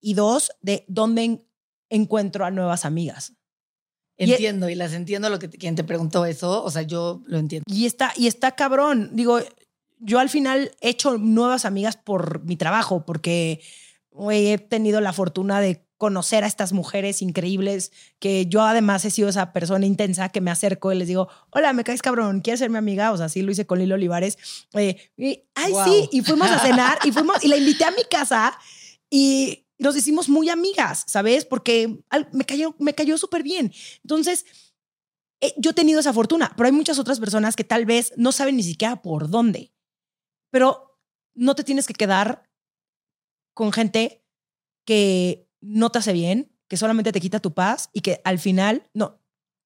[0.00, 1.46] y dos, de dónde
[1.90, 3.34] encuentro a nuevas amigas.
[4.20, 7.64] Entiendo y, las entiendo lo que quien te preguntó eso, o sea, yo lo entiendo.
[7.66, 9.40] Y está y está cabrón, digo,
[9.98, 13.60] yo al final he hecho nuevas amigas por mi trabajo porque
[14.30, 19.28] he tenido la fortuna de conocer a estas mujeres increíbles, que yo además he sido
[19.28, 22.70] esa persona intensa que me acerco y les digo, hola, me caes cabrón, ¿quieres ser
[22.70, 23.12] mi amiga?
[23.12, 24.38] O sea, sí lo hice con Lilo Olivares.
[24.72, 28.04] Eh, y, ay, sí, y fuimos a cenar y fuimos, y la invité a mi
[28.10, 28.58] casa
[29.10, 31.44] y nos hicimos muy amigas, ¿sabes?
[31.44, 31.98] Porque
[32.32, 33.72] me cayó, me cayó súper bien.
[34.04, 34.44] Entonces,
[35.40, 38.30] eh, yo he tenido esa fortuna, pero hay muchas otras personas que tal vez no
[38.30, 39.72] saben ni siquiera por dónde.
[40.50, 40.98] Pero
[41.34, 42.50] no te tienes que quedar
[43.54, 44.22] con gente
[44.84, 48.88] que no te hace bien, que solamente te quita tu paz y que al final,
[48.92, 49.20] no,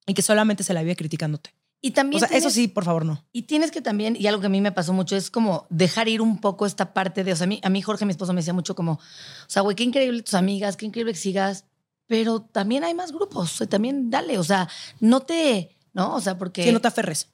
[0.06, 1.54] y que solamente se la vive criticándote.
[1.85, 2.24] Y también.
[2.24, 3.22] O sea, eso sí, por favor, no.
[3.30, 6.09] Y tienes que también, y algo que a mí me pasó mucho, es como dejar
[6.09, 7.35] ir un poco esta parte de.
[7.35, 9.01] O sea, a mí, a mí Jorge, mi esposo, me decía mucho como, o
[9.49, 11.66] sea, güey, qué increíble tus amigas, qué increíble que sigas,
[12.07, 14.66] pero también hay más grupos, también dale, o sea,
[15.01, 15.76] no te.
[15.93, 16.14] ¿No?
[16.14, 16.64] O sea, porque.
[16.64, 17.28] Que no te aferres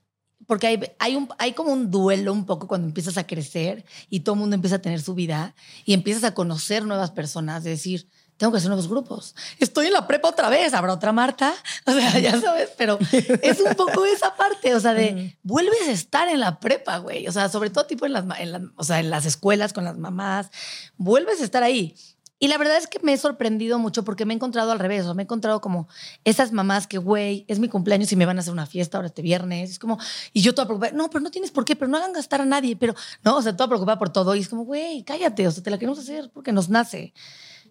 [0.47, 4.21] porque hay, hay, un, hay como un duelo un poco cuando empiezas a crecer y
[4.21, 7.71] todo el mundo empieza a tener su vida y empiezas a conocer nuevas personas, de
[7.71, 8.09] decir,
[8.41, 9.35] tengo que hacer nuevos grupos.
[9.59, 11.53] Estoy en la prepa otra vez, habrá otra Marta,
[11.87, 12.99] o sea, ya sabes, pero
[13.43, 17.29] es un poco esa parte, o sea, de vuelves a estar en la prepa, güey,
[17.29, 19.99] o sea, sobre todo tipo en las, en o sea, en las escuelas con las
[19.99, 20.51] mamás,
[20.97, 21.95] vuelves a estar ahí.
[22.39, 25.05] Y la verdad es que me he sorprendido mucho porque me he encontrado al revés,
[25.05, 25.87] o me he encontrado como
[26.25, 29.09] esas mamás que, güey, es mi cumpleaños y me van a hacer una fiesta ahora
[29.09, 29.73] este viernes.
[29.73, 29.99] Es como,
[30.33, 32.47] y yo toda preocupada, no, pero no tienes por qué, pero no hagan gastar a
[32.47, 34.35] nadie, pero no, o sea, toda preocupada por todo.
[34.35, 37.13] Y es como, güey, cállate, o sea, te la queremos hacer porque nos nace.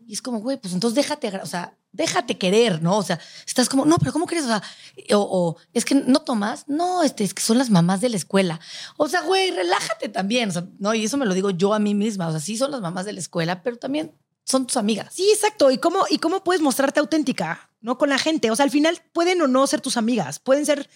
[0.09, 2.97] Y es como, güey, pues entonces déjate, o sea, déjate querer, ¿no?
[2.97, 4.43] O sea, estás como, no, pero ¿cómo crees?
[4.43, 4.63] O sea,
[5.13, 8.59] o, es que no tomas, no, este, es que son las mamás de la escuela.
[8.97, 11.79] O sea, güey, relájate también, o sea, no, y eso me lo digo yo a
[11.79, 14.11] mí misma, o sea, sí son las mamás de la escuela, pero también
[14.45, 15.13] son tus amigas.
[15.13, 15.69] Sí, exacto.
[15.69, 17.99] ¿Y cómo, ¿Y cómo puedes mostrarte auténtica, no?
[17.99, 18.49] Con la gente.
[18.49, 20.39] O sea, al final pueden o no ser tus amigas.
[20.39, 20.89] Pueden ser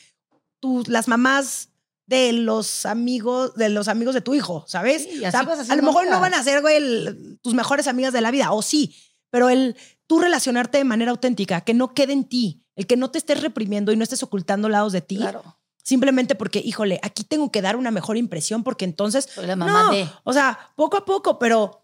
[0.59, 1.69] tus, las mamás
[2.05, 5.07] de los amigos de los amigos de tu hijo, ¿sabes?
[5.23, 8.61] a lo mejor no van a ser güey, tus mejores amigas de la vida, o
[8.61, 8.95] sí,
[9.29, 9.75] pero el
[10.07, 13.41] tú relacionarte de manera auténtica, que no quede en ti, el que no te estés
[13.41, 15.17] reprimiendo y no estés ocultando lados de ti.
[15.17, 15.43] Claro.
[15.83, 19.35] Simplemente porque, híjole, aquí tengo que dar una mejor impresión porque entonces.
[19.37, 21.81] la mamá no, O sea, poco a poco, pero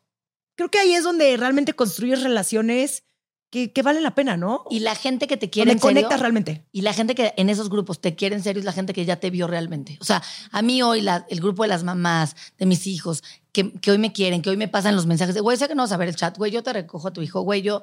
[0.55, 3.03] creo que ahí es donde realmente construyes relaciones
[3.50, 4.64] que, que valen la pena, ¿no?
[4.70, 6.66] Y la gente que te quiere en serio, conectas realmente.
[6.72, 9.06] Y la gente que en esos grupos te quiere en serio es la gente que
[9.06, 9.97] ya te vio realmente.
[10.02, 10.22] O sea,
[10.52, 13.97] a mí hoy la, el grupo de las mamás, de mis hijos, que, que, hoy
[13.97, 15.97] me quieren, que hoy me pasan los mensajes de, güey, sé que no vas a
[15.97, 17.82] ver el chat, güey, yo te recojo a tu hijo, güey, yo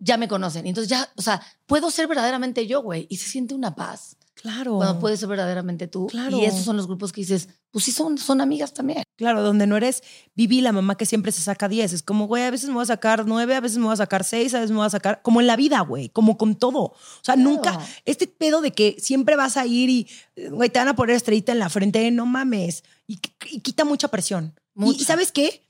[0.00, 0.66] ya me conocen.
[0.66, 3.06] Entonces ya, o sea, puedo ser verdaderamente yo, güey.
[3.08, 4.16] Y se siente una paz.
[4.40, 4.76] Claro.
[4.76, 6.06] Cuando puedes ser verdaderamente tú.
[6.06, 6.38] Claro.
[6.38, 9.02] Y esos son los grupos que dices, pues sí, son, son amigas también.
[9.16, 10.02] Claro, donde no eres
[10.34, 11.92] Vivi, la mamá que siempre se saca 10.
[11.92, 13.96] Es como, güey, a veces me voy a sacar 9, a veces me voy a
[13.96, 15.20] sacar 6, a veces me voy a sacar.
[15.22, 16.80] Como en la vida, güey, como con todo.
[16.80, 17.78] O sea, nunca.
[18.06, 20.08] Este pedo de que siempre vas a ir y,
[20.50, 22.82] güey, te van a poner estrellita en la frente, no mames.
[23.06, 24.54] Y, quita mucha presión.
[24.74, 25.66] Y, ¿sabes qué?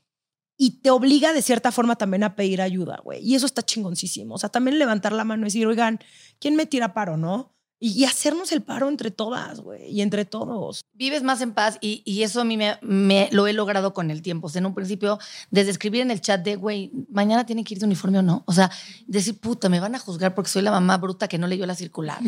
[0.57, 3.19] y te obliga de cierta forma también a pedir ayuda, güey.
[3.19, 4.35] Y eso está chingoncísimo.
[4.35, 5.99] O sea, también levantar la mano y decir, oigan,
[6.39, 7.51] ¿quién me tira paro, no?
[7.83, 10.85] Y, hacernos el paro entre todas, güey, y entre todos.
[10.93, 14.11] Vives más en paz y, y eso a mí me, me, lo he logrado con
[14.11, 14.45] el tiempo.
[14.45, 15.17] O sea, en un principio,
[15.49, 18.43] desde escribir en el chat de, güey, mañana tiene que ir de uniforme o no.
[18.45, 18.69] O sea,
[19.07, 21.73] decir, puta, me van a juzgar porque soy la mamá bruta que no leyó la
[21.73, 22.19] circular,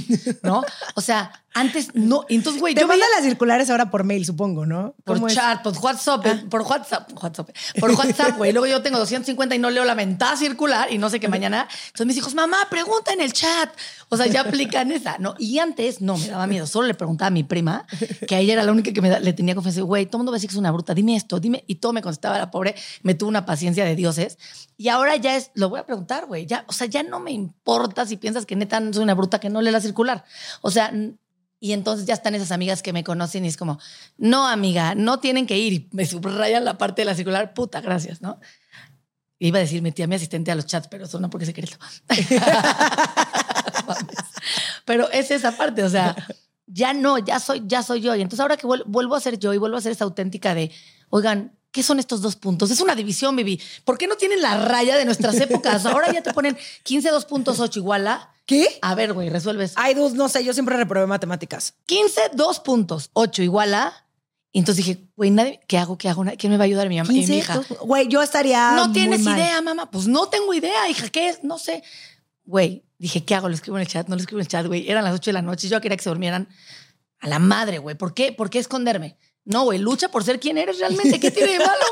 [0.42, 0.64] ¿no?
[0.96, 2.26] O sea, antes no.
[2.30, 4.96] Entonces, güey, Te yo manda las circulares ahora por mail, supongo, ¿no?
[5.04, 6.44] Por chat, por WhatsApp, ah.
[6.50, 7.50] por WhatsApp, WhatsApp,
[7.80, 8.52] por WhatsApp, güey.
[8.52, 11.68] Luego yo tengo 250 y no leo la mentada circular y no sé qué mañana.
[11.88, 13.70] Entonces mis hijos, mamá, pregunta en el chat.
[14.10, 15.36] O sea, ya aplican esa, ¿no?
[15.44, 16.66] Y antes no me daba miedo.
[16.66, 17.86] Solo le preguntaba a mi prima,
[18.30, 19.82] que a ella era la única que me da- le tenía confianza.
[19.82, 20.94] Güey, todo el mundo va a decir que es una bruta.
[20.94, 21.66] Dime esto, dime.
[21.68, 22.76] Y todo me contestaba la pobre.
[23.02, 24.38] Me tuvo una paciencia de dioses.
[24.78, 26.46] Y ahora ya es, lo voy a preguntar, güey.
[26.46, 29.50] Ya, o sea, ya no me importa si piensas que neta soy una bruta que
[29.50, 30.24] no lee la circular.
[30.62, 30.94] O sea,
[31.60, 33.80] y entonces ya están esas amigas que me conocen y es como,
[34.18, 35.74] no, amiga, no tienen que ir.
[35.74, 37.54] Y me subrayan la parte de la circular.
[37.54, 38.40] Puta, gracias, ¿no?
[39.40, 41.76] Iba a decir, metí a mi asistente a los chats, pero eso no porque secreto.
[44.86, 46.16] Pero es esa parte, o sea,
[46.68, 48.16] ya no, ya soy, ya soy yo.
[48.16, 50.54] Y entonces ahora que vuel- vuelvo a ser yo y vuelvo a ser esa auténtica
[50.56, 50.72] de,
[51.10, 52.70] oigan, ¿qué son estos dos puntos?
[52.72, 53.62] Es una división, baby.
[53.86, 55.86] ¿Por qué no tienen la raya de nuestras épocas?
[55.86, 58.30] Ahora ya te ponen 15 2.8 igual a...
[58.46, 58.68] ¿Qué?
[58.82, 59.72] A ver, güey, resuelves.
[59.78, 61.76] Ay, dos, no sé, yo siempre reprobé matemáticas.
[61.86, 63.94] 15 2.8 igual a...
[64.56, 65.98] Y entonces dije, güey, nadie, ¿qué hago?
[65.98, 66.24] ¿Qué hago?
[66.38, 66.88] ¿Quién me va a ayudar?
[66.88, 67.62] Mi mamá y mi 15, hija.
[67.82, 68.74] Güey, yo estaría.
[68.74, 69.36] No muy tienes mal.
[69.40, 69.90] idea, mamá.
[69.90, 71.10] Pues no tengo idea, hija.
[71.10, 71.44] ¿Qué es?
[71.44, 71.84] No sé.
[72.46, 73.48] Güey, dije, ¿qué hago?
[73.48, 74.90] Lo escribo en el chat, no lo escribo en el chat, güey.
[74.90, 76.48] Eran las 8 de la noche yo quería que se durmieran
[77.20, 77.96] a la madre, güey.
[77.96, 78.34] ¿Por qué?
[78.34, 79.18] ¿Por qué esconderme?
[79.46, 81.20] No, güey, lucha por ser quien eres realmente.
[81.20, 81.86] ¿Qué tiene de malo?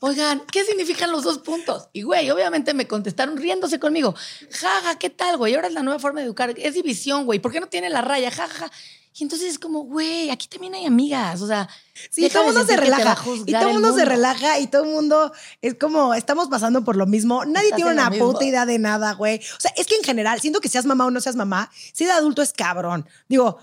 [0.00, 1.88] Oigan, ¿qué significan los dos puntos?
[1.92, 4.14] Y, güey, obviamente me contestaron riéndose conmigo.
[4.50, 5.54] Jaja, ¿qué tal, güey?
[5.54, 6.54] Ahora es la nueva forma de educar.
[6.56, 7.38] Es división, güey.
[7.38, 8.30] ¿Por qué no tiene la raya?
[8.30, 8.70] Jaja.
[9.18, 11.42] Y entonces es como, güey, aquí también hay amigas.
[11.42, 11.68] O sea,
[12.10, 13.16] Sí, todo el mundo se relaja.
[13.44, 16.96] Y todo el mundo se relaja y todo el mundo es como, estamos pasando por
[16.96, 17.44] lo mismo.
[17.44, 19.38] Nadie Estás tiene una puta idea de nada, güey.
[19.38, 22.06] O sea, es que en general, siento que seas mamá o no seas mamá, ser
[22.06, 23.08] de adulto es cabrón.
[23.28, 23.58] Digo,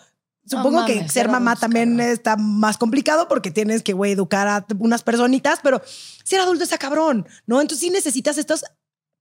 [0.46, 4.66] supongo que mames, ser mamá también está más complicado porque tienes que, güey, educar a
[4.80, 5.82] unas personitas, pero
[6.24, 7.62] ser adulto está cabrón, ¿no?
[7.62, 8.64] Entonces sí necesitas estas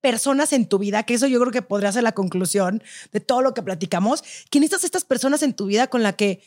[0.00, 2.82] personas en tu vida, que eso yo creo que podría ser la conclusión
[3.12, 6.42] de todo lo que platicamos, que necesitas estas personas en tu vida con la que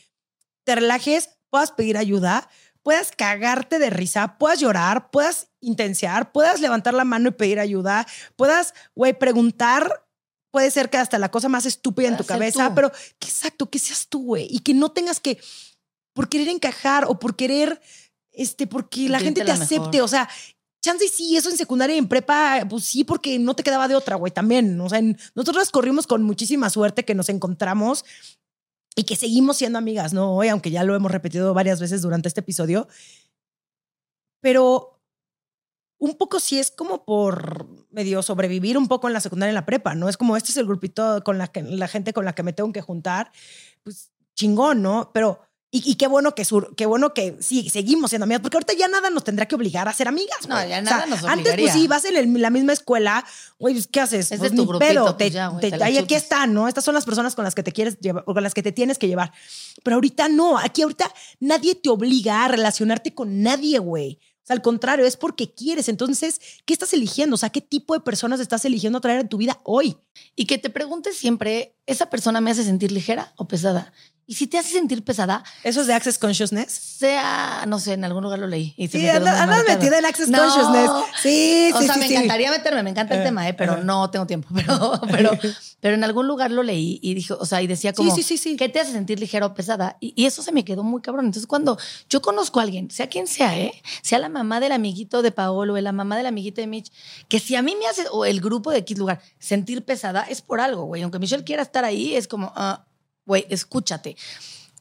[0.64, 2.48] te relajes, puedas pedir ayuda,
[2.82, 8.06] puedas cagarte de risa, puedas llorar, puedas intensiar, puedas levantar la mano y pedir ayuda,
[8.36, 10.07] puedas, güey, preguntar.
[10.50, 12.74] Puede ser que hasta la cosa más estúpida en tu cabeza, tú.
[12.74, 15.38] pero que exacto, que seas tú, güey, y que no tengas que,
[16.14, 17.80] por querer encajar o por querer,
[18.32, 20.02] este, porque la gente te la acepte, mejor.
[20.02, 20.28] o sea,
[20.82, 23.94] chance sí, eso en secundaria y en prepa, pues sí, porque no te quedaba de
[23.96, 24.80] otra, güey, también.
[24.80, 28.04] O sea, en- nosotros corrimos con muchísima suerte que nos encontramos
[28.96, 30.34] y que seguimos siendo amigas, ¿no?
[30.34, 32.88] Hoy, aunque ya lo hemos repetido varias veces durante este episodio.
[34.40, 34.97] Pero
[35.98, 39.56] un poco sí es como por medio sobrevivir un poco en la secundaria y en
[39.56, 40.08] la prepa, ¿no?
[40.08, 42.52] Es como este es el grupito con la, que, la gente con la que me
[42.52, 43.32] tengo que juntar.
[43.82, 45.10] Pues chingón, ¿no?
[45.12, 45.40] Pero.
[45.70, 48.72] Y, y qué bueno que sur, qué bueno que sí, seguimos siendo amigas, porque ahorita
[48.72, 50.48] ya nada nos tendrá que obligar a ser amigas.
[50.48, 51.72] No, ya O nada sea, nos Antes, pues obligaría.
[51.74, 53.22] sí, vas en el- la misma escuela,
[53.58, 54.32] güey, pues, ¿qué haces?
[54.32, 56.14] Es pues de tu grupito, pedo, pues te- ya, güey, te- te la ahí aquí
[56.14, 56.68] están, ¿no?
[56.68, 58.72] Estas son las personas con las que te quieres llevar, o con las que te
[58.72, 59.30] tienes que llevar.
[59.82, 64.18] Pero ahorita no, aquí ahorita nadie te obliga a relacionarte con nadie, güey.
[64.48, 65.88] Al contrario, es porque quieres.
[65.88, 67.34] Entonces, ¿qué estás eligiendo?
[67.34, 69.96] O sea, ¿qué tipo de personas estás eligiendo traer en tu vida hoy?
[70.36, 73.92] Y que te preguntes siempre, ¿esa persona me hace sentir ligera o pesada?
[74.30, 76.70] Y si te hace sentir pesada, Eso es de Access Consciousness.
[76.98, 78.74] sea, no sé, en algún lugar lo leí.
[78.76, 80.38] Y Sí, andas, metida en Access No.
[80.38, 80.90] Consciousness.
[81.22, 82.14] Sí, O sí, sea, sí, me sí.
[82.14, 83.54] encantaría meterme, me encanta el Eh, tema, ¿eh?
[83.54, 83.82] pero ajá.
[83.84, 84.48] no tengo tiempo.
[84.54, 85.30] Pero, pero,
[85.80, 88.36] pero en algún lugar lo leí y dijo, o sea, y decía como, sí, sí,
[88.36, 88.56] sí.
[88.56, 89.96] ¿qué te hace sentir ligera o pesada?
[89.98, 91.24] Y, y eso se me quedó muy cabrón.
[91.24, 91.78] Entonces, cuando
[92.10, 93.72] yo conozco a alguien, sea quien sea, ¿eh?
[94.02, 96.92] Sea la mamá del amiguito de Paolo, o la mamá del amiguito de Mitch,
[97.28, 100.42] que si a mí me hace, o el grupo de X lugar, sentir pesada, es
[100.42, 101.00] por algo, güey.
[101.02, 102.86] Aunque Michelle quiera estar ahí, es como, ah,
[103.26, 104.16] güey, escúchate.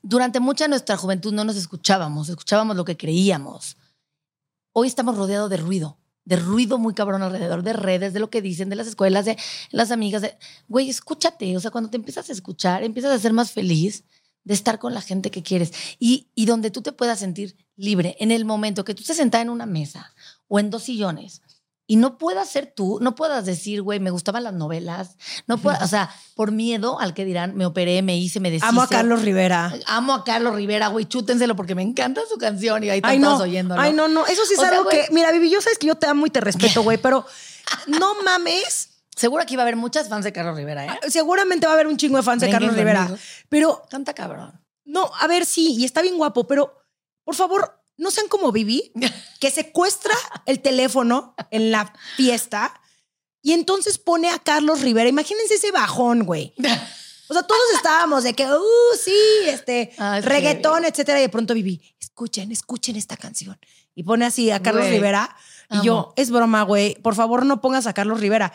[0.02, 3.78] Durante mucha nuestra juventud no nos escuchábamos, escuchábamos lo que creíamos.
[4.74, 8.42] Hoy estamos rodeados de ruido, de ruido muy cabrón alrededor, de redes, de lo que
[8.42, 9.38] dicen, de las escuelas, de
[9.72, 10.24] las amigas.
[10.68, 11.58] Güey, escúchate.
[11.58, 14.04] O sea, cuando te empiezas a escuchar, empiezas a ser más feliz
[14.44, 18.16] de estar con la gente que quieres y, y donde tú te puedas sentir libre
[18.20, 20.14] en el momento que tú estés sentada en una mesa
[20.48, 21.42] o en dos sillones
[21.90, 25.16] y no puedas ser tú, no puedas decir, güey, me gustaban las novelas,
[25.48, 28.68] no puedas, o sea, por miedo al que dirán, me operé, me hice, me deshice.
[28.68, 29.74] Amo a Carlos Rivera.
[29.88, 33.20] Amo a Carlos Rivera, güey, chútenselo porque me encanta su canción y ahí están Ay,
[33.20, 33.30] no.
[33.30, 33.82] todos oyéndolo.
[33.82, 34.28] Ay, no, no.
[34.28, 35.08] Eso sí es O sea, algo que.
[35.12, 37.26] Mira, Vivi, yo sabes que yo te amo y te respeto, güey, pero
[37.88, 38.90] no mames.
[39.16, 41.00] Seguro aquí va a haber muchas fans de Carlos Rivera, ¿eh?
[41.10, 43.10] Seguramente va a haber un chingo de fans de Carlos Rivera.
[43.50, 44.62] Pero Canta cabrón.
[44.86, 46.78] no, a ver, sí, y está bien guapo, pero
[47.24, 48.92] por favor, no sean como Vivi,
[49.40, 50.14] que secuestra
[50.46, 52.80] el teléfono en la fiesta
[53.42, 55.10] y entonces pone a Carlos Rivera.
[55.10, 56.54] Imagínense ese bajón, güey.
[57.30, 59.14] O sea, todos estábamos de que, uh, sí,
[59.46, 61.20] este, Ah, reggaetón, etcétera.
[61.20, 63.58] Y de pronto Vivi, escuchen, escuchen esta canción.
[63.96, 65.36] Y pone así a Carlos Güey, Rivera.
[65.70, 65.84] Y amo.
[65.84, 66.96] yo, es broma, güey.
[67.02, 68.54] Por favor, no pongas a Carlos Rivera.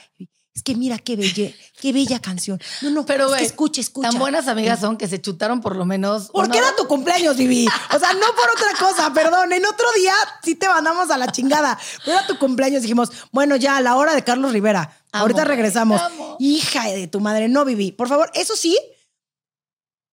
[0.55, 2.61] Es que mira qué belle, qué bella canción.
[2.83, 4.11] No, no, Pero, es que güey, escucha, escucha.
[4.11, 6.29] Tan buenas amigas son que se chutaron por lo menos.
[6.31, 7.67] Porque era tu cumpleaños, Vivi.
[7.67, 9.51] O sea, no por otra cosa, perdón.
[9.55, 10.13] En otro día
[10.45, 11.79] sí te mandamos a la chingada.
[12.05, 12.83] Pero era tu cumpleaños.
[12.83, 14.95] Dijimos, bueno, ya a la hora de Carlos Rivera.
[15.13, 16.01] Amo, Ahorita regresamos.
[16.01, 16.37] amo.
[16.39, 17.91] Hija de tu madre, no, Vivi.
[17.93, 18.79] Por favor, eso sí.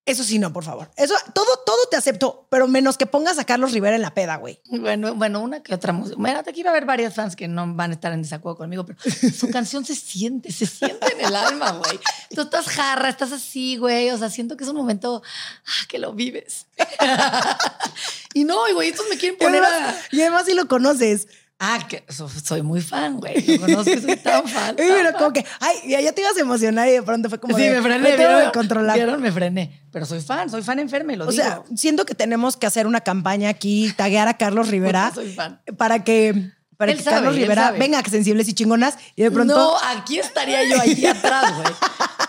[0.06, 0.90] Eso sí, no, por favor.
[0.96, 4.36] Eso, todo, todo te acepto, pero menos que pongas a Carlos Rivera en la peda,
[4.36, 4.60] güey.
[4.64, 6.16] Bueno, bueno, una que otra música.
[6.18, 8.84] Mira, aquí va a haber varios fans que no van a estar en desacuerdo conmigo,
[8.84, 8.98] pero
[9.32, 12.00] su canción se siente, se siente en el alma, güey.
[12.34, 14.10] Tú estás jarra, estás así, güey.
[14.10, 16.66] O sea, siento que es un momento ah, que lo vives.
[18.34, 20.16] y no, güey, estos me quieren Y poner además, a...
[20.16, 21.28] y además si lo conoces.
[21.62, 23.42] Ah, que so- soy muy fan, güey.
[23.58, 24.76] Lo conozco, soy tan fan.
[24.78, 27.54] Y mira, como que, ay, ya, te ibas a emocionar y de pronto fue como
[27.56, 28.16] Sí, de, me frené.
[28.16, 28.16] me
[28.46, 28.96] que controlar.
[28.96, 29.20] ¿Vieron?
[29.20, 29.82] Me frené.
[29.92, 31.42] Pero soy fan, soy fan enferma y lo O digo.
[31.42, 35.60] sea, siento que tenemos que hacer una campaña aquí, taguear a Carlos Rivera soy fan.
[35.76, 36.50] para que,
[36.80, 40.18] para Él que sabe, Carlos Rivera venga sensibles y chingonas y de pronto No, aquí
[40.18, 41.68] estaría yo allí atrás, güey.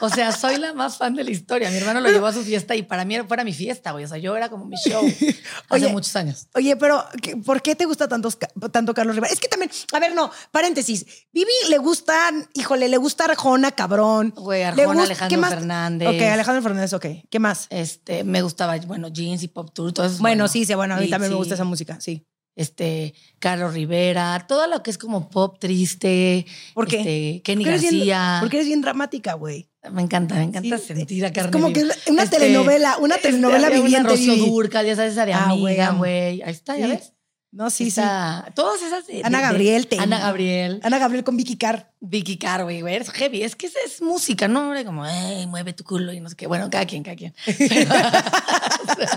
[0.02, 1.70] O sea, soy la más fan de la historia.
[1.70, 4.04] Mi hermano lo llevó a su fiesta y para mí era- fuera mi fiesta, güey.
[4.04, 5.36] O sea, yo era como mi show hace
[5.70, 6.48] Oye, muchos años.
[6.54, 9.32] Oye, pero ¿qué- ¿por qué te gusta tantos ca- tanto Carlos Rivera?
[9.32, 11.06] Es que también, a ver, no, paréntesis.
[11.32, 14.34] Vivi le gustan, híjole, le gusta Arjona, cabrón.
[14.36, 15.50] Güey, Arjona, gusta- Alejandro.
[15.50, 16.08] Fernández.
[16.10, 17.06] Ok, Alejandro Fernández, ok.
[17.30, 17.68] ¿Qué más?
[17.70, 20.16] Este, me gustaba, bueno, Jeans y Pop Tour, todo eso.
[20.16, 22.26] es Bueno, sí, sí, bueno, a mí Sí, también me gusta esa música, sí.
[22.56, 26.46] Este, Carlos Rivera, todo lo que es como pop triste.
[26.74, 26.98] ¿Por qué?
[27.00, 28.38] Este, Kenny Porque bien- García.
[28.42, 29.70] porque eres bien dramática, güey.
[29.92, 33.68] Me encanta, me encanta Sí, sentir a carne como que es una telenovela, una telenovela
[33.68, 34.36] había viviente, Una.
[34.36, 35.54] Dúrcal, ya sabes, esa de Ah,
[35.98, 36.42] güey.
[36.44, 36.92] Ahí está, ya Sí.
[36.92, 37.14] ves.
[37.54, 37.90] No, sí, sí.
[38.00, 39.08] Esa- Todas esas.
[39.08, 40.80] de- Ana de- de- Gabriel, te- Ana Gabriel.
[40.84, 41.92] Ana Gabriel con Vicky Carr.
[42.00, 43.44] Vicky Carr, güey, güey, es heavy.
[43.44, 44.62] Es que esa es música, ¿no?
[44.68, 46.48] Hombre, como, ay, mueve tu culo y no sé qué.
[46.48, 47.34] Bueno, cada quien, cada quien.
[48.98, 49.10] Pero,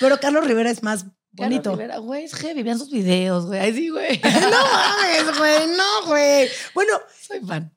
[0.00, 1.06] Pero Carlos Rivera es más
[1.38, 1.78] bonito.
[2.02, 2.62] Güey, es heavy.
[2.62, 3.60] Vean sus videos, güey.
[3.60, 4.20] Ay, sí, güey.
[4.22, 6.48] No mames, güey, no, güey.
[6.74, 6.92] Bueno,
[7.26, 7.74] Soy fan.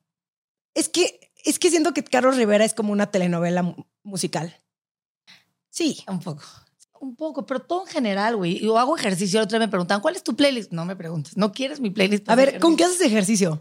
[0.74, 4.60] es que, es que siento que Carlos Rivera es como una telenovela mu- musical.
[5.70, 6.04] Sí.
[6.06, 6.42] Un poco.
[7.00, 8.60] Un poco, pero todo en general, güey.
[8.60, 9.40] Yo hago ejercicio.
[9.40, 10.70] El otro día me preguntan, ¿cuál es tu playlist?
[10.70, 11.36] No me preguntes.
[11.36, 12.28] ¿No quieres mi playlist?
[12.30, 13.60] A ver, ¿con qué haces ejercicio?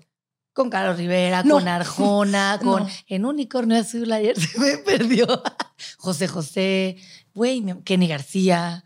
[0.54, 1.56] Con Carlos Rivera, No.
[1.56, 2.90] con Arjona, con No.
[3.08, 4.12] En Unicornio Azul.
[4.12, 5.26] Ayer se me perdió.
[5.98, 6.98] José José,
[7.34, 8.84] güey, Kenny García.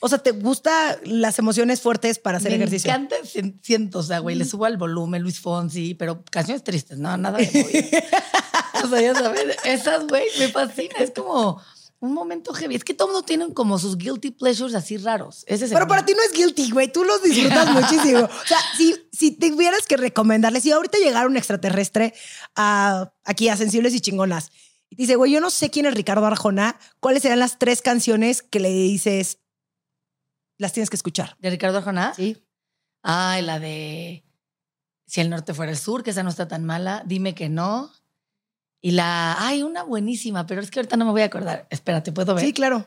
[0.00, 2.90] O sea, ¿te gusta las emociones fuertes para hacer me ejercicio?
[2.90, 6.98] encanta, sien- siento, o sea, güey, le subo al volumen, Luis Fonsi, pero canciones tristes,
[6.98, 8.04] no, nada de.
[8.84, 10.94] O sea, ya sabes, esas, güey, me fascina.
[10.98, 11.60] Es como
[12.00, 12.74] un momento heavy.
[12.74, 15.44] Es que todo mundo tiene como sus guilty pleasures así raros.
[15.46, 16.90] Ese el Pero para ti no es guilty, güey.
[16.90, 18.24] Tú los disfrutas muchísimo.
[18.24, 22.12] O sea, si, si tuvieras que recomendarle, si ahorita llegara un extraterrestre
[22.56, 24.50] a, aquí a Sensibles y Chingonas
[24.92, 28.42] y dice, güey, yo no sé quién es Ricardo Arjona, ¿cuáles serían las tres canciones
[28.42, 29.38] que le dices,
[30.58, 31.36] las tienes que escuchar?
[31.40, 32.14] ¿De Ricardo Arjona?
[32.14, 32.36] Sí.
[33.02, 34.24] Ay, la de
[35.06, 37.02] Si el norte fuera el sur, que esa no está tan mala.
[37.06, 37.90] Dime que no.
[38.80, 39.36] Y la.
[39.38, 41.66] Ay, una buenísima, pero es que ahorita no me voy a acordar.
[41.70, 42.44] Espérate, ¿puedo ver?
[42.44, 42.86] Sí, claro.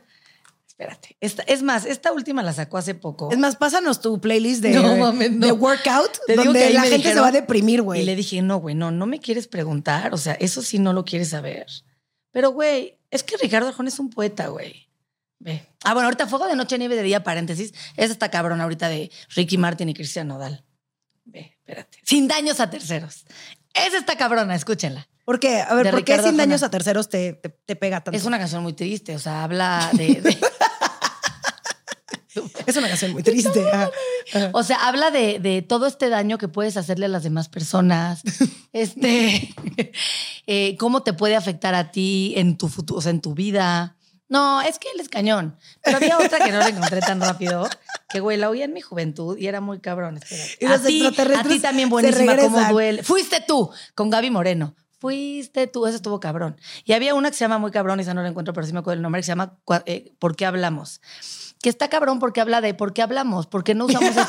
[0.68, 1.16] Espérate.
[1.22, 3.32] Esta, es más, esta última la sacó hace poco.
[3.32, 5.46] Es más, pásanos tu playlist de, No, mames, no.
[5.46, 8.04] de workout, Te digo donde que la gente se va a deprimir, Y güey.
[8.04, 10.14] le dije, no, güey, no, no me quieres preguntar.
[10.14, 11.66] O sea, eso sí no lo quieres saber.
[12.36, 14.90] Pero, güey, es que Ricardo Arjona es un poeta, güey.
[15.40, 15.66] Ve.
[15.86, 17.74] Ah, bueno, ahorita Fuego de Noche, Nieve de Día, paréntesis.
[17.96, 20.66] Esa está cabrón ahorita de Ricky Martin y Cristian Nodal.
[21.24, 21.98] Ve, espérate.
[22.04, 23.26] Sin daños a terceros.
[23.74, 25.08] Esa está cabrona, escúchenla.
[25.24, 25.62] ¿Por qué?
[25.62, 26.68] A ver, de ¿por qué sin daños Arjona.
[26.68, 28.18] a terceros te, te, te pega tanto?
[28.18, 30.38] Es una canción muy triste, o sea, habla de- de
[32.66, 33.66] Es una canción muy triste.
[33.72, 33.90] Ajá.
[34.34, 34.50] Ajá.
[34.52, 38.22] O sea, habla de, de todo este daño que puedes hacerle a las demás personas.
[38.76, 39.54] Este,
[40.48, 43.96] eh, cómo te puede afectar a ti en tu futuro, o sea, en tu vida.
[44.28, 45.58] No, es que él es cañón.
[45.84, 47.68] Pero había otra que no la encontré tan rápido,
[48.10, 50.20] que güey, la oía en mi juventud y era muy cabrón.
[50.60, 53.04] Y A ti, a extraterrestres ti también buenísima, cómo duele.
[53.04, 54.76] Fuiste tú, con Gaby Moreno.
[55.00, 56.60] Fuiste tú, eso estuvo cabrón.
[56.84, 58.80] Y había una que se llama muy cabrón, esa no la encuentro, pero sí me
[58.80, 61.02] acuerdo el nombre, que se llama eh, ¿Por qué hablamos?
[61.62, 63.46] Que está cabrón porque habla de ¿por qué hablamos?
[63.46, 64.22] ¿Por qué no usamos este,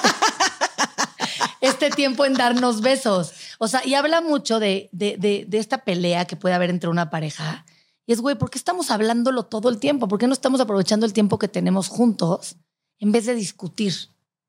[1.66, 3.32] este tiempo en darnos besos?
[3.58, 7.10] O sea, y habla mucho de, de, de- esta pelea que puede haber entre una
[7.10, 7.64] pareja.
[8.06, 10.06] Y es, güey, ¿por qué estamos hablándolo todo el tiempo?
[10.08, 12.56] ¿Por qué no estamos aprovechando el tiempo que tenemos juntos
[12.98, 13.94] en vez de discutir?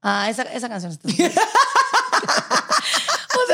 [0.01, 1.09] Ah, esa, esa canción está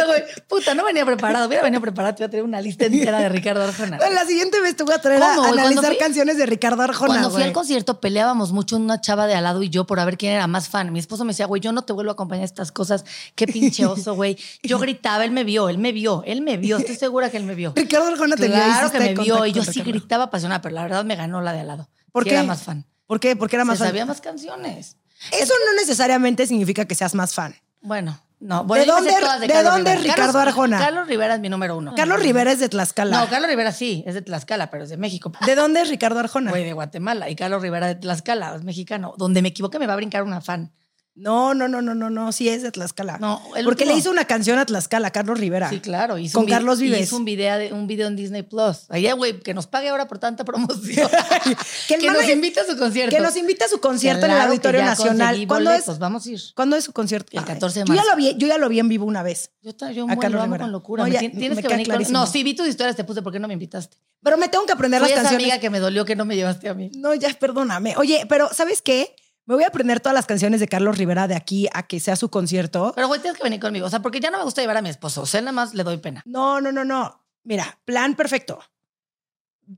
[0.05, 1.47] güey, puta, no venía preparado.
[1.47, 3.97] Hubiera venido preparado, te iba a traer una lista entera de Ricardo Arjona.
[3.97, 7.37] La siguiente vez te voy a traer a analizar canciones de Ricardo Arjona, Cuando fui
[7.37, 7.47] güey.
[7.47, 10.33] al concierto peleábamos mucho una chava de al lado y yo por a ver quién
[10.33, 10.91] era más fan.
[10.91, 13.05] Mi esposo me decía, güey, yo no te vuelvo a acompañar a estas cosas.
[13.35, 14.37] Qué pinche oso, güey.
[14.63, 16.77] Yo gritaba, él me vio, él me vio, él me vio.
[16.77, 17.73] Estoy segura que él me vio.
[17.75, 20.83] Ricardo Arjona te vio, Claro que me vio y yo sí gritaba apasionada, pero la
[20.83, 21.89] verdad me ganó la de al lado.
[22.11, 22.35] ¿Por Sí qué?
[22.35, 22.85] Era más fan.
[23.07, 23.35] ¿Por qué?
[23.35, 23.87] Porque era más Se fan.
[23.89, 24.97] sabía más canciones.
[25.31, 27.55] Eso no necesariamente significa que seas más fan.
[27.81, 28.63] Bueno, no.
[28.65, 30.13] Bueno, ¿De yo dónde- todas de Carlos dónde Rivera.
[30.15, 30.79] Ricardo Carlos- Arjona?
[30.79, 31.93] Carlos Rivera es mi número uno.
[31.95, 33.19] Carlos Rivera es de Tlaxcala.
[33.19, 35.31] No, Carlos Rivera sí, es de Tlaxcala, pero es de México.
[35.45, 36.51] ¿De dónde es Ricardo Arjona?
[36.51, 37.29] Güey, de Guatemala.
[37.29, 39.13] Y Carlos Rivera de Tlaxcala, es mexicano.
[39.17, 40.71] Donde me equivoque me va a brincar una fan.
[41.15, 43.19] No, no, no, no, no, no, sí es de Tlaxcala.
[43.19, 45.69] No, el Porque le hizo una canción a Tlaxcala, Carlos Rivera.
[45.69, 46.17] Sí, claro.
[46.17, 47.01] Hizo Con un Carlos Vives.
[47.01, 48.85] Hizo un video, de, un video en Disney Plus.
[48.89, 51.09] Allá, güey, que nos pague ahora por tanta promoción.
[51.87, 53.15] Que nos invite a su concierto.
[53.15, 55.45] Que nos invita a su concierto en el Auditorio Nacional.
[55.47, 56.41] ¿Cuándo es, Vamos a ir.
[56.55, 57.29] ¿Cuándo es su concierto?
[57.33, 58.11] El Ay, 14 de Yo ya, marzo.
[58.11, 59.51] lo vi, yo ya lo vi en vivo una vez.
[59.61, 61.03] Yo, yo A Carlos lo amo con locura.
[61.03, 62.11] No, ya, Tienes que venir con...
[62.11, 63.97] No, sí, vi tus historias, te puse, ¿por qué no me invitaste?
[64.23, 65.45] Pero me tengo que aprender Fui las esa canciones.
[65.45, 66.89] amiga que me dolió que no me llevaste a mí.
[66.95, 67.95] No, ya, perdóname.
[67.97, 69.15] Oye, pero ¿sabes qué?
[69.45, 72.15] Me voy a aprender todas las canciones de Carlos Rivera de aquí a que sea
[72.15, 72.93] su concierto.
[72.95, 73.85] Pero, güey, tienes que venir conmigo.
[73.85, 75.21] O sea, porque ya no me gusta llevar a mi esposo.
[75.21, 76.21] O sea, nada más le doy pena.
[76.25, 77.25] No, no, no, no.
[77.43, 78.59] Mira, plan perfecto.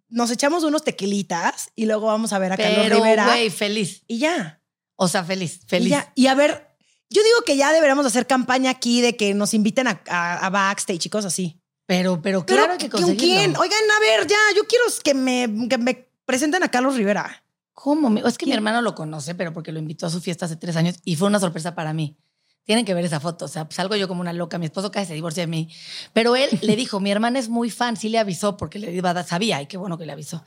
[0.09, 3.25] Nos echamos unos tequilitas y luego vamos a ver a Carlos Rivera.
[3.25, 4.03] güey, feliz.
[4.07, 4.61] Y ya.
[4.95, 5.89] O sea, feliz, Y, feliz.
[5.89, 6.11] ya.
[6.15, 6.67] Y a ver,
[7.09, 10.49] yo digo que ya deberíamos hacer campaña aquí de que nos inviten a, a- a
[10.49, 11.59] backstage y cosas así.
[11.85, 13.35] Pero, pero Pero, claro que ¿con conseguirlo.
[13.37, 13.57] quién?
[13.57, 17.43] Oigan, a ver, ya, yo quiero que me, que me presenten a Carlos Rivera.
[17.75, 18.17] ¿Cómo?
[18.25, 20.75] Es que mi hermano lo conoce, pero porque lo invitó a su fiesta hace tres
[20.77, 22.17] años y fue una sorpresa para mí.
[22.63, 23.45] Tienen que ver esa foto.
[23.45, 24.57] O sea, salgo yo como una loca.
[24.57, 25.69] Mi esposo casi se divorcia de mí.
[26.13, 27.95] Pero él le dijo, mi hermana es muy fan.
[27.97, 29.61] Sí le avisó porque le iba a dar- sabía.
[29.61, 30.43] Y qué bueno que le avisó.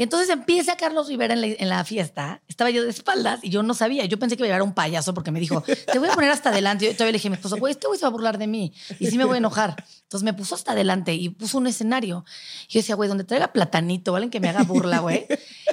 [0.00, 2.40] Y entonces empieza Carlos Rivera en la, en la fiesta.
[2.48, 4.06] Estaba yo de espaldas y yo no sabía.
[4.06, 6.30] Yo pensé que iba a llegar un payaso porque me dijo, te voy a poner
[6.30, 6.86] hasta adelante.
[6.86, 8.46] Yo todavía le dije a mi esposo, güey, este güey se va a burlar de
[8.46, 9.76] mí y sí me voy a enojar.
[10.04, 12.24] Entonces me puso hasta adelante y puso un escenario.
[12.70, 14.30] Y yo decía, güey, donde traiga platanito, ¿valen?
[14.30, 15.26] Que me haga burla, güey.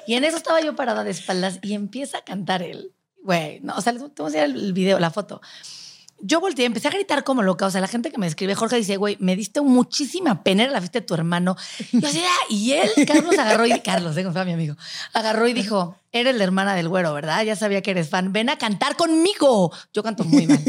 [0.08, 2.92] Y en eso estaba yo parada de espaldas y empieza a cantar él.
[3.24, 5.40] Güey, no, o sea, les voy a enseñar el video, la foto.
[6.20, 7.66] Yo volteé, empecé a gritar como loca.
[7.66, 10.74] O sea, la gente que me escribe, Jorge dice, güey, me diste muchísima pena en
[10.74, 11.56] la fiesta de tu hermano.
[11.92, 14.76] Y yo "Ah", y él, Carlos, agarró y Carlos, eh, fue mi amigo,
[15.14, 17.44] agarró y dijo, eres la hermana del güero, ¿verdad?
[17.44, 18.34] Ya sabía que eres fan.
[18.34, 19.72] Ven a cantar conmigo.
[19.94, 20.60] Yo canto muy mal.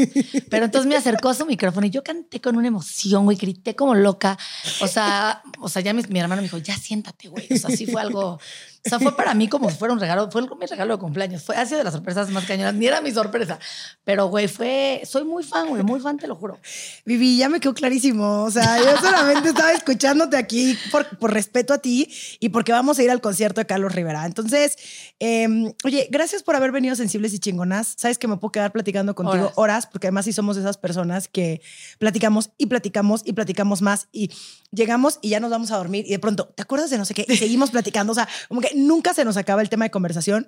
[0.49, 3.95] Pero entonces me acercó su micrófono y yo canté con una emoción, güey, grité como
[3.95, 4.37] loca.
[4.81, 7.47] O sea, o sea, ya mi, mi hermano me dijo, ya siéntate, güey.
[7.51, 8.39] O sea, sí fue algo.
[8.85, 11.43] O sea, fue para mí como si fuera un regalo, fue mi regalo de cumpleaños.
[11.43, 13.59] Fue, ha sido de las sorpresas más cañonas, ni era mi sorpresa.
[14.03, 16.59] Pero, güey, fue, soy muy fan, güey, muy fan, te lo juro.
[17.05, 18.43] Vivi, ya me quedó clarísimo.
[18.43, 22.99] O sea, yo solamente estaba escuchándote aquí por, por respeto a ti y porque vamos
[22.99, 24.25] a ir al concierto de Carlos Rivera.
[24.25, 24.77] Entonces,
[25.19, 27.95] eh, oye, gracias por haber venido sensibles y chingonas.
[27.97, 29.57] Sabes que me puedo quedar platicando contigo Horas.
[29.57, 31.61] horas, porque además sí somos esas personas que
[31.97, 34.31] platicamos y platicamos y platicamos más y
[34.71, 37.13] llegamos y ya nos vamos a dormir y de pronto, ¿te acuerdas de no sé
[37.13, 37.25] qué?
[37.27, 38.11] Y seguimos platicando.
[38.11, 40.47] O sea, como que nunca se nos acaba el tema de conversación.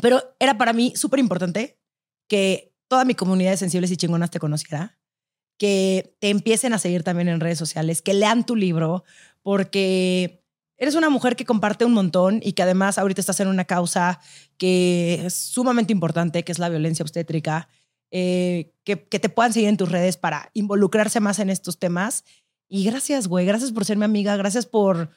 [0.00, 1.78] Pero era para mí súper importante
[2.28, 4.98] que toda mi comunidad de sensibles y chingonas te conociera
[5.58, 9.04] que te empiecen a seguir también en redes sociales, que lean tu libro,
[9.42, 10.44] porque
[10.78, 14.20] eres una mujer que comparte un montón y que además ahorita estás en una causa
[14.58, 17.68] que es sumamente importante, que es la violencia obstétrica,
[18.10, 22.24] eh, que, que te puedan seguir en tus redes para involucrarse más en estos temas.
[22.68, 25.10] Y gracias, güey, gracias por ser mi amiga, gracias por,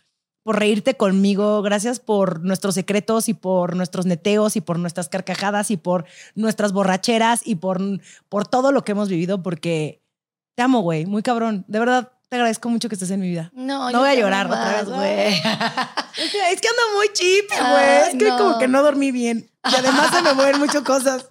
[0.44, 5.72] por reírte conmigo, gracias por nuestros secretos y por nuestros neteos y por nuestras carcajadas
[5.72, 6.06] y por
[6.36, 7.82] nuestras borracheras y por,
[8.30, 10.02] por todo lo que hemos vivido, porque
[10.56, 11.66] te amo, güey, muy cabrón.
[11.68, 13.52] De verdad, te agradezco mucho que estés en mi vida.
[13.54, 15.34] No, No voy a llorar amo otra vez, güey.
[16.20, 17.62] Es que, es ando muy chip, güey.
[17.64, 18.38] Ay, Es que no.
[18.38, 19.50] como que no dormí bien.
[19.72, 21.30] Y además se me mueven muchas cosas.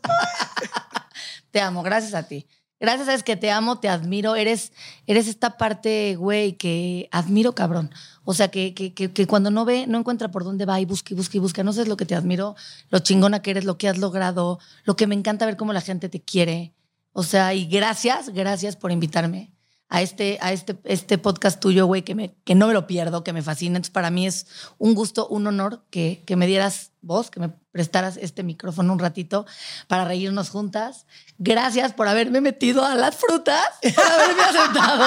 [1.51, 2.47] Te amo, gracias a ti.
[2.81, 4.37] Gracias, sabes que te amo, te admiro.
[4.37, 4.73] Eres,
[5.07, 7.93] eres esta parte, güey, que admiro, cabrón.
[8.25, 10.85] O sea, que, que, que, que cuando no ve, no encuentra por dónde va y
[10.85, 11.65] busca y busca y busca.
[11.65, 12.55] No sé lo que te admiro,
[12.91, 15.81] lo chingona que eres, lo que has logrado, lo que me encanta ver cómo la
[15.81, 16.73] gente te quiere.
[17.12, 19.57] O sea, y gracias, gracias por invitarme
[19.90, 23.24] a este, a este, este podcast tuyo, güey, que, me, que no me lo pierdo,
[23.24, 23.77] que me fascina.
[23.77, 24.47] Entonces, para mí es
[24.77, 28.98] un gusto, un honor que, que me dieras voz, que me prestaras este micrófono un
[28.98, 29.47] ratito
[29.86, 31.06] para reírnos juntas.
[31.39, 35.05] Gracias por haberme metido a las frutas, por haberme aceptado,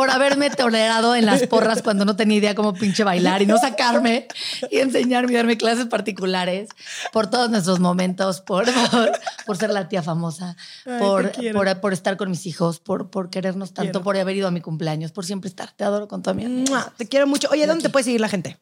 [0.00, 3.58] por haberme tolerado en las porras cuando no tenía idea cómo pinche bailar y no
[3.58, 4.28] sacarme
[4.70, 6.70] y enseñarme y darme clases particulares,
[7.12, 9.12] por todos nuestros momentos, por, por,
[9.44, 10.56] por ser la tía famosa,
[10.86, 14.02] Ay, por, por, por estar con mis hijos, por, por querernos tanto, Quiero.
[14.02, 15.70] por haber ido a mi cumpleaños, por siempre estar.
[15.72, 16.94] Te adoro con toda mi alma.
[16.96, 17.50] Te quiero mucho.
[17.50, 18.58] Oye, ¿dónde te puede seguir la gente?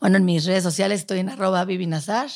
[0.00, 2.30] Bueno, en mis redes sociales estoy en arroba vivinazar.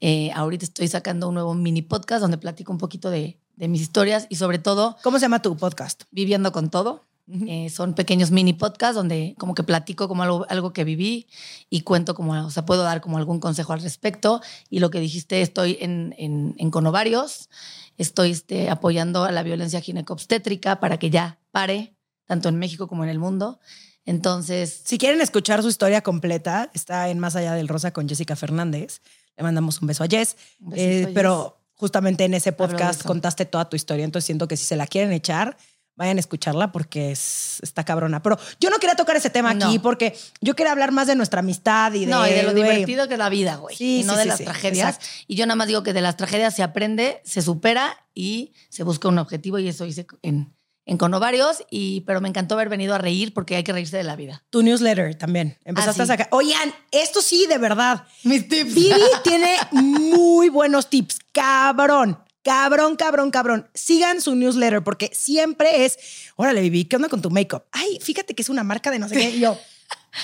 [0.00, 3.82] Eh, ahorita estoy sacando un nuevo mini podcast donde platico un poquito de, de mis
[3.82, 6.04] historias y sobre todo ¿Cómo se llama tu podcast?
[6.10, 7.02] viviendo con todo.
[7.26, 11.26] Eh, son pequeños mini podcasts donde como que platico como algo, algo que viví
[11.70, 14.42] y cuento como, o sea, puedo dar como algún consejo al respecto.
[14.68, 17.48] Y lo que dijiste, estoy en, en, en Conovarios,
[17.96, 21.94] estoy este, apoyando a la violencia ginecobstétrica para que ya pare,
[22.26, 23.58] tanto en México como en el mundo.
[24.04, 28.36] Entonces, Si quieren escuchar su historia completa, está en Más Allá del Rosa con Jessica
[28.36, 29.00] Fernández.
[29.36, 30.36] Le mandamos un beso a Jess.
[30.58, 31.14] Besito, Eh, Jess.
[31.14, 34.04] pero justamente en ese podcast contaste toda tu historia.
[34.04, 35.56] Entonces siento que si se la quieren echar,
[35.96, 38.22] vayan a escucharla porque es, está cabrona.
[38.22, 41.40] Pero yo no quería tocar ese tema aquí porque yo quería hablar más de nuestra
[41.40, 43.76] amistad y de, no, y de lo divertido que es la vida, güey.
[43.76, 44.96] Sí, y no sí, de sí, las tragedias.
[44.96, 45.06] exacto.
[45.28, 48.82] Y yo nada más digo que de las tragedias se aprende, se supera y se
[48.82, 49.58] busca un objetivo.
[49.58, 50.52] Y eso hice en,
[50.84, 51.64] en Conovarios.
[51.70, 54.42] Y, pero me encantó haber venido a reír porque hay que reírse de la vida.
[54.50, 55.58] Tu newsletter también.
[55.64, 56.12] Empezaste Ah, sí.
[56.12, 56.28] a sacar.
[56.32, 58.04] Oigan, esto sí, de verdad.
[58.24, 58.74] Mis tips.
[58.74, 61.18] Vivi tiene muy buenos tips.
[61.32, 62.18] Cabrón.
[62.44, 63.68] Cabrón, cabrón, cabrón.
[63.74, 65.98] Sigan su newsletter porque siempre es,
[66.36, 67.64] órale, Vivi, ¿qué onda con tu makeup?
[67.72, 69.30] Ay, fíjate que es una marca de no sé qué.
[69.30, 69.58] Y yo,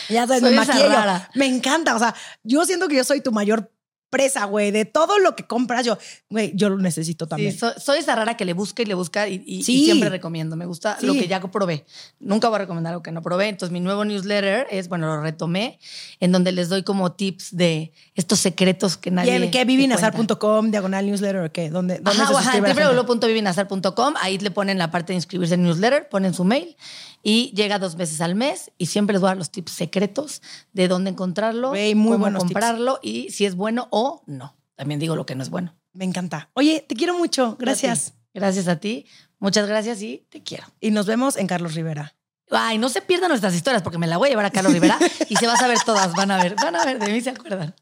[0.08, 1.26] ya sabes, me Soy esa maquillo.
[1.34, 1.96] Me encanta.
[1.96, 3.72] O sea, yo siento que yo soy tu mayor
[4.10, 4.70] presa, güey.
[4.72, 5.96] De todo lo que compras, yo,
[6.28, 7.52] güey, yo lo necesito también.
[7.52, 10.08] Sí, soy, soy esa rara que le busca y le busca y, y- y siempre
[10.10, 10.56] recomiendo.
[10.56, 11.84] Me gusta lo que ya probé.
[12.18, 13.48] Nunca voy a recomendar algo que no probé.
[13.48, 15.78] Entonces, mi nuevo newsletter es, bueno, lo retomé,
[16.20, 19.36] en donde les doy como tips de estos secretos que ¿Y nadie.
[19.36, 19.64] en qué?
[19.64, 21.70] vivinazar.com, diagonal newsletter, ¿o qué?
[21.70, 26.08] ¿Dónde, dónde Ajá, se ajá, www.vivinazar.com, ahí le ponen la parte de inscribirse en newsletter,
[26.08, 26.76] ponen su mail
[27.22, 30.42] y llega dos veces al mes y siempre les voy a dar los tips secretos
[30.72, 32.38] de dónde encontrarlo, muy cómo tips.
[32.38, 34.56] comprarlo y si es bueno o no.
[34.76, 35.76] También digo lo que no es bueno.
[35.92, 36.50] Me encanta.
[36.54, 37.56] Oye, te quiero mucho.
[37.58, 38.14] Gracias.
[38.32, 39.06] Gracias a ti.
[39.38, 40.64] Muchas gracias y te quiero.
[40.80, 42.14] Y nos vemos en Carlos Rivera.
[42.50, 44.98] Ay, no se pierdan nuestras historias porque me la voy a llevar a Carlos Rivera
[45.28, 46.12] y se va a saber todas.
[46.14, 47.74] Van a ver, van a ver, de mí se acuerdan.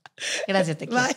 [0.47, 1.02] Gracias, te quiero.
[1.02, 1.16] Bye.